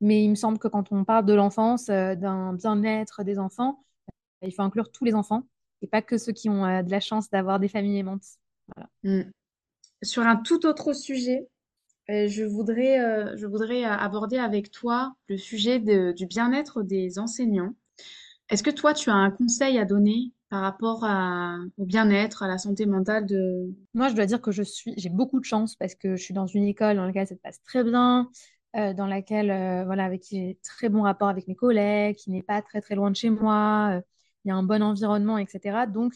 Mais 0.00 0.24
il 0.24 0.30
me 0.30 0.34
semble 0.34 0.58
que 0.58 0.68
quand 0.68 0.90
on 0.90 1.04
parle 1.04 1.24
de 1.24 1.32
l'enfance, 1.32 1.86
d'un 1.86 2.54
bien-être 2.54 3.22
des 3.22 3.38
enfants, 3.38 3.84
il 4.42 4.52
faut 4.52 4.62
inclure 4.62 4.90
tous 4.90 5.04
les 5.04 5.14
enfants 5.14 5.44
et 5.80 5.86
pas 5.86 6.02
que 6.02 6.18
ceux 6.18 6.32
qui 6.32 6.50
ont 6.50 6.82
de 6.82 6.90
la 6.90 7.00
chance 7.00 7.30
d'avoir 7.30 7.58
des 7.58 7.68
familles 7.68 7.98
aimantes. 7.98 8.26
Mm. 9.04 9.22
Sur 10.02 10.22
un 10.22 10.36
tout 10.36 10.66
autre 10.66 10.92
sujet, 10.92 11.48
euh, 12.10 12.26
je 12.28 12.44
voudrais, 12.44 13.00
euh, 13.00 13.36
je 13.36 13.46
voudrais 13.46 13.84
aborder 13.84 14.38
avec 14.38 14.70
toi 14.70 15.14
le 15.28 15.36
sujet 15.36 15.78
du 15.78 16.26
bien-être 16.26 16.82
des 16.82 17.18
enseignants. 17.18 17.74
Est-ce 18.48 18.62
que 18.62 18.70
toi, 18.70 18.92
tu 18.92 19.10
as 19.10 19.14
un 19.14 19.30
conseil 19.30 19.78
à 19.78 19.84
donner 19.84 20.32
par 20.50 20.60
rapport 20.60 21.04
au 21.78 21.86
bien-être, 21.86 22.42
à 22.42 22.48
la 22.48 22.58
santé 22.58 22.84
mentale 22.84 23.24
de... 23.24 23.72
Moi, 23.94 24.10
je 24.10 24.14
dois 24.14 24.26
dire 24.26 24.42
que 24.42 24.50
je 24.50 24.62
suis, 24.62 24.92
j'ai 24.98 25.08
beaucoup 25.08 25.40
de 25.40 25.44
chance 25.46 25.76
parce 25.76 25.94
que 25.94 26.16
je 26.16 26.22
suis 26.22 26.34
dans 26.34 26.46
une 26.46 26.64
école 26.64 26.96
dans 26.96 27.06
laquelle 27.06 27.26
ça 27.26 27.34
se 27.34 27.40
passe 27.40 27.62
très 27.62 27.82
bien, 27.82 28.28
euh, 28.76 28.92
dans 28.92 29.06
laquelle, 29.06 29.46
voilà, 29.86 30.04
avec 30.04 30.20
qui 30.20 30.36
j'ai 30.36 30.58
très 30.62 30.90
bon 30.90 31.02
rapport 31.02 31.28
avec 31.28 31.48
mes 31.48 31.54
collègues, 31.54 32.16
qui 32.16 32.30
n'est 32.30 32.42
pas 32.42 32.60
très 32.60 32.82
très 32.82 32.94
loin 32.96 33.10
de 33.10 33.16
chez 33.16 33.30
moi, 33.30 34.02
il 34.44 34.48
y 34.48 34.50
a 34.50 34.54
un 34.54 34.62
bon 34.62 34.82
environnement, 34.82 35.38
etc. 35.38 35.86
Donc, 35.86 36.12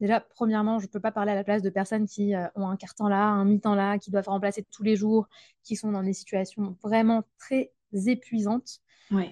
Déjà, 0.00 0.20
premièrement, 0.20 0.78
je 0.78 0.86
ne 0.86 0.90
peux 0.90 1.00
pas 1.00 1.12
parler 1.12 1.32
à 1.32 1.34
la 1.34 1.44
place 1.44 1.62
de 1.62 1.70
personnes 1.70 2.06
qui 2.06 2.34
euh, 2.34 2.46
ont 2.56 2.68
un 2.68 2.76
temps 2.76 3.08
là, 3.08 3.26
un 3.26 3.44
mi-temps 3.44 3.74
là, 3.74 3.98
qui 3.98 4.10
doivent 4.10 4.28
remplacer 4.28 4.64
tous 4.70 4.82
les 4.82 4.96
jours, 4.96 5.28
qui 5.62 5.76
sont 5.76 5.92
dans 5.92 6.02
des 6.02 6.12
situations 6.12 6.76
vraiment 6.82 7.22
très 7.38 7.72
épuisantes. 8.06 8.80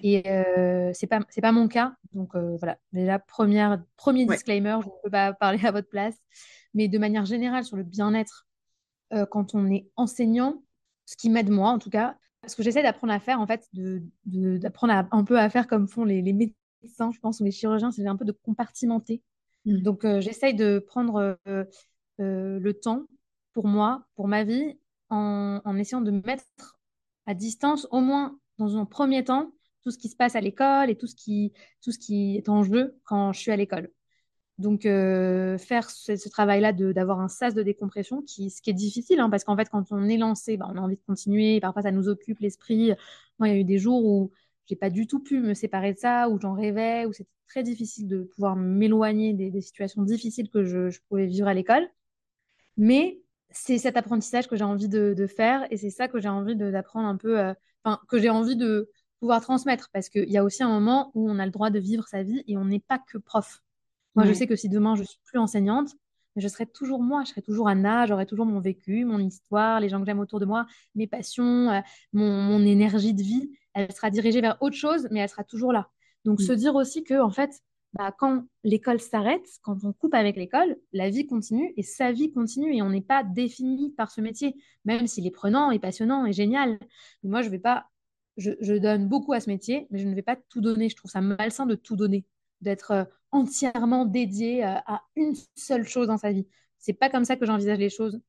Et 0.03 0.29
euh, 0.29 0.91
c'est 0.93 1.07
pas 1.07 1.19
c'est 1.29 1.41
pas 1.41 1.51
mon 1.51 1.67
cas. 1.67 1.95
Donc 2.13 2.35
euh, 2.35 2.57
voilà, 2.57 2.77
déjà 2.91 3.19
première 3.19 3.83
premier 3.97 4.25
disclaimer, 4.25 4.77
je 4.81 4.87
ne 4.87 4.91
peux 5.03 5.09
pas 5.09 5.33
parler 5.33 5.65
à 5.65 5.71
votre 5.71 5.89
place, 5.89 6.15
mais 6.73 6.87
de 6.87 6.97
manière 6.97 7.25
générale 7.25 7.63
sur 7.63 7.75
le 7.75 7.83
bien-être 7.83 8.47
euh, 9.13 9.25
quand 9.25 9.55
on 9.55 9.69
est 9.71 9.89
enseignant, 9.95 10.63
ce 11.05 11.15
qui 11.17 11.29
m'aide 11.29 11.49
moi 11.49 11.69
en 11.69 11.79
tout 11.79 11.89
cas, 11.89 12.17
ce 12.47 12.55
que 12.55 12.63
j'essaie 12.63 12.83
d'apprendre 12.83 13.13
à 13.13 13.19
faire 13.19 13.39
en 13.39 13.47
fait, 13.47 13.67
de 13.73 14.03
d'apprendre 14.25 15.07
un 15.11 15.23
peu 15.23 15.39
à 15.39 15.49
faire 15.49 15.67
comme 15.67 15.87
font 15.87 16.05
les, 16.05 16.21
les 16.21 16.33
médecins, 16.33 17.11
je 17.11 17.19
pense, 17.19 17.39
ou 17.39 17.43
les 17.43 17.51
chirurgiens, 17.51 17.91
c'est 17.91 18.05
un 18.07 18.15
peu 18.15 18.25
de 18.25 18.31
compartimenter. 18.31 19.21
Mmh. 19.65 19.77
Donc 19.81 20.05
j'essaye 20.19 20.53
de 20.53 20.79
prendre 20.79 21.37
le 22.17 22.71
temps 22.73 23.05
pour 23.53 23.67
moi, 23.67 24.05
pour 24.15 24.27
ma 24.27 24.43
vie, 24.43 24.77
en, 25.09 25.77
essayant 25.77 26.01
de 26.01 26.11
mettre 26.11 26.45
à 27.25 27.33
distance, 27.33 27.87
au 27.91 28.01
moins 28.01 28.37
dans 28.57 28.77
un 28.77 28.85
premier 28.85 29.23
temps, 29.23 29.51
tout 29.83 29.91
ce 29.91 29.97
qui 29.97 30.09
se 30.09 30.15
passe 30.15 30.35
à 30.35 30.41
l'école 30.41 30.89
et 30.89 30.95
tout 30.95 31.07
ce 31.07 31.15
qui, 31.15 31.53
tout 31.81 31.91
ce 31.91 31.99
qui 31.99 32.37
est 32.37 32.49
en 32.49 32.63
jeu 32.63 32.97
quand 33.03 33.33
je 33.33 33.39
suis 33.39 33.51
à 33.51 33.55
l'école. 33.55 33.91
Donc, 34.59 34.85
euh, 34.85 35.57
faire 35.57 35.89
ce, 35.89 36.29
travail-là 36.29 36.73
d'avoir 36.73 37.19
un 37.19 37.27
sas 37.27 37.55
de 37.55 37.63
décompression, 37.63 38.21
qui, 38.21 38.51
ce 38.51 38.61
qui 38.61 38.69
est 38.69 38.73
difficile, 38.73 39.19
hein, 39.19 39.29
parce 39.29 39.43
qu'en 39.43 39.57
fait, 39.57 39.67
quand 39.69 39.91
on 39.91 40.07
est 40.07 40.17
lancé, 40.17 40.57
bah, 40.57 40.67
on 40.71 40.77
a 40.77 40.81
envie 40.81 40.95
de 40.95 41.01
continuer, 41.07 41.59
parfois 41.59 41.81
ça 41.81 41.91
nous 41.91 42.07
occupe 42.07 42.39
l'esprit. 42.39 42.91
Moi, 43.39 43.49
il 43.49 43.53
y 43.53 43.57
a 43.57 43.59
eu 43.59 43.63
des 43.63 43.79
jours 43.79 44.05
où 44.05 44.31
j'ai 44.65 44.75
pas 44.75 44.89
du 44.89 45.07
tout 45.07 45.19
pu 45.19 45.39
me 45.39 45.53
séparer 45.53 45.93
de 45.93 45.99
ça, 45.99 46.29
où 46.29 46.39
j'en 46.39 46.53
rêvais, 46.53 47.05
où 47.05 47.13
c'était 47.13 47.29
très 47.47 47.63
difficile 47.63 48.07
de 48.07 48.23
pouvoir 48.23 48.55
m'éloigner 48.55 49.33
des, 49.33 49.61
situations 49.61 50.03
difficiles 50.03 50.49
que 50.49 50.63
je, 50.63 50.89
je 50.89 50.99
pouvais 51.09 51.25
vivre 51.25 51.47
à 51.47 51.53
l'école. 51.53 51.87
Mais 52.77 53.21
c'est 53.51 53.77
cet 53.77 53.97
apprentissage 53.97 54.47
que 54.47 54.55
j'ai 54.55 54.63
envie 54.63 54.89
de, 54.89 55.13
de, 55.15 55.27
faire 55.27 55.67
et 55.71 55.77
c'est 55.77 55.91
ça 55.91 56.07
que 56.07 56.19
j'ai 56.19 56.29
envie 56.29 56.55
d'apprendre 56.55 57.07
un 57.07 57.17
peu, 57.17 57.39
euh, 57.39 57.53
enfin, 57.83 57.99
que 58.07 58.17
j'ai 58.17 58.29
envie 58.29 58.55
de, 58.55 58.89
pouvoir 59.23 59.39
transmettre 59.39 59.89
parce 59.93 60.09
qu'il 60.09 60.29
y 60.29 60.37
a 60.37 60.43
aussi 60.43 60.63
un 60.63 60.67
moment 60.67 61.09
où 61.13 61.29
on 61.31 61.39
a 61.39 61.45
le 61.45 61.51
droit 61.51 61.69
de 61.69 61.79
vivre 61.79 62.05
sa 62.09 62.23
vie 62.23 62.43
et 62.45 62.57
on 62.57 62.65
n'est 62.65 62.81
pas 62.81 62.99
que 62.99 63.17
prof. 63.17 63.63
Moi, 64.15 64.25
je 64.25 64.33
sais 64.33 64.47
que 64.47 64.57
si 64.57 64.67
demain 64.67 64.95
je 64.95 65.03
suis 65.03 65.17
plus 65.23 65.39
enseignante, 65.39 65.91
je 66.35 66.45
serai 66.49 66.65
toujours 66.65 67.01
moi, 67.01 67.23
je 67.23 67.29
serai 67.29 67.41
toujours 67.41 67.69
Anna, 67.69 68.05
j'aurai 68.05 68.25
toujours 68.25 68.45
mon 68.45 68.59
vécu, 68.59 69.05
mon 69.05 69.19
histoire, 69.19 69.79
les 69.79 69.87
gens 69.87 70.01
que 70.01 70.05
j'aime 70.05 70.19
autour 70.19 70.41
de 70.41 70.45
moi, 70.45 70.65
mes 70.95 71.07
passions, 71.07 71.69
euh, 71.69 71.79
mon, 72.11 72.65
énergie 72.65 73.13
de 73.13 73.21
vie. 73.23 73.49
Elle 73.73 73.91
sera 73.91 74.09
dirigée 74.09 74.41
vers 74.41 74.57
autre 74.61 74.75
chose, 74.75 75.07
mais 75.11 75.19
elle 75.19 75.29
sera 75.29 75.43
toujours 75.43 75.73
là. 75.73 75.89
Donc, 76.25 76.39
mm. 76.39 76.43
se 76.43 76.53
dire 76.53 76.75
aussi 76.75 77.03
que, 77.03 77.19
en 77.21 77.31
fait, 77.31 77.61
bah, 77.93 78.13
quand 78.17 78.45
l'école 78.63 78.99
s'arrête, 78.99 79.45
quand 79.61 79.83
on 79.83 79.93
coupe 79.93 80.15
avec 80.15 80.35
l'école, 80.35 80.77
la 80.93 81.09
vie 81.09 81.27
continue 81.27 81.73
et 81.77 81.83
sa 81.83 82.11
vie 82.11 82.31
continue 82.31 82.75
et 82.75 82.81
on 82.81 82.89
n'est 82.89 83.01
pas 83.01 83.23
défini 83.23 83.91
par 83.91 84.09
ce 84.11 84.19
métier, 84.21 84.55
même 84.85 85.05
s'il 85.05 85.27
est 85.27 85.31
prenant 85.31 85.69
et 85.69 85.79
passionnant 85.79 86.25
et 86.25 86.33
génial. 86.33 86.79
moi, 87.23 87.43
je 87.43 87.49
vais 87.49 87.59
pas 87.59 87.87
je, 88.37 88.77
donne 88.77 89.07
beaucoup 89.07 89.33
à 89.33 89.39
ce 89.39 89.49
métier, 89.49 89.87
mais 89.91 89.99
je 89.99 90.07
ne 90.07 90.15
vais 90.15 90.21
pas 90.21 90.35
tout 90.49 90.61
donner. 90.61 90.89
Je 90.89 90.95
trouve 90.95 91.11
ça 91.11 91.21
malsain 91.21 91.65
de 91.65 91.75
tout 91.75 91.95
donner, 91.95 92.25
d'être 92.61 92.91
euh, 92.91 93.03
entièrement 93.31 94.05
dédié 94.05 94.65
euh, 94.65 94.75
à 94.85 95.03
une 95.15 95.35
seule 95.55 95.87
chose 95.87 96.07
dans 96.07 96.17
sa 96.17 96.31
vie. 96.31 96.47
C'est 96.79 96.93
pas 96.93 97.09
comme 97.09 97.25
ça 97.25 97.35
que 97.35 97.45
j'envisage 97.45 97.77
les 97.77 97.89
choses. 97.89 98.19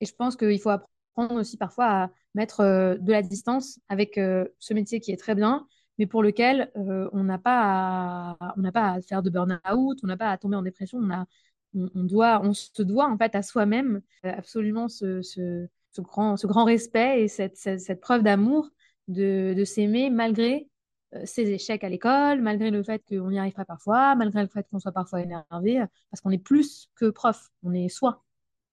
Et 0.00 0.06
je 0.06 0.14
pense 0.14 0.36
qu'il 0.36 0.60
faut 0.60 0.70
apprendre 0.70 0.90
aussi 1.16 1.56
parfois 1.56 1.86
à 1.86 2.10
mettre 2.34 2.60
euh, 2.60 2.96
de 2.96 3.12
la 3.12 3.22
distance 3.22 3.78
avec 3.88 4.14
ce 4.16 4.74
métier 4.74 5.00
qui 5.00 5.12
est 5.12 5.16
très 5.16 5.34
bien, 5.34 5.66
mais 5.98 6.06
pour 6.06 6.22
lequel 6.22 6.72
on 6.74 7.22
n'a 7.22 7.38
pas, 7.38 8.36
à, 8.40 8.54
pas 8.72 8.92
à 8.92 9.00
faire 9.00 9.22
de 9.22 9.30
burn-out, 9.30 9.98
on 10.02 10.06
n'a 10.06 10.16
pas 10.16 10.30
à 10.30 10.38
tomber 10.38 10.56
en 10.56 10.62
dépression. 10.62 10.98
On, 10.98 11.10
a, 11.10 11.26
on, 11.74 12.04
doit, 12.04 12.40
on 12.42 12.52
se 12.52 12.82
doit 12.82 13.08
en 13.08 13.16
fait 13.16 13.34
à 13.34 13.42
soi-même 13.42 14.00
absolument 14.22 14.88
ce, 14.88 15.22
ce, 15.22 15.68
grand, 15.98 16.36
ce 16.36 16.46
grand 16.46 16.64
respect 16.64 17.22
et 17.22 17.28
cette, 17.28 17.56
cette, 17.56 18.00
preuve 18.00 18.22
d'amour 18.22 18.70
de, 19.08 19.62
s'aimer 19.64 20.10
malgré 20.10 20.68
euh, 21.14 21.22
ses 21.24 21.50
échecs 21.50 21.84
à 21.84 21.88
l'école, 21.88 22.40
malgré 22.40 22.70
le 22.70 22.82
fait 22.82 23.02
qu'on 23.08 23.30
n'y 23.30 23.38
arrive 23.38 23.54
parfois, 23.66 24.14
malgré 24.14 24.42
le 24.42 24.48
fait 24.48 24.66
qu'on 24.70 24.78
soit 24.78 24.92
parfois 24.92 25.20
énervé, 25.20 25.84
parce 26.10 26.20
qu'on 26.22 26.30
est 26.30 26.38
plus 26.38 26.90
que 26.96 27.10
prof, 27.10 27.50
on 27.62 27.72
est 27.72 27.88
soi. 27.88 28.24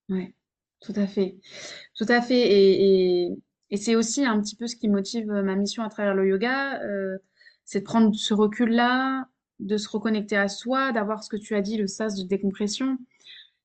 Oui, 0.09 0.33
tout 0.81 0.93
à 0.95 1.07
fait. 1.07 1.37
Tout 1.95 2.05
à 2.07 2.21
fait. 2.21 2.41
Et, 2.51 3.31
c'est 3.77 3.95
aussi 3.95 4.25
un 4.25 4.41
petit 4.41 4.57
peu 4.57 4.67
ce 4.67 4.75
qui 4.75 4.89
motive 4.89 5.27
ma 5.27 5.55
mission 5.55 5.81
à 5.83 5.89
travers 5.89 6.13
le 6.13 6.27
yoga, 6.27 6.81
euh, 6.81 7.17
c'est 7.63 7.79
de 7.79 7.85
prendre 7.85 8.13
ce 8.13 8.33
recul-là, 8.33 9.27
de 9.61 9.77
se 9.77 9.87
reconnecter 9.87 10.35
à 10.35 10.49
soi, 10.49 10.91
d'avoir 10.91 11.23
ce 11.23 11.29
que 11.29 11.37
tu 11.37 11.55
as 11.55 11.61
dit, 11.61 11.77
le 11.77 11.87
sas 11.87 12.15
de 12.15 12.23
décompression. 12.23 12.97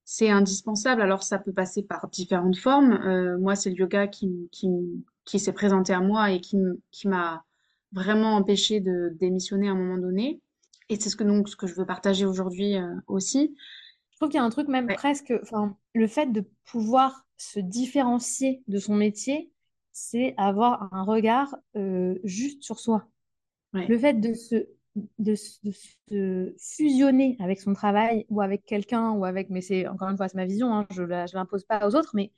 C'est 0.04 0.30
indispensable. 0.30 1.02
Alors, 1.02 1.24
ça 1.24 1.40
peut 1.40 1.52
passer 1.52 1.82
par 1.82 2.08
différentes 2.08 2.56
formes. 2.56 2.92
Euh, 2.92 3.36
moi, 3.38 3.56
c'est 3.56 3.70
le 3.70 3.76
yoga 3.76 4.06
qui, 4.06 4.48
qui, 4.52 4.68
qui 5.24 5.40
s'est 5.40 5.52
présenté 5.52 5.92
à 5.92 6.00
moi 6.00 6.30
et 6.30 6.40
qui, 6.40 6.56
m'a 7.06 7.44
vraiment 7.90 8.36
empêché 8.36 8.78
de 8.80 9.12
démissionner 9.18 9.68
à 9.68 9.72
un 9.72 9.74
moment 9.74 9.98
donné. 9.98 10.40
Et 10.88 11.00
c'est 11.00 11.10
ce 11.10 11.16
que, 11.16 11.24
donc, 11.24 11.48
ce 11.48 11.56
que 11.56 11.66
je 11.66 11.74
veux 11.74 11.86
partager 11.86 12.26
aujourd'hui 12.26 12.76
euh, 12.76 12.94
aussi. 13.08 13.56
Je 14.16 14.20
trouve 14.20 14.30
qu'il 14.30 14.38
y 14.38 14.42
a 14.42 14.44
un 14.44 14.50
truc 14.50 14.68
même 14.68 14.86
presque, 14.94 15.34
enfin, 15.42 15.76
le 15.92 16.06
fait 16.06 16.32
de 16.32 16.42
pouvoir 16.64 17.26
se 17.36 17.60
différencier 17.60 18.62
de 18.66 18.78
son 18.78 18.94
métier, 18.94 19.52
c'est 19.92 20.32
avoir 20.38 20.88
un 20.94 21.02
regard 21.02 21.54
euh, 21.76 22.14
juste 22.24 22.62
sur 22.62 22.80
soi. 22.80 23.06
Le 23.74 23.98
fait 23.98 24.14
de 24.14 24.32
se, 24.32 24.68
de, 25.18 25.34
se 25.34 26.54
fusionner 26.58 27.36
avec 27.40 27.60
son 27.60 27.74
travail 27.74 28.24
ou 28.30 28.40
avec 28.40 28.64
quelqu'un 28.64 29.10
ou 29.10 29.26
avec, 29.26 29.50
mais 29.50 29.60
c'est 29.60 29.86
encore 29.86 30.08
une 30.08 30.16
fois, 30.16 30.28
c'est 30.28 30.38
ma 30.38 30.46
vision, 30.46 30.74
hein, 30.74 30.86
je 30.92 31.02
ne 31.02 31.34
l'impose 31.34 31.64
pas 31.64 31.86
aux 31.86 31.94
autres, 31.94 32.12
mais 32.14 32.32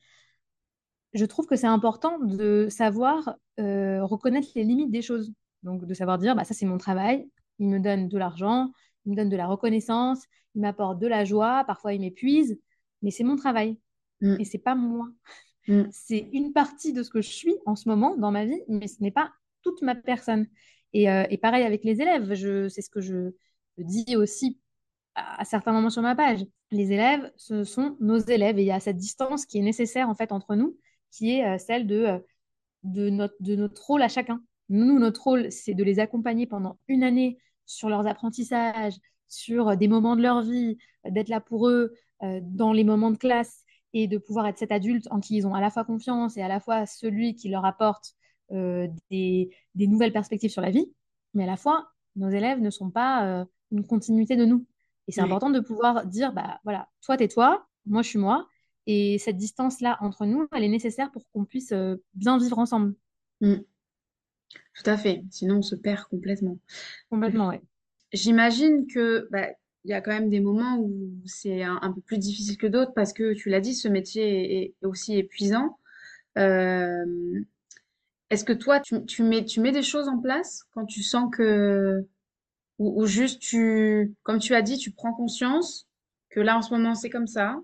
je 1.15 1.25
trouve 1.25 1.47
que 1.47 1.55
c'est 1.55 1.69
important 1.69 2.19
de 2.19 2.67
savoir 2.69 3.37
euh, 3.61 4.05
reconnaître 4.05 4.49
les 4.57 4.65
limites 4.65 4.91
des 4.91 5.03
choses. 5.03 5.33
Donc, 5.63 5.85
de 5.85 5.95
savoir 5.95 6.19
dire, 6.19 6.35
bah, 6.35 6.43
ça, 6.43 6.55
c'est 6.55 6.67
mon 6.67 6.79
travail, 6.79 7.29
il 7.61 7.69
me 7.69 7.79
donne 7.79 8.09
de 8.09 8.19
l'argent, 8.19 8.73
il 9.07 9.13
me 9.13 9.17
donne 9.17 9.29
de 9.29 9.37
la 9.37 9.47
reconnaissance, 9.47 10.25
il 10.55 10.61
m'apporte 10.63 10.99
de 10.99 11.07
la 11.07 11.25
joie, 11.25 11.65
parfois 11.67 11.95
il 11.95 12.01
m'épuise, 12.01 12.59
mais 13.03 13.11
c'est 13.11 13.25
mon 13.25 13.37
travail 13.37 13.79
mm. 14.21 14.37
et 14.39 14.45
c'est 14.45 14.59
pas 14.59 14.75
moi. 14.75 15.09
Mm. 15.67 15.85
C'est 15.91 16.29
une 16.33 16.53
partie 16.53 16.93
de 16.93 17.03
ce 17.03 17.11
que 17.11 17.21
je 17.21 17.31
suis 17.31 17.57
en 17.67 17.77
ce 17.77 17.89
moment 17.89 18.17
dans 18.17 18.31
ma 18.31 18.45
vie, 18.45 18.63
mais 18.69 18.87
ce 18.89 19.03
n'est 19.03 19.11
pas 19.11 19.33
toute 19.63 19.83
ma 19.83 19.95
personne. 19.95 20.47
Et, 20.93 21.11
euh, 21.11 21.25
pareil 21.43 21.65
avec 21.65 21.85
les 21.85 22.01
élèves, 22.01 22.35
c'est 22.69 22.83
ce 22.83 22.91
que 22.91 23.01
je, 23.01 23.33
dis 23.79 24.17
aussi 24.17 24.59
à, 25.15 25.43
à 25.43 25.45
certains 25.45 25.73
moments 25.73 25.91
sur 25.91 26.03
ma 26.03 26.15
page. 26.15 26.45
Les 26.71 26.93
élèves, 26.93 27.31
ce 27.37 27.65
sont 27.65 27.97
nos 28.01 28.19
élèves 28.19 28.59
et 28.59 28.63
il 28.63 28.67
y 28.67 28.73
a 28.73 28.81
cette 28.81 28.97
distance 28.97 29.47
qui 29.47 29.59
est 29.59 29.63
nécessaire 29.63 30.09
en 30.09 30.15
fait 30.15 30.33
entre 30.33 30.55
nous 30.55 30.77
qui 31.11 31.39
est 31.39 31.47
euh, 31.47 31.59
celle 31.59 31.87
de, 31.87 32.05
euh, 32.05 32.19
de, 32.83 33.11
notre, 33.11 33.35
de 33.41 33.57
notre 33.57 33.85
rôle 33.87 34.03
à 34.03 34.09
chacun. 34.09 34.43
Nous, 34.69 34.99
notre 34.99 35.23
rôle, 35.23 35.51
c'est 35.51 35.75
de 35.75 35.85
les 35.85 35.99
accompagner 35.99 36.47
pendant 36.47 36.79
une 36.89 37.03
année 37.03 37.39
sur 37.69 37.89
leurs 37.89 38.07
apprentissages, 38.07 38.95
sur 39.29 39.69
euh, 39.69 39.77
des 39.77 39.89
moments 39.89 40.17
de 40.17 40.23
leur 40.23 40.43
vie, 40.43 40.79
d'être 41.09 41.29
là 41.29 41.41
pour 41.41 41.69
eux 41.69 41.95
dans 42.43 42.73
les 42.73 42.83
moments 42.83 43.13
de 43.13 43.17
classe 43.17 43.63
et 43.93 44.09
de 44.09 44.19
pouvoir 44.19 44.49
être 44.49 44.59
cet 44.59 44.73
adulte 44.73 45.07
en 45.13 45.21
qui 45.21 45.37
ils 45.37 45.47
ont 45.47 45.55
à 45.55 45.61
la 45.61 45.71
fois 45.71 45.85
confiance 45.85 46.37
et 46.37 46.43
à 46.43 46.49
la 46.49 46.59
fois 46.59 46.85
celui 46.85 47.37
qui 47.37 47.49
leur 47.49 47.65
apporte 47.65 48.17
des, 48.51 49.51
des, 49.77 49.87
nouvelles 49.87 50.13
perspectives 50.13 50.51
sur 50.51 50.61
la 50.61 50.73
vie. 50.73 50.93
Mais 51.35 51.45
à 51.45 51.47
la 51.47 51.57
fois, 51.57 51.91
nos 52.17 52.29
élèves 52.29 52.61
ne 52.61 52.71
sont 52.71 52.91
pas 52.91 53.47
une 53.71 53.87
continuité 53.87 54.35
de 54.35 54.47
nous. 54.47 54.67
Et 55.07 55.13
c'est 55.13 55.21
important 55.21 55.51
de 55.51 55.61
pouvoir 55.61 56.07
dire, 56.07 56.33
bah 56.33 56.59
voilà, 56.65 56.89
toi, 57.03 57.17
t'es 57.17 57.29
toi, 57.29 57.69
moi, 57.87 58.03
je 58.03 58.09
suis 58.09 58.19
moi, 58.19 58.49
et 58.91 59.19
cette 59.19 59.37
distance-là 59.37 59.99
entre 60.01 60.25
nous, 60.25 60.49
elle 60.51 60.65
est 60.65 60.69
nécessaire 60.69 61.13
pour 61.13 61.23
qu'on 61.31 61.45
puisse 61.45 61.73
euh, 61.73 61.97
bien 62.15 62.39
vivre 62.39 62.59
ensemble. 62.59 62.95
Mm. 63.43 63.57
Tout 64.75 64.89
à 64.91 64.97
fait. 64.97 65.23
Sinon, 65.31 65.59
on 65.59 65.63
se 65.63 65.75
perd 65.75 66.05
complètement. 66.05 66.59
Complètement, 67.11 67.49
oui. 67.49 67.57
J'imagine 68.13 68.87
que 68.87 69.29
bah, 69.31 69.49
il 69.85 69.91
y 69.91 69.95
a 69.95 70.01
quand 70.01 70.13
même 70.13 70.31
des 70.31 70.41
moments 70.41 70.79
où 70.79 71.11
c'est 71.27 71.63
un, 71.63 71.93
peu 71.93 72.01
plus 72.01 72.19
difficile 72.19 72.57
que 72.57 72.67
d'autres 72.67 72.93
parce 72.95 73.13
que 73.13 73.35
tu 73.35 73.51
l'as 73.51 73.61
dit, 73.61 73.75
ce 73.75 73.89
métier 73.89 74.63
est, 74.63 74.75
aussi 74.83 75.17
épuisant. 75.17 75.79
Euh, 76.39 77.05
est-ce 78.31 78.45
que 78.45 78.53
toi, 78.53 78.81
tu, 78.81 79.23
mets, 79.23 79.45
tu 79.45 79.61
mets 79.61 79.73
des 79.73 79.83
choses 79.83 80.09
en 80.09 80.19
place 80.19 80.65
quand 80.73 80.85
tu 80.85 81.03
sens 81.03 81.31
que, 81.35 82.07
ou, 82.79 83.03
ou, 83.03 83.07
juste 83.07 83.41
tu, 83.41 84.15
comme 84.23 84.39
tu 84.39 84.55
as 84.55 84.63
dit, 84.63 84.79
tu 84.79 84.91
prends 84.91 85.13
conscience 85.13 85.87
que 86.31 86.41
là 86.41 86.57
en 86.57 86.63
ce 86.63 86.73
moment 86.75 86.95
c'est 86.95 87.11
comme 87.11 87.27
ça, 87.27 87.59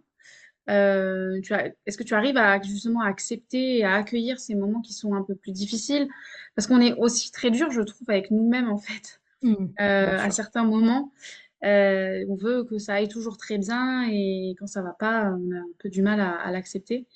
euh, 0.71 1.41
est-ce 1.85 1.99
que 1.99 2.03
tu 2.03 2.15
arrives 2.15 2.39
à 2.39 2.61
justement 2.63 3.03
à 3.03 3.09
accepter 3.09 3.79
et 3.79 3.85
à 3.85 3.95
accueillir 3.95 4.39
ces 4.39 4.55
moments 4.55 4.81
qui 4.81 4.95
sont 4.95 5.15
un 5.15 5.23
peu 5.23 5.35
plus 5.35 5.53
difficiles? 5.53 6.09
Parce 6.55 6.67
qu'on 6.67 6.81
est 6.81 6.95
aussi 6.95 7.31
très 7.31 7.51
dur, 7.51 7.71
je 7.71 7.83
trouve, 7.83 8.09
avec 8.09 8.31
nous-mêmes 8.31 8.71
en 8.71 8.79
fait. 8.79 9.21
Mmh, 9.43 9.55
euh, 9.81 10.19
à 10.19 10.31
certains 10.31 10.65
moments, 10.65 11.13
euh, 11.65 12.25
on 12.29 12.37
veut 12.37 12.65
que 12.65 12.79
ça 12.79 12.95
aille 12.95 13.09
toujours 13.09 13.37
très 13.37 13.59
bien 13.59 14.09
et 14.11 14.55
quand 14.59 14.67
ça 14.67 14.83
va 14.83 14.95
pas, 14.99 15.33
on 15.33 15.53
a 15.53 15.59
un 15.59 15.73
peu 15.79 15.91
du 15.91 16.03
mal 16.03 16.21
à, 16.21 16.51
l'accepter. 16.51 17.07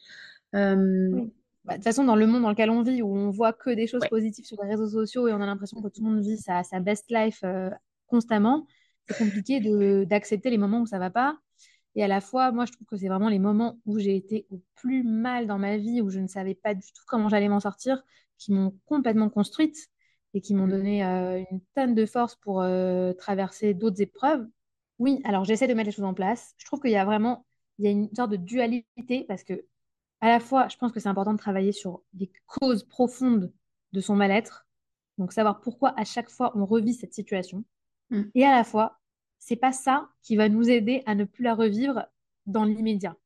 Bah, 0.52 1.74
de 1.74 1.74
toute 1.74 1.84
façon, 1.84 2.04
dans 2.04 2.16
le 2.16 2.26
monde 2.26 2.42
dans 2.42 2.50
lequel 2.50 2.70
on 2.70 2.82
vit, 2.82 3.02
où 3.02 3.14
on 3.14 3.30
voit 3.30 3.52
que 3.52 3.70
des 3.70 3.86
choses 3.86 4.06
positives 4.08 4.46
sur 4.46 4.62
les 4.62 4.70
réseaux 4.70 4.88
sociaux 4.88 5.28
et 5.28 5.32
on 5.32 5.40
a 5.40 5.46
l'impression 5.46 5.82
que 5.82 5.88
tout 5.88 6.02
le 6.02 6.10
monde 6.10 6.22
vit 6.22 6.38
sa, 6.38 6.62
sa 6.64 6.80
best 6.80 7.06
life 7.10 7.44
constamment, 8.06 8.66
c'est 9.06 9.18
compliqué 9.18 9.60
d'accepter 10.06 10.50
les 10.50 10.58
moments 10.58 10.80
où 10.80 10.86
ça 10.86 10.98
va 10.98 11.10
pas 11.10 11.38
et 11.98 12.04
à 12.04 12.08
la 12.08 12.22
fois, 12.22 12.52
moi, 12.52 12.64
je 12.66 12.72
trouve 12.72 12.86
que 12.86 12.96
c'est 12.96 13.08
vraiment 13.08 13.28
les 13.30 13.40
moments 13.40 13.80
où 13.86 13.98
j'ai 13.98 14.16
été 14.16 14.46
au 14.50 14.62
plus 14.76 15.04
mal 15.04 15.46
dans 15.48 15.58
ma 15.58 15.76
vie, 15.78 16.00
où 16.02 16.10
je 16.10 16.20
ne 16.20 16.28
savais 16.28 16.54
pas 16.54 16.74
du 16.74 16.86
tout 16.92 17.04
comment 17.06 17.28
j'allais 17.28 17.50
m'en 17.50 17.60
sortir, 17.60 18.02
qui 18.38 18.52
m'ont 18.52 18.78
complètement 18.86 19.30
construite. 19.30 19.88
et 20.34 20.40
qui 20.42 20.54
m'ont 20.54 20.66
Mm. 20.66 20.70
donné 20.70 21.04
euh, 21.04 21.44
une 21.50 21.60
tonne 21.74 21.94
de 21.94 22.06
force 22.06 22.36
pour 22.36 22.60
euh, 22.62 23.14
traverser 23.14 23.74
d'autres 23.74 24.02
épreuves. 24.02 24.46
Oui, 24.98 25.20
alors 25.24 25.44
j'essaie 25.44 25.66
de 25.68 25.74
mettre 25.74 25.86
les 25.88 25.92
choses 25.96 26.04
en 26.04 26.14
place. 26.14 26.54
Je 26.58 26.66
trouve 26.66 26.80
qu'il 26.80 26.90
y 26.92 26.96
a 26.96 27.04
vraiment 27.06 27.46
il 27.78 27.84
y 27.86 27.88
a 27.88 27.92
une 27.92 28.14
sorte 28.14 28.30
de 28.32 28.36
dualité 28.36 29.24
parce 29.28 29.44
que 29.44 29.64
à 30.20 30.28
la 30.28 30.40
fois, 30.40 30.68
je 30.68 30.76
pense 30.76 30.92
que 30.92 31.00
c'est 31.00 31.08
important 31.08 31.32
de 31.34 31.38
travailler 31.38 31.72
sur 31.72 32.02
des 32.12 32.30
causes 32.46 32.84
profondes 32.84 33.52
de 33.92 34.00
son 34.00 34.16
mal-être, 34.16 34.66
donc 35.18 35.32
savoir 35.32 35.60
pourquoi 35.62 35.94
à 35.98 36.04
chaque 36.04 36.28
fois 36.30 36.52
on 36.56 36.66
revit 36.66 36.94
cette 36.94 37.14
situation, 37.14 37.64
Mm. 38.10 38.22
et 38.34 38.44
à 38.44 38.52
la 38.56 38.64
fois, 38.64 38.98
c'est 39.38 39.56
pas 39.56 39.72
ça 39.72 40.08
qui 40.22 40.36
va 40.36 40.48
nous 40.48 40.68
aider 40.68 41.02
à 41.06 41.14
ne 41.14 41.24
plus 41.24 41.44
la 41.44 41.54
revivre 41.54 42.06
dans 42.46 42.64
l'immédiat. 42.64 43.16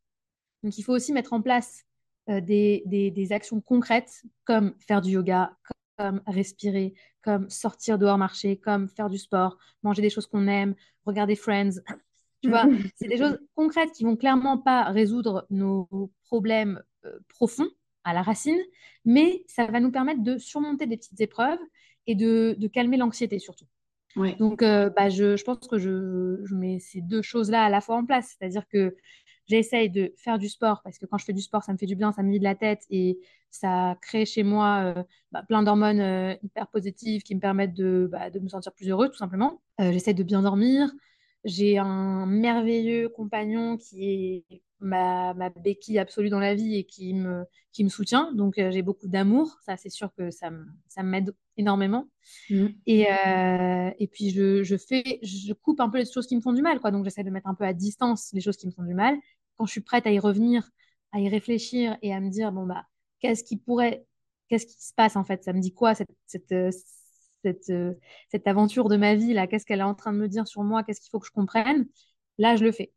Donc 0.63 0.79
il 0.79 0.83
faut 0.83 0.93
aussi 0.93 1.13
mettre 1.13 1.33
en 1.33 1.43
place 1.43 1.85
euh, 2.29 2.41
des, 2.41 2.83
des, 2.87 3.11
des 3.11 3.33
actions 3.33 3.61
concrètes 3.61 4.23
comme 4.45 4.75
faire 4.79 5.01
du 5.01 5.13
yoga, 5.13 5.57
comme 5.99 6.23
respirer, 6.27 6.95
comme 7.23 7.49
sortir 7.51 7.99
dehors 7.99 8.19
marcher, 8.19 8.57
comme 8.57 8.89
faire 8.89 9.11
du 9.11 9.19
sport, 9.19 9.59
manger 9.83 10.03
des 10.03 10.11
choses 10.11 10.27
qu'on 10.27 10.47
aime, 10.47 10.75
regarder 11.05 11.37
Friends. 11.37 11.81
Tu 12.43 12.49
vois, 12.49 12.65
c'est 12.97 13.09
des 13.09 13.19
choses 13.19 13.39
concrètes 13.55 13.93
qui 13.93 14.05
vont 14.05 14.17
clairement 14.17 14.59
pas 14.59 14.85
résoudre 14.85 15.47
nos 15.51 15.89
problèmes 16.25 16.83
euh, 17.05 17.19
profonds 17.29 17.69
à 18.05 18.15
la 18.15 18.23
racine, 18.23 18.59
mais 19.05 19.45
ça 19.47 19.67
va 19.67 19.81
nous 19.81 19.93
permettre 19.93 20.23
de 20.23 20.39
surmonter 20.39 20.87
des 20.87 20.97
petites 20.97 21.21
épreuves 21.21 21.61
et 22.07 22.15
de, 22.15 22.57
de 22.59 22.69
calmer 22.69 22.97
l'anxiété 22.97 23.39
surtout. 23.39 23.67
Donc, 24.39 24.63
euh, 24.63 24.91
bah, 24.91 25.09
je, 25.11 25.37
je 25.37 25.45
pense 25.45 25.67
que 25.69 25.79
je, 25.79 26.41
je 26.45 26.55
mets 26.55 26.79
ces 26.81 27.01
deux 27.01 27.23
choses-là 27.23 27.65
à 27.65 27.71
la 27.71 27.81
fois 27.81 27.97
en 27.97 28.05
place. 28.07 28.37
C'est-à-dire 28.39 28.67
que 28.69 28.97
j'essaye 29.47 29.91
de 29.91 30.15
faire 30.17 30.39
du 30.39 30.49
sport 30.49 30.83
parce 30.83 30.99
que 30.99 31.07
quand 31.07 31.19
je 31.19 31.25
fais 31.25 31.33
du 31.33 31.43
sport, 31.43 31.63
ça 31.65 31.73
me 31.73 31.79
fait 31.79 31.87
du 31.87 31.97
bien, 31.97 32.13
ça 32.13 32.23
me 32.23 32.31
vide 32.31 32.43
la 32.43 32.55
tête 32.55 32.83
et 32.91 33.19
ça 33.51 33.97
crée 34.01 34.25
chez 34.25 34.43
moi 34.43 34.95
euh, 34.97 35.03
bah, 35.33 35.43
plein 35.47 35.63
d'hormones 35.63 36.01
euh, 36.01 36.35
hyper 36.43 36.69
positives 36.69 37.23
qui 37.23 37.35
me 37.35 37.41
permettent 37.41 37.75
de, 37.75 38.09
bah, 38.11 38.31
de 38.31 38.39
me 38.41 38.49
sentir 38.49 38.73
plus 38.73 38.89
heureux, 38.89 39.09
tout 39.11 39.17
simplement. 39.19 39.61
Euh, 39.81 39.93
j'essaie 39.93 40.15
de 40.15 40.23
bien 40.23 40.43
dormir. 40.43 40.91
J'ai 41.45 41.79
un 41.79 42.27
merveilleux 42.27 43.09
compagnon 43.09 43.77
qui 43.77 44.45
est 44.51 44.63
ma, 44.81 45.35
ma 45.35 45.51
béquille 45.51 45.99
absolue 45.99 46.29
dans 46.29 46.39
la 46.41 46.55
vie 46.55 46.77
et 46.77 46.85
qui 46.85 47.15
me, 47.15 47.45
qui 47.73 47.85
me 47.85 47.89
soutient. 47.89 48.33
Donc, 48.33 48.59
euh, 48.59 48.71
j'ai 48.71 48.83
beaucoup 48.83 49.09
d'amour. 49.09 49.57
Ça, 49.65 49.77
c'est 49.77 49.91
sûr 49.91 50.13
que 50.17 50.31
ça 50.31 50.51
me, 50.51 50.65
ça 50.89 51.03
m'aide 51.03 51.35
énormément. 51.57 52.09
Mm. 52.51 52.67
Et, 52.87 53.07
euh, 53.11 53.91
et 53.99 54.07
puis, 54.09 54.31
je, 54.31 54.63
je 54.63 54.77
fais, 54.77 55.19
je 55.23 55.53
coupe 55.53 55.81
un 55.81 55.89
peu 55.89 55.99
les 55.99 56.11
choses 56.11 56.27
qui 56.27 56.37
me 56.37 56.41
font 56.41 56.53
du 56.53 56.63
mal, 56.63 56.81
quoi. 56.81 56.91
Donc, 56.91 57.05
j'essaie 57.05 57.25
de 57.25 57.31
mettre 57.31 57.49
un 57.49 57.55
peu 57.55 57.65
à 57.65 57.73
distance 57.73 58.31
les 58.33 58.41
choses 58.41 58.57
qui 58.57 58.67
me 58.67 58.73
font 58.73 58.85
du 58.85 58.95
mal. 58.95 59.17
Quand 59.57 59.67
je 59.67 59.73
suis 59.73 59.81
prête 59.81 60.07
à 60.07 60.13
y 60.13 60.19
revenir, 60.19 60.71
à 61.13 61.21
y 61.21 61.29
réfléchir 61.29 61.97
et 62.03 62.13
à 62.13 62.21
me 62.21 62.31
dire, 62.31 62.53
bon, 62.53 62.67
bah, 62.67 62.87
qu'est-ce 63.21 63.45
qui 63.45 63.57
pourrait, 63.57 64.07
qu'est-ce 64.49 64.67
qui 64.67 64.81
se 64.81 64.95
passe, 64.95 65.17
en 65.17 65.25
fait? 65.25 65.43
Ça 65.45 65.53
me 65.53 65.61
dit 65.61 65.75
quoi, 65.75 65.95
cette, 65.95 66.11
cette, 66.27 66.53
euh, 66.53 66.71
cette, 67.43 67.71
euh, 67.71 67.95
cette 68.31 68.47
aventure 68.47 68.89
de 68.89 68.97
ma 68.97 69.15
vie, 69.15 69.35
là? 69.35 69.47
Qu'est-ce 69.47 69.67
qu'elle 69.67 69.81
est 69.81 69.83
en 69.83 69.95
train 69.95 70.13
de 70.13 70.19
me 70.19 70.29
dire 70.29 70.47
sur 70.47 70.63
moi? 70.63 70.83
Qu'est-ce 70.85 71.01
qu'il 71.01 71.11
faut 71.11 71.21
que 71.21 71.27
je 71.27 71.33
comprenne? 71.33 71.87
Là, 72.39 72.57
je 72.57 72.65
le 72.65 72.73
fais. 72.73 72.93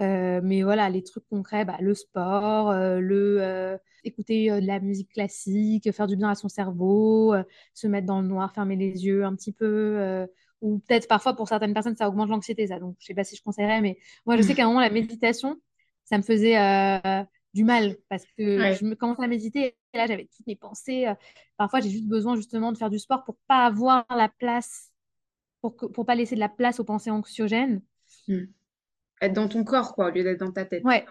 Euh, 0.00 0.40
mais 0.42 0.62
voilà, 0.62 0.90
les 0.90 1.02
trucs 1.04 1.26
concrets, 1.28 1.64
bah, 1.64 1.76
le 1.80 1.94
sport, 1.94 2.70
euh, 2.70 2.98
le 2.98 3.38
euh, 3.42 3.78
écouter 4.02 4.50
de 4.50 4.66
la 4.66 4.80
musique 4.80 5.10
classique, 5.12 5.90
faire 5.92 6.06
du 6.08 6.16
bien 6.16 6.30
à 6.30 6.34
son 6.34 6.48
cerveau, 6.48 7.34
se 7.74 7.86
mettre 7.86 8.06
dans 8.06 8.20
le 8.20 8.26
noir, 8.28 8.52
fermer 8.52 8.76
les 8.76 9.06
yeux 9.06 9.24
un 9.24 9.34
petit 9.36 9.52
peu, 9.52 10.26
ou 10.60 10.78
peut-être 10.80 11.08
parfois 11.08 11.34
pour 11.34 11.48
certaines 11.48 11.74
personnes 11.74 11.96
ça 11.96 12.08
augmente 12.08 12.28
l'anxiété, 12.28 12.66
ça. 12.66 12.78
Donc 12.80 12.96
je 12.98 13.06
sais 13.06 13.14
pas 13.14 13.24
si 13.24 13.36
je 13.36 13.42
conseillerais, 13.42 13.80
mais 13.80 13.98
moi 14.26 14.36
je 14.36 14.42
sais 14.42 14.54
qu'à 14.54 14.64
un 14.64 14.68
moment 14.68 14.80
la 14.80 14.90
méditation, 14.90 15.60
ça 16.04 16.18
me 16.18 16.22
faisait 16.22 16.56
du 17.54 17.64
mal 17.64 17.96
parce 18.08 18.24
que 18.36 18.58
Ouais. 18.58 18.74
je 18.74 18.84
me 18.84 18.94
commençais 18.94 19.22
à 19.24 19.28
méditer 19.28 19.76
et 19.92 19.96
là 19.96 20.06
j'avais 20.06 20.28
toutes 20.36 20.46
mes 20.46 20.56
pensées. 20.56 21.06
euh, 21.06 21.14
parfois 21.56 21.80
j'ai 21.80 21.90
juste 21.90 22.08
besoin 22.08 22.36
justement 22.36 22.72
de 22.72 22.78
faire 22.78 22.90
du 22.90 22.98
sport 22.98 23.24
pour 23.24 23.36
pas 23.46 23.64
avoir 23.66 24.04
la 24.10 24.28
place, 24.28 24.90
pour 25.60 25.76
que, 25.76 25.86
pour 25.86 26.04
pas 26.04 26.14
laisser 26.14 26.34
de 26.34 26.40
la 26.40 26.48
place 26.48 26.80
aux 26.80 26.84
pensées 26.84 27.10
anxiogènes. 27.10 27.80
Mm. 28.28 28.44
Être 29.22 29.32
dans 29.32 29.48
ton 29.48 29.64
corps, 29.64 29.94
quoi, 29.94 30.08
au 30.08 30.10
lieu 30.10 30.24
d'être 30.24 30.40
dans 30.40 30.52
ta 30.52 30.64
tête. 30.64 30.84
Ouais, 30.84 31.06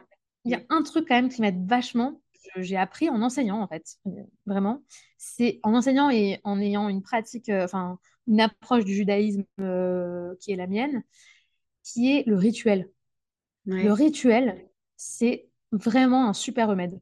il 0.45 0.51
y 0.51 0.55
a 0.55 0.61
un 0.69 0.83
truc 0.83 1.07
quand 1.07 1.15
même 1.15 1.29
qui 1.29 1.41
m'aide 1.41 1.65
vachement, 1.67 2.21
j'ai 2.57 2.75
appris 2.77 3.09
en 3.09 3.21
enseignant 3.21 3.61
en 3.61 3.67
fait, 3.67 3.95
euh, 4.07 4.11
vraiment. 4.45 4.83
C'est 5.17 5.59
en 5.63 5.73
enseignant 5.73 6.09
et 6.09 6.39
en 6.43 6.59
ayant 6.59 6.89
une 6.89 7.01
pratique, 7.01 7.49
euh, 7.49 7.63
enfin 7.63 7.99
une 8.27 8.41
approche 8.41 8.85
du 8.85 8.93
judaïsme 8.93 9.45
euh, 9.59 10.35
qui 10.39 10.51
est 10.51 10.55
la 10.55 10.67
mienne, 10.67 11.03
qui 11.83 12.11
est 12.11 12.27
le 12.27 12.35
rituel. 12.35 12.89
Ouais. 13.65 13.83
Le 13.83 13.93
rituel, 13.93 14.67
c'est 14.97 15.47
vraiment 15.73 16.29
un 16.29 16.33
super 16.33 16.69
remède. 16.69 17.01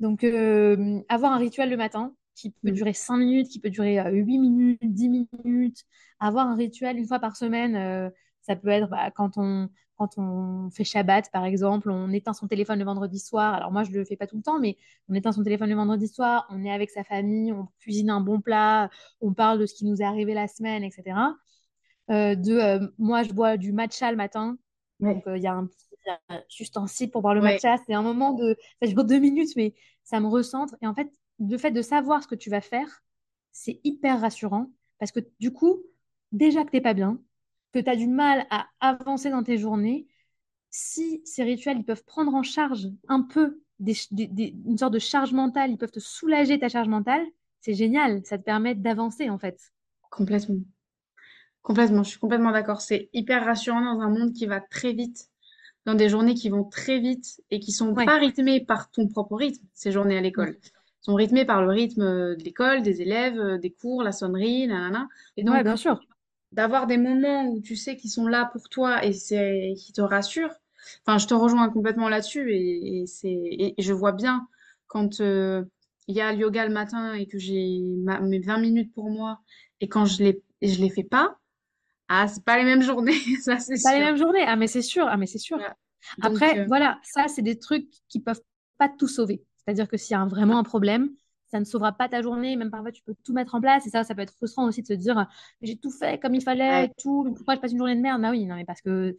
Donc, 0.00 0.24
euh, 0.24 1.00
avoir 1.08 1.32
un 1.32 1.38
rituel 1.38 1.70
le 1.70 1.76
matin 1.76 2.14
qui 2.34 2.50
peut 2.50 2.70
Mm. 2.70 2.72
durer 2.72 2.92
5 2.92 3.16
minutes, 3.18 3.48
qui 3.48 3.60
peut 3.60 3.70
durer 3.70 3.98
euh, 4.00 4.10
8 4.12 4.38
minutes, 4.38 4.78
10 4.82 5.08
minutes, 5.44 5.84
avoir 6.20 6.46
un 6.48 6.56
rituel 6.56 6.98
une 6.98 7.06
fois 7.06 7.18
par 7.20 7.36
semaine, 7.36 7.76
euh, 7.76 8.10
ça 8.42 8.56
peut 8.56 8.68
être 8.68 8.88
bah, 8.88 9.10
quand 9.10 9.32
on, 9.38 9.68
quand 9.96 10.18
on 10.18 10.70
fait 10.70 10.84
Shabbat, 10.84 11.30
par 11.32 11.44
exemple, 11.46 11.90
on 11.90 12.10
éteint 12.12 12.34
son 12.34 12.46
téléphone 12.48 12.78
le 12.78 12.84
vendredi 12.84 13.18
soir. 13.18 13.54
Alors, 13.54 13.72
moi, 13.72 13.84
je 13.84 13.90
ne 13.90 13.96
le 13.96 14.04
fais 14.04 14.16
pas 14.16 14.26
tout 14.26 14.36
le 14.36 14.42
temps, 14.42 14.60
mais 14.60 14.76
on 15.08 15.14
éteint 15.14 15.32
son 15.32 15.42
téléphone 15.42 15.70
le 15.70 15.76
vendredi 15.76 16.08
soir, 16.08 16.46
on 16.50 16.62
est 16.64 16.70
avec 16.70 16.90
sa 16.90 17.04
famille, 17.04 17.52
on 17.52 17.68
cuisine 17.80 18.10
un 18.10 18.20
bon 18.20 18.40
plat, 18.40 18.90
on 19.22 19.32
parle 19.34 19.58
de 19.60 19.66
ce 19.66 19.74
qui 19.74 19.86
nous 19.86 20.02
est 20.02 20.04
arrivé 20.04 20.34
la 20.34 20.48
semaine, 20.48 20.84
etc. 20.84 21.36
Euh, 22.10 22.34
de, 22.36 22.52
euh, 22.52 22.88
moi, 22.98 23.22
je 23.22 23.32
bois 23.32 23.56
du 23.56 23.72
matcha 23.72 24.10
le 24.10 24.16
matin. 24.16 24.58
Donc, 25.00 25.26
euh, 25.26 25.36
il 25.36 25.42
y 25.42 25.46
a 25.46 25.54
un 25.54 25.68
petit 26.06 26.16
un 26.28 26.42
ustensile 26.60 27.10
pour 27.10 27.22
boire 27.22 27.34
le 27.34 27.40
Ouais. 27.40 27.42
matcha. 27.42 27.76
C'est 27.86 27.94
un 27.94 28.02
moment 28.02 28.32
de. 28.32 28.56
Ça 28.82 28.88
dure 28.88 29.04
deux 29.04 29.18
minutes, 29.18 29.54
mais 29.56 29.74
ça 30.04 30.20
me 30.20 30.26
recentre. 30.28 30.76
Et 30.82 30.86
en 30.86 30.94
fait, 30.94 31.10
le 31.40 31.58
fait 31.58 31.70
de 31.70 31.82
savoir 31.82 32.22
ce 32.22 32.28
que 32.28 32.34
tu 32.34 32.50
vas 32.50 32.60
faire, 32.60 33.02
c'est 33.52 33.80
hyper 33.84 34.20
rassurant. 34.20 34.70
Parce 34.98 35.12
que 35.12 35.20
du 35.40 35.52
coup, 35.52 35.82
déjà 36.32 36.64
que 36.64 36.70
t'es 36.70 36.80
pas 36.80 36.94
bien, 36.94 37.20
que 37.72 37.78
tu 37.80 37.90
as 37.90 37.96
du 37.96 38.06
mal 38.08 38.46
à 38.50 38.68
avancer 38.80 39.30
dans 39.30 39.42
tes 39.42 39.58
journées, 39.58 40.06
si 40.70 41.22
ces 41.24 41.42
rituels 41.44 41.78
ils 41.78 41.84
peuvent 41.84 42.04
prendre 42.04 42.34
en 42.34 42.42
charge 42.42 42.88
un 43.08 43.22
peu 43.22 43.62
des, 43.80 43.94
des- 44.10 44.26
des- 44.28 44.56
une 44.66 44.78
sorte 44.78 44.94
de 44.94 44.98
charge 44.98 45.32
mentale, 45.32 45.70
ils 45.70 45.78
peuvent 45.78 45.90
te 45.90 46.00
soulager 46.00 46.58
ta 46.58 46.68
charge 46.68 46.88
mentale, 46.88 47.26
c'est 47.60 47.74
génial. 47.74 48.24
Ça 48.24 48.38
te 48.38 48.44
permet 48.44 48.74
d'avancer, 48.74 49.30
en 49.30 49.38
fait. 49.38 49.72
Complètement. 50.10 50.64
Complètement, 51.62 52.02
je 52.02 52.10
suis 52.10 52.18
complètement 52.18 52.52
d'accord. 52.52 52.80
C'est 52.80 53.10
hyper 53.12 53.44
rassurant 53.44 53.80
dans 53.82 54.00
un 54.00 54.08
monde 54.10 54.32
qui 54.32 54.46
va 54.46 54.60
très 54.60 54.92
vite, 54.92 55.28
dans 55.86 55.94
des 55.94 56.08
journées 56.10 56.34
qui 56.34 56.50
vont 56.50 56.64
très 56.64 57.00
vite 57.00 57.42
et 57.50 57.60
qui 57.60 57.72
sont 57.72 57.96
Ouais. 57.96 58.06
pas 58.06 58.18
rythmées 58.18 58.60
par 58.64 58.90
ton 58.90 59.08
propre 59.08 59.36
rythme, 59.36 59.64
ces 59.74 59.92
journées 59.92 60.18
à 60.18 60.22
l'école. 60.22 60.58
sont 61.02 61.14
rythmées 61.14 61.44
par 61.46 61.62
le 61.62 61.70
rythme 61.70 62.02
de 62.36 62.44
l'école, 62.44 62.82
des 62.82 63.02
élèves, 63.02 63.38
euh, 63.40 63.58
des 63.58 63.70
cours, 63.72 64.02
la 64.02 64.12
sonnerie, 64.12 64.66
nanana. 64.66 65.08
Et 65.36 65.44
donc, 65.44 65.56
Ouais, 65.56 65.64
bien 65.64 65.76
sûr. 65.76 65.98
d'avoir 66.52 66.86
des 66.86 66.96
moments 66.98 67.48
où 67.48 67.60
tu 67.60 67.76
sais 67.76 67.96
qu'ils 67.96 68.10
sont 68.10 68.26
là 68.28 68.46
pour 68.52 68.68
toi 68.68 69.04
et 69.04 69.12
c'est 69.12 69.74
qui 69.78 69.92
te 69.92 70.00
rassurent. 70.00 70.54
Enfin, 71.06 71.18
je 71.18 71.26
te 71.26 71.34
rejoins 71.34 71.68
complètement 71.70 72.08
là-dessus 72.08 72.52
et, 72.54 73.02
et 73.02 73.06
c'est 73.06 73.28
et 73.28 73.74
je 73.78 73.92
vois 73.92 74.12
bien 74.12 74.48
quand 74.86 75.20
euh, 75.20 75.64
il 76.08 76.16
y 76.16 76.20
a 76.20 76.32
le 76.32 76.38
yoga 76.38 76.66
le 76.66 76.72
matin 76.72 77.14
et 77.14 77.26
que 77.26 77.38
j'ai 77.38 77.80
mes 78.22 78.38
20 78.40 78.58
minutes 78.58 78.92
pour 78.94 79.10
moi 79.10 79.40
et 79.80 79.88
quand 79.88 80.04
je 80.06 80.22
les 80.22 80.42
je 80.62 80.80
les 80.80 80.90
fais 80.90 81.02
pas, 81.04 81.38
ah, 82.08 82.28
c'est 82.28 82.44
pas 82.44 82.58
les 82.58 82.64
mêmes 82.64 82.82
journées, 82.82 83.18
ça 83.42 83.58
c'est 83.58 83.76
Pas 83.82 83.94
les 83.94 84.00
mêmes 84.00 84.16
journées. 84.16 84.42
Ah, 84.46 84.56
mais 84.56 84.66
c'est 84.66 84.82
sûr. 84.82 85.06
Ah, 85.08 85.16
mais 85.16 85.26
c'est 85.26 85.38
sûr. 85.38 85.58
Donc, 86.18 86.42
Après, 86.42 86.56
euh, 86.56 86.66
voilà, 86.66 86.98
ça, 87.04 87.28
c'est 87.28 87.42
des 87.42 87.58
trucs 87.58 87.88
qui 88.08 88.20
peuvent 88.20 88.42
pas 88.78 88.88
tout 88.88 89.08
sauver. 89.08 89.44
C'est-à-dire 89.58 89.88
que 89.88 89.96
s'il 89.96 90.12
y 90.12 90.14
a 90.14 90.20
un- 90.20 90.28
vraiment 90.28 90.58
un 90.58 90.62
problème, 90.62 91.10
ça 91.50 91.60
ne 91.60 91.64
sauvera 91.64 91.92
pas 91.92 92.08
ta 92.08 92.22
journée. 92.22 92.56
Même 92.56 92.70
parfois, 92.70 92.92
tu 92.92 93.02
peux 93.02 93.14
tout 93.24 93.32
mettre 93.32 93.54
en 93.54 93.60
place. 93.60 93.86
Et 93.86 93.90
ça, 93.90 94.04
ça 94.04 94.14
peut 94.14 94.22
être 94.22 94.34
frustrant 94.34 94.66
aussi 94.66 94.82
de 94.82 94.86
se 94.86 94.92
dire, 94.94 95.26
j'ai 95.62 95.76
tout 95.76 95.90
fait 95.90 96.18
comme 96.20 96.34
il 96.34 96.42
fallait 96.42 96.84
Ouais. 96.84 96.86
et 96.86 96.92
tout. 96.98 97.24
mais 97.24 97.32
Pourquoi 97.34 97.56
je 97.56 97.60
passe 97.60 97.72
une 97.72 97.78
journée 97.78 97.96
de 97.96 98.00
merde? 98.00 98.22
Bah 98.22 98.30
oui, 98.30 98.46
non, 98.46 98.56
mais 98.56 98.64
parce 98.64 98.80
que. 98.82 99.16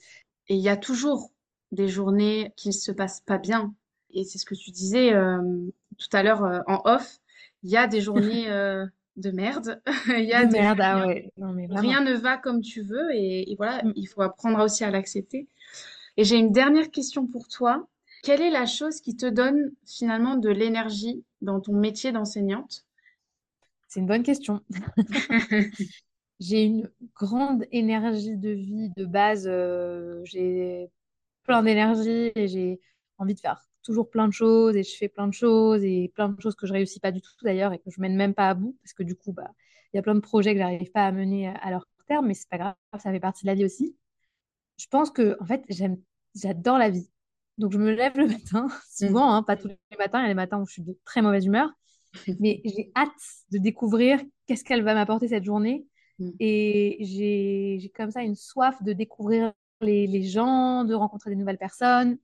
Et 0.50 0.56
il 0.56 0.62
y 0.62 0.70
a 0.70 0.78
toujours 0.78 1.32
des 1.72 1.88
journées 1.88 2.54
qui 2.56 2.70
ne 2.70 2.74
se 2.74 2.92
passent 2.92 3.22
pas 3.22 3.38
bien. 3.38 3.74
Et 4.12 4.24
c'est 4.24 4.38
ce 4.38 4.46
que 4.46 4.56
tu 4.56 4.72
disais 4.72 5.14
euh, 5.14 5.42
tout 5.98 6.08
à 6.14 6.24
l'heure 6.24 6.44
euh, 6.44 6.62
en 6.68 6.82
off. 6.86 7.20
Il 7.64 7.70
y 7.72 7.78
a 7.78 7.88
des 7.88 8.02
journées 8.50 8.50
de 9.18 9.32
merde. 9.32 9.82
Il 10.07 10.26
y 10.26 10.34
a 10.34 10.45
De 10.45 10.51
des 10.51 10.59
merde, 10.59 10.80
ah 10.82 10.97
journées 10.99 11.05
ouais. 11.05 11.32
Non, 11.38 11.53
mais 11.53 11.68
où 11.70 11.74
vraiment. 11.74 11.82
rien 11.82 12.01
ne 12.01 12.13
va 12.13 12.38
comme 12.38 12.61
tu 12.61 12.82
veux. 12.82 13.11
Et, 13.13 13.51
et 13.51 13.55
voilà, 13.55 13.84
Mm. 13.84 13.93
il 13.95 14.07
faut 14.07 14.22
apprendre 14.22 14.63
aussi 14.63 14.84
à 14.84 14.91
l'accepter. 14.91 15.47
Et 16.18 16.24
j'ai 16.24 16.38
une 16.38 16.51
dernière 16.51 16.91
question 16.91 17.28
pour 17.28 17.47
toi. 17.47 17.88
Quelle 18.24 18.41
est 18.41 18.49
la 18.51 18.65
chose 18.65 19.01
qui 19.01 19.15
te 19.15 19.26
donne 19.28 19.72
finalement 19.86 20.36
de 20.38 20.49
l'énergie 20.49 21.24
dans 21.41 21.61
ton 21.61 21.74
métier 21.74 22.11
d'enseignante? 22.11 22.86
C'est 23.88 23.99
une 24.01 24.07
bonne 24.07 24.24
question. 24.24 24.61
J'ai 26.39 26.63
une 26.63 26.89
grande 27.15 27.65
énergie 27.72 28.38
de 28.38 28.49
vie 28.51 28.91
de 28.95 29.05
base. 29.05 29.47
euh, 29.47 30.22
j'ai 30.24 30.89
plein 31.43 31.63
d'énergie 31.63 32.32
et 32.36 32.47
j'ai 32.47 32.82
envie 33.18 33.36
de 33.36 33.39
faire 33.39 33.61
toujours 33.88 34.10
plein 34.10 34.28
de 34.28 34.34
choses 34.34 34.76
et 34.76 34.84
je 34.84 34.96
fais 34.96 35.10
plein 35.10 35.28
de 35.28 35.34
choses 35.34 35.84
et 35.84 36.12
plein 36.14 36.30
de 36.30 36.40
choses 36.40 36.56
que 36.56 36.68
je 36.68 36.74
réussis 36.74 37.00
pas 37.00 37.12
du 37.12 37.22
tout 37.22 37.32
d'ailleurs 37.42 37.74
et 37.74 37.80
que 37.80 37.90
je 37.90 38.00
mène 38.00 38.16
même 38.16 38.34
pas 38.34 38.50
à 38.50 38.54
bout 38.54 38.78
parce 38.84 38.94
que 38.94 39.04
du 39.04 39.16
coup, 39.16 39.34
bah, 39.34 39.52
il 39.94 39.98
y 39.98 40.00
a 40.00 40.04
plein 40.04 40.16
de 40.16 40.20
projets 40.20 40.54
que 40.54 40.60
j'arrive 40.60 40.92
pas 40.92 41.08
à 41.08 41.12
mener 41.12 41.48
à, 41.48 41.72
leur 41.72 41.88
terme, 42.08 42.28
mais 42.28 42.34
c'est 42.34 42.50
pas 42.50 42.58
grave, 42.58 42.76
ça 43.00 43.12
fait 43.12 43.20
partie 43.20 43.46
de 43.46 43.48
la 43.48 43.56
vie 43.56 43.66
aussi. 43.66 43.96
Je 44.78 44.86
pense 44.88 45.10
que, 45.10 45.38
en 45.42 45.46
fait, 45.46 45.64
j'aime, 45.70 45.98
j'adore 46.36 46.78
la 46.78 46.90
vie. 46.90 47.10
Donc, 47.58 47.72
je 47.72 47.80
me 47.80 47.92
lève 47.92 48.16
le 48.18 48.28
matin, 48.28 48.68
souvent, 48.90 49.34
hein, 49.34 49.44
pas 49.44 49.56
tous 49.56 49.68
les 49.68 49.98
matins, 49.98 50.20
il 50.20 50.24
y 50.24 50.26
a 50.26 50.30
des 50.30 50.34
matins 50.36 50.60
où 50.62 50.68
je 50.68 50.74
suis 50.74 50.84
de 50.84 50.98
très 51.04 51.22
mauvaise 51.22 51.46
humeur, 51.46 51.72
Mais 52.40 52.62
j'ai 52.64 52.92
hâte 52.96 53.12
de 53.52 53.58
découvrir 53.58 54.20
qu'est-ce 54.46 54.64
qu'elle 54.64 54.84
va 54.84 54.94
m'apporter 54.94 55.28
cette 55.28 55.44
journée. 55.44 55.86
Mm. 56.20 56.32
Et 56.40 56.98
j'ai 57.02 57.92
comme 57.96 58.12
ça 58.12 58.24
une 58.24 58.36
soif 58.36 58.82
de 58.84 58.94
découvrir 58.94 59.54
les, 59.82 60.08
les, 60.08 60.24
gens, 60.24 60.84
de 60.84 60.94
rencontrer 60.94 61.30
des 61.30 61.36
nouvelles 61.36 61.58
personnes. 61.58 62.18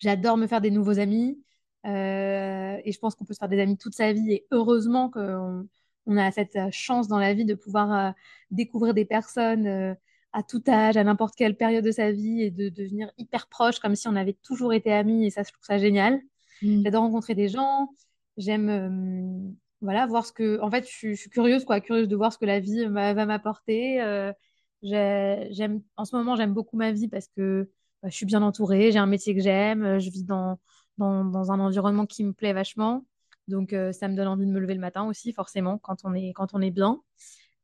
J'adore 0.00 0.36
me 0.36 0.46
faire 0.46 0.60
des 0.60 0.70
nouveaux 0.70 0.98
amis. 0.98 1.42
Euh, 1.86 2.76
et 2.84 2.92
je 2.92 2.98
pense 2.98 3.14
qu'on 3.14 3.24
peut 3.24 3.34
se 3.34 3.38
faire 3.38 3.48
des 3.48 3.60
amis 3.60 3.76
toute 3.76 3.94
sa 3.94 4.12
vie. 4.12 4.32
Et 4.32 4.46
heureusement 4.50 5.10
qu'on 5.10 5.68
on 6.06 6.16
a 6.16 6.30
cette 6.30 6.58
chance 6.72 7.08
dans 7.08 7.18
la 7.18 7.34
vie 7.34 7.44
de 7.44 7.54
pouvoir 7.54 7.92
euh, 7.92 8.10
découvrir 8.50 8.94
des 8.94 9.04
personnes 9.04 9.66
euh, 9.66 9.94
à 10.32 10.42
tout 10.42 10.62
âge, 10.68 10.96
à 10.96 11.04
n'importe 11.04 11.34
quelle 11.36 11.56
période 11.56 11.84
de 11.84 11.90
sa 11.90 12.12
vie 12.12 12.42
et 12.42 12.50
de 12.50 12.68
devenir 12.68 13.10
hyper 13.18 13.48
proche, 13.48 13.80
comme 13.80 13.94
si 13.94 14.08
on 14.08 14.16
avait 14.16 14.36
toujours 14.42 14.72
été 14.72 14.92
amis. 14.92 15.26
Et 15.26 15.30
ça, 15.30 15.42
je 15.42 15.52
trouve 15.52 15.64
ça 15.64 15.78
génial. 15.78 16.20
Mm. 16.62 16.84
J'adore 16.84 17.02
rencontrer 17.02 17.34
des 17.34 17.48
gens. 17.48 17.88
J'aime 18.36 19.56
voilà, 19.80 20.06
voir 20.06 20.26
ce 20.26 20.32
que. 20.32 20.60
En 20.60 20.70
fait, 20.70 20.84
je 20.88 21.14
suis, 21.14 21.30
curieuse, 21.30 21.64
quoi, 21.64 21.80
curieuse 21.80 22.08
de 22.08 22.16
voir 22.16 22.32
ce 22.32 22.38
que 22.38 22.44
la 22.46 22.60
vie 22.60 22.86
va 22.86 23.26
m'apporter. 23.26 24.00
Euh, 24.00 24.32
j'aime, 24.82 25.82
en 25.96 26.04
ce 26.04 26.16
moment, 26.16 26.36
j'aime 26.36 26.52
beaucoup 26.54 26.76
ma 26.76 26.92
vie 26.92 27.08
parce 27.08 27.28
que 27.28 27.70
je 28.04 28.10
suis 28.10 28.26
bien 28.26 28.42
entourée, 28.42 28.92
j'ai 28.92 28.98
un 28.98 29.06
métier 29.06 29.34
que 29.34 29.40
j'aime, 29.40 29.84
euh, 29.84 29.98
je 29.98 30.10
vis 30.10 30.24
dans, 30.24 30.58
un 30.98 31.60
environnement 31.60 32.06
qui 32.06 32.24
me 32.24 32.32
plaît 32.32 32.52
vachement. 32.52 33.04
Donc, 33.48 33.72
euh, 33.72 33.92
ça 33.92 34.08
me 34.08 34.16
donne 34.16 34.28
envie 34.28 34.46
de 34.46 34.50
me 34.50 34.60
lever 34.60 34.74
le 34.74 34.80
matin 34.80 35.06
aussi, 35.06 35.32
forcément, 35.32 35.78
quand 35.78 36.04
on 36.04 36.14
est, 36.14 36.32
quand 36.34 36.54
on 36.54 36.60
est 36.60 36.70
bien. 36.70 37.00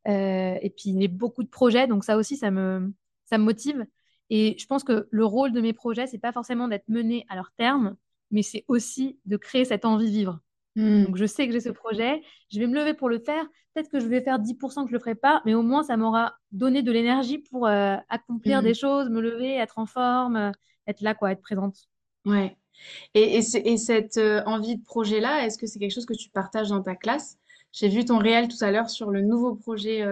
et 0.07 0.75
puis, 0.77 1.09
beaucoup 1.09 1.43
de 1.43 1.49
projets, 1.49 1.87
donc 1.87 2.05
ça 2.05 2.17
aussi, 2.17 2.37
ça 2.37 2.51
me, 2.51 2.93
ça 3.27 3.39
me 3.39 3.45
motive. 3.45 3.87
Et 4.31 4.57
je 4.59 4.67
pense 4.67 4.85
que 4.85 5.09
le 5.11 5.25
rôle 5.25 5.53
de 5.53 5.61
mes 5.61 5.73
projets, 5.73 6.07
c'est 6.07 6.19
pas 6.19 6.33
forcément 6.33 6.69
d'être 6.69 6.89
mené 6.89 7.27
à 7.29 7.37
leur 7.37 7.53
terme, 7.57 7.97
mais 8.31 8.43
c'est 8.43 8.65
aussi 8.69 9.19
de 9.27 9.37
créer 9.37 9.65
cette 9.65 9.85
envie 9.85 10.07
de 10.07 10.11
vivre. 10.11 10.41
Hmm. 10.77 11.05
Donc, 11.05 11.17
je 11.17 11.25
sais 11.25 11.47
que 11.47 11.53
j'ai 11.53 11.61
ce 11.61 11.71
projet, 11.71 12.23
je 12.51 12.59
vais 12.59 12.67
me 12.67 12.75
lever 12.75 12.95
pour 12.95 13.09
le 13.09 13.19
faire. 13.19 13.45
Peut-être 13.75 13.91
que 13.91 14.01
je 14.01 14.07
vais 14.07 14.21
faire 14.21 14.39
10% 14.39 14.83
que 14.83 14.89
je 14.89 14.93
ne 14.93 14.99
le 14.99 14.99
ferai 15.01 15.15
pas, 15.15 15.43
mais 15.45 15.55
au 15.55 15.63
moins, 15.63 15.83
ça 15.83 15.97
m'aura 15.97 16.37
donné 16.53 16.83
de 16.83 16.93
l'énergie 16.93 17.39
pour 17.39 17.67
euh, 17.67 17.97
accomplir 18.09 18.61
hmm. 18.61 18.65
des 18.65 18.75
choses, 18.75 19.11
me 19.11 19.21
lever, 19.21 19.55
être 19.55 19.79
en 19.79 19.87
forme, 19.87 20.37
euh, 20.37 20.51
être 20.87 21.01
là, 21.01 21.15
quoi, 21.15 21.33
être 21.33 21.43
présente. 21.43 21.89
Ouais. 22.25 22.57
Et, 23.15 23.39
et, 23.39 23.77
cette 23.77 24.17
euh, 24.17 24.43
envie 24.47 24.77
de 24.77 24.85
projet-là, 24.85 25.47
est-ce 25.47 25.59
que 25.59 25.67
c'est 25.67 25.79
quelque 25.79 25.93
chose 25.93 26.07
que 26.07 26.15
tu 26.15 26.29
partages 26.31 26.71
dans 26.71 26.83
ta 26.83 26.97
classe? 26.97 27.39
J'ai 27.73 27.89
vu 27.89 28.05
ton 28.05 28.19
réel 28.19 28.49
tout 28.49 28.63
à 28.63 28.71
l'heure 28.71 28.91
sur 28.91 29.11
le 29.11 29.21
nouveau 29.21 29.55
projet 29.55 30.05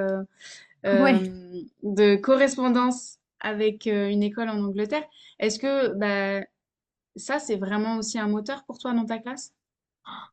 de 0.84 2.16
correspondance 2.16 3.18
avec 3.38 3.86
une 3.86 4.22
école 4.22 4.48
en 4.48 4.62
Angleterre. 4.64 5.04
Est-ce 5.38 5.60
que 5.60 5.94
bah, 5.94 6.44
ça, 7.14 7.38
c'est 7.38 7.56
vraiment 7.56 7.98
aussi 7.98 8.18
un 8.18 8.26
moteur 8.28 8.64
pour 8.64 8.78
toi 8.78 8.92
dans 8.92 9.04
ta 9.04 9.18
classe? 9.18 9.52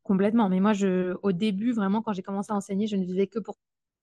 Complètement. 0.04 0.50
Mais 0.50 0.60
moi, 0.60 0.74
je, 0.74 1.16
au 1.24 1.32
début, 1.32 1.72
vraiment, 1.72 2.02
quand 2.02 2.14
j'ai 2.14 2.24
commencé 2.24 2.52
à 2.52 2.56
enseigner, 2.56 2.88
je 2.88 2.96
ne 2.96 3.06
vivais 3.06 3.28
que 3.28 3.40
pour. 3.40 3.56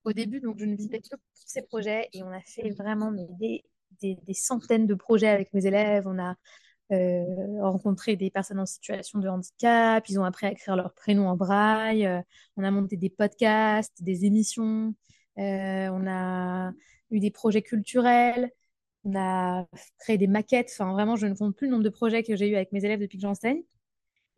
Au 0.05 0.13
début, 0.13 0.41
donc, 0.41 0.57
je 0.59 0.65
ne 0.65 0.77
vivais 0.77 1.01
que 1.01 1.09
pour 1.09 1.19
ces 1.35 1.63
projets 1.63 2.09
et 2.13 2.23
on 2.23 2.31
a 2.31 2.41
fait 2.41 2.71
vraiment 2.71 3.13
des, 3.13 3.65
centaines 4.35 4.87
de 4.87 4.95
projets 4.95 5.29
avec 5.29 5.53
mes 5.53 5.67
élèves. 5.67 6.07
On 6.07 6.19
a 6.19 6.37
euh, 6.93 7.25
rencontré 7.61 8.15
des 8.15 8.31
personnes 8.31 8.61
en 8.61 8.67
situation 8.67 9.19
de 9.19 9.29
handicap. 9.29 10.09
Ils 10.09 10.21
ont 10.21 10.25
appris 10.25 10.47
à 10.47 10.53
écrire 10.53 10.77
leur 10.77 10.95
prénom 10.95 11.29
en 11.29 11.37
braille. 11.37 12.09
On 12.57 12.63
a 12.63 12.71
monté 12.71 12.97
des 12.97 13.11
podcasts, 13.11 14.03
des 14.03 14.25
émissions. 14.27 14.95
Euh, 15.39 15.89
on 15.89 16.07
a 16.07 16.73
eu 17.11 17.19
des 17.19 17.31
projets 17.33 17.63
culturels. 17.63 18.51
On 19.05 19.17
a 19.17 19.67
créé 19.99 20.19
des 20.19 20.29
maquettes. 20.29 20.71
Enfin, 20.73 20.93
vraiment, 20.93 21.17
je 21.17 21.27
ne 21.27 21.35
compte 21.35 21.57
plus 21.57 21.67
le 21.67 21.73
nombre 21.73 21.85
de 21.85 21.91
projets 21.91 22.23
que 22.23 22.37
j'ai 22.37 22.49
eu 22.49 22.57
avec 22.57 22.73
mes 22.73 22.85
élèves 22.85 23.01
depuis 23.01 23.19
que 23.19 23.23
j'enseigne. 23.23 23.63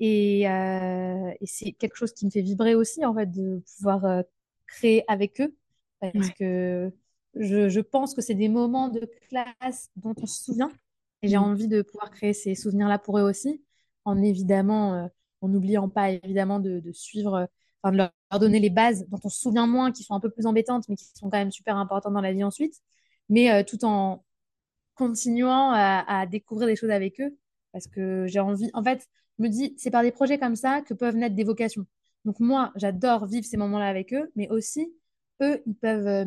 Euh, 0.01 1.33
et, 1.41 1.47
c'est 1.47 1.73
quelque 1.73 1.97
chose 1.97 2.13
qui 2.13 2.27
me 2.27 2.31
fait 2.31 2.43
vibrer 2.43 2.75
aussi, 2.75 3.05
en 3.05 3.15
fait, 3.15 3.31
de 3.31 3.63
pouvoir 3.77 4.05
euh, 4.05 4.23
créer 4.67 5.05
avec 5.09 5.41
eux. 5.41 5.55
Parce 6.01 6.31
que 6.31 6.93
je, 7.35 7.69
je, 7.69 7.81
pense 7.81 8.15
que 8.15 8.23
c'est 8.23 8.35
des 8.35 8.49
moments 8.49 8.89
de 8.89 9.11
classe 9.29 9.91
dont 9.97 10.15
on 10.23 10.27
se 10.27 10.45
souvient. 10.45 10.71
Et 11.23 11.29
j'ai 11.29 11.39
mm. 11.39 11.43
envie 11.43 11.69
de 11.69 11.83
pouvoir 11.83 12.11
créer 12.11 12.33
ces 12.33 12.55
souvenirs-là 12.55 12.99
pour 12.99 13.19
eux 13.19 13.23
aussi, 13.23 13.63
en 14.05 14.23
évidemment, 14.23 14.95
euh, 14.95 15.07
en 15.41 15.49
n'oubliant 15.49 15.89
pas 15.89 16.11
évidemment 16.11 16.61
de, 16.61 16.79
de 16.79 16.93
suivre, 16.93 17.49
enfin 17.83 17.93
de 17.93 17.97
leur, 17.97 18.13
donner 18.39 18.61
les 18.61 18.71
bases 18.71 19.09
dont 19.09 19.19
on 19.25 19.29
se 19.29 19.41
souvient 19.41 19.67
moins, 19.67 19.91
qui 19.91 20.05
sont 20.05 20.15
un 20.15 20.21
peu 20.21 20.31
plus 20.31 20.47
embêtantes, 20.47 20.89
mais 20.89 20.95
qui 20.97 21.07
sont 21.07 21.29
quand 21.29 21.39
même 21.39 21.51
super 21.51 21.77
importantes 21.77 22.15
dans 22.15 22.21
la 22.21 22.33
vie 22.33 22.45
ensuite. 22.45 22.75
Mais 23.29 23.65
tout 23.65 23.85
en 23.85 24.25
continuant 24.95 25.71
à, 25.73 26.05
à 26.09 26.27
découvrir 26.27 26.69
des 26.69 26.77
choses 26.77 26.91
avec 26.91 27.21
eux, 27.21 27.37
parce 27.73 27.87
que 27.89 28.27
j'ai 28.29 28.41
envie, 28.41 28.71
en 28.75 28.83
fait, 28.83 29.09
me 29.43 29.49
dis, 29.49 29.75
c'est 29.79 29.91
par 29.91 30.03
des 30.03 30.13
projets 30.13 30.39
comme 30.39 30.57
ça 30.57 30.83
que 30.83 30.95
peuvent 30.95 31.17
naître 31.17 31.35
des 31.35 31.45
vocations. 31.45 31.87
Donc 32.25 32.41
moi, 32.41 32.73
j'adore 32.77 33.27
vivre 33.27 33.47
ces 33.47 33.57
moments-là 33.57 33.89
avec 33.89 34.13
eux, 34.13 34.31
mais 34.37 34.49
aussi, 34.51 34.93
eux, 35.43 35.63
ils 35.67 35.75
peuvent 35.75 36.07
euh, 36.07 36.25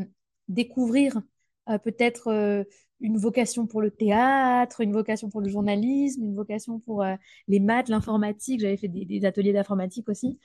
découvrir 0.48 1.22
euh, 1.70 1.78
peut-être 1.78 2.30
euh, 2.30 2.64
une 3.00 3.18
vocation 3.18 3.68
pour 3.68 3.82
le 3.82 3.92
théâtre, 3.92 4.82
une 4.82 4.94
vocation 4.94 5.30
pour 5.30 5.42
le 5.42 5.50
journalisme, 5.50 6.24
une 6.24 6.36
vocation 6.36 6.80
pour 6.80 7.04
les 7.48 7.60
maths, 7.60 7.90
l'informatique. 7.90 8.60
J'avais 8.62 8.78
fait 8.78 8.88
des, 8.88 9.26
ateliers 9.26 9.54
d'informatique 9.54 10.08
aussi. 10.08 10.40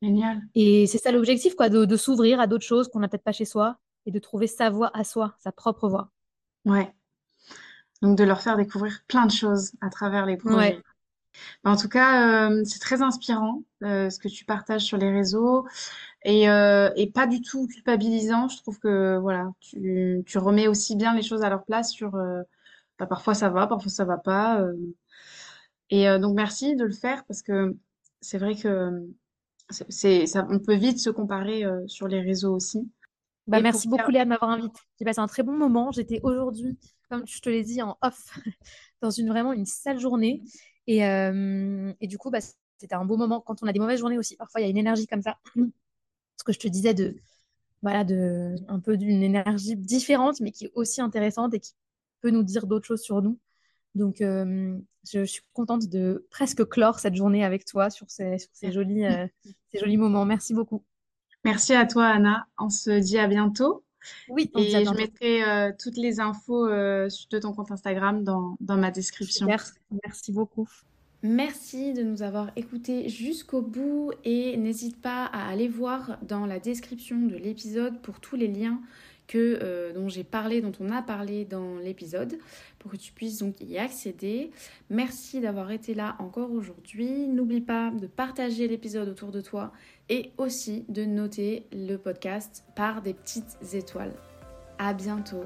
Génial. 0.00 0.42
Et 0.54 0.86
c'est 0.86 0.98
ça 0.98 1.10
l'objectif, 1.10 1.56
quoi, 1.56 1.68
de, 1.68 1.96
s'ouvrir 1.96 2.38
à 2.40 2.46
d'autres 2.46 2.64
choses 2.64 2.88
qu'on 2.88 3.00
n'a 3.00 3.08
peut-être 3.08 3.24
pas 3.24 3.32
chez 3.32 3.44
soi 3.44 3.78
et 4.06 4.12
de 4.12 4.18
trouver 4.20 4.46
sa 4.46 4.70
voie 4.70 4.90
à 4.94 5.02
soi, 5.02 5.34
sa 5.38 5.50
propre 5.50 5.88
voie. 5.88 6.10
Ouais. 6.64 6.92
Donc 8.00 8.16
de 8.16 8.24
leur 8.24 8.40
faire 8.40 8.56
découvrir 8.56 9.02
plein 9.08 9.26
de 9.26 9.32
choses 9.32 9.72
à 9.80 9.90
travers 9.90 10.24
les 10.24 10.36
projets. 10.36 10.80
En 11.64 11.76
tout 11.76 11.88
cas, 11.88 12.50
euh, 12.50 12.62
c'est 12.64 12.78
très 12.78 13.02
inspirant 13.02 13.62
euh, 13.82 14.10
ce 14.10 14.18
que 14.18 14.28
tu 14.28 14.44
partages 14.44 14.82
sur 14.82 14.98
les 14.98 15.10
réseaux 15.10 15.66
et, 16.24 16.48
euh, 16.48 16.90
et, 16.96 17.10
pas 17.10 17.26
du 17.26 17.40
tout 17.40 17.66
culpabilisant. 17.66 18.48
Je 18.48 18.58
trouve 18.58 18.78
que 18.78 19.18
voilà, 19.18 19.50
tu, 19.60 20.22
tu, 20.26 20.38
remets 20.38 20.68
aussi 20.68 20.96
bien 20.96 21.14
les 21.14 21.22
choses 21.22 21.42
à 21.42 21.48
leur 21.48 21.64
place 21.64 21.90
sur 21.90 22.12
bah, 22.98 23.06
parfois 23.06 23.34
ça 23.34 23.48
va, 23.48 23.66
parfois 23.66 23.90
ça 23.90 24.04
va 24.04 24.18
pas. 24.18 24.64
et 25.90 26.06
donc 26.18 26.34
merci 26.34 26.76
de 26.76 26.84
le 26.84 26.92
faire 26.92 27.24
parce 27.24 27.42
que 27.42 27.76
c'est 28.20 28.38
vrai 28.38 28.54
que 28.54 29.08
c'est 29.88 30.26
ça, 30.26 30.46
on 30.50 30.58
peut 30.58 30.74
vite 30.74 30.98
se 30.98 31.10
comparer 31.10 31.64
sur 31.86 32.08
les 32.08 32.20
réseaux 32.20 32.54
aussi. 32.54 32.90
Bah, 33.48 33.60
merci 33.60 33.88
beaucoup 33.88 34.10
Léa 34.10 34.24
de 34.24 34.28
m'avoir 34.28 34.50
invité. 34.50 34.80
J'ai 34.98 35.04
passé 35.04 35.18
un 35.18 35.26
très 35.26 35.42
bon 35.42 35.52
moment. 35.52 35.90
J'étais 35.90 36.20
aujourd'hui, 36.22 36.78
comme 37.10 37.26
je 37.26 37.40
te 37.40 37.50
l'ai 37.50 37.64
dit, 37.64 37.82
en 37.82 37.96
off, 38.00 38.38
dans 39.02 39.10
une 39.10 39.28
vraiment 39.28 39.52
une 39.52 39.66
sale 39.66 39.98
journée. 39.98 40.42
Et, 40.86 41.04
euh, 41.06 41.92
et 42.00 42.06
du 42.06 42.18
coup, 42.18 42.30
bah, 42.30 42.40
c'était 42.78 42.94
un 42.94 43.04
beau 43.04 43.16
moment 43.16 43.40
quand 43.40 43.62
on 43.62 43.66
a 43.66 43.72
des 43.72 43.78
mauvaises 43.78 44.00
journées 44.00 44.18
aussi. 44.18 44.36
Parfois, 44.36 44.60
il 44.60 44.64
y 44.64 44.66
a 44.66 44.70
une 44.70 44.78
énergie 44.78 45.06
comme 45.06 45.22
ça. 45.22 45.38
Ce 46.36 46.44
que 46.44 46.52
je 46.52 46.58
te 46.58 46.68
disais 46.68 46.94
de, 46.94 47.16
voilà, 47.82 48.04
de, 48.04 48.56
un 48.68 48.80
peu 48.80 48.96
d'une 48.96 49.22
énergie 49.22 49.76
différente, 49.76 50.40
mais 50.40 50.50
qui 50.50 50.66
est 50.66 50.72
aussi 50.74 51.00
intéressante 51.00 51.54
et 51.54 51.60
qui 51.60 51.72
peut 52.20 52.30
nous 52.30 52.42
dire 52.42 52.66
d'autres 52.66 52.86
choses 52.86 53.02
sur 53.02 53.22
nous. 53.22 53.38
Donc, 53.94 54.20
euh, 54.20 54.78
je, 55.10 55.24
suis 55.24 55.42
contente 55.52 55.88
de 55.88 56.26
presque 56.30 56.64
clore 56.64 56.98
cette 56.98 57.14
journée 57.14 57.44
avec 57.44 57.64
toi 57.64 57.90
sur 57.90 58.10
ces, 58.10 58.38
sur 58.38 58.50
ces, 58.52 58.72
jolis, 58.72 59.04
euh, 59.04 59.26
ces 59.72 59.78
jolis 59.78 59.98
moments. 59.98 60.24
Merci 60.24 60.54
beaucoup. 60.54 60.84
Merci 61.44 61.74
à 61.74 61.86
toi, 61.86 62.06
Anna. 62.06 62.46
On 62.58 62.70
se 62.70 62.90
dit 62.90 63.18
à 63.18 63.26
bientôt. 63.26 63.84
Oui, 64.28 64.50
et 64.56 64.70
je 64.70 64.94
mettrai 64.94 65.72
toutes 65.78 65.96
les 65.96 66.20
infos 66.20 66.68
de 66.68 67.38
ton 67.38 67.52
compte 67.52 67.70
Instagram 67.70 68.24
dans, 68.24 68.56
dans 68.60 68.76
ma 68.76 68.90
description. 68.90 69.46
Merci, 69.46 69.72
merci 70.04 70.32
beaucoup. 70.32 70.68
Merci 71.24 71.92
de 71.92 72.02
nous 72.02 72.22
avoir 72.22 72.50
écoutés 72.56 73.08
jusqu'au 73.08 73.62
bout 73.62 74.10
et 74.24 74.56
n'hésite 74.56 75.00
pas 75.00 75.24
à 75.26 75.48
aller 75.48 75.68
voir 75.68 76.18
dans 76.26 76.46
la 76.46 76.58
description 76.58 77.16
de 77.16 77.36
l'épisode 77.36 77.96
pour 78.02 78.18
tous 78.18 78.34
les 78.34 78.48
liens 78.48 78.80
que, 79.28 79.60
euh, 79.62 79.92
dont 79.92 80.08
j'ai 80.08 80.24
parlé, 80.24 80.60
dont 80.60 80.72
on 80.80 80.90
a 80.90 81.00
parlé 81.00 81.44
dans 81.44 81.78
l'épisode, 81.78 82.38
pour 82.80 82.90
que 82.90 82.96
tu 82.96 83.12
puisses 83.12 83.38
donc 83.38 83.54
y 83.60 83.78
accéder. 83.78 84.50
Merci 84.90 85.40
d'avoir 85.40 85.70
été 85.70 85.94
là 85.94 86.16
encore 86.18 86.50
aujourd'hui. 86.50 87.28
N'oublie 87.28 87.60
pas 87.60 87.92
de 87.92 88.08
partager 88.08 88.66
l'épisode 88.66 89.08
autour 89.08 89.30
de 89.30 89.40
toi 89.40 89.72
et 90.08 90.32
aussi 90.38 90.84
de 90.88 91.04
noter 91.04 91.66
le 91.72 91.96
podcast 91.96 92.64
par 92.74 93.02
des 93.02 93.14
petites 93.14 93.56
étoiles. 93.74 94.14
À 94.78 94.94
bientôt. 94.94 95.44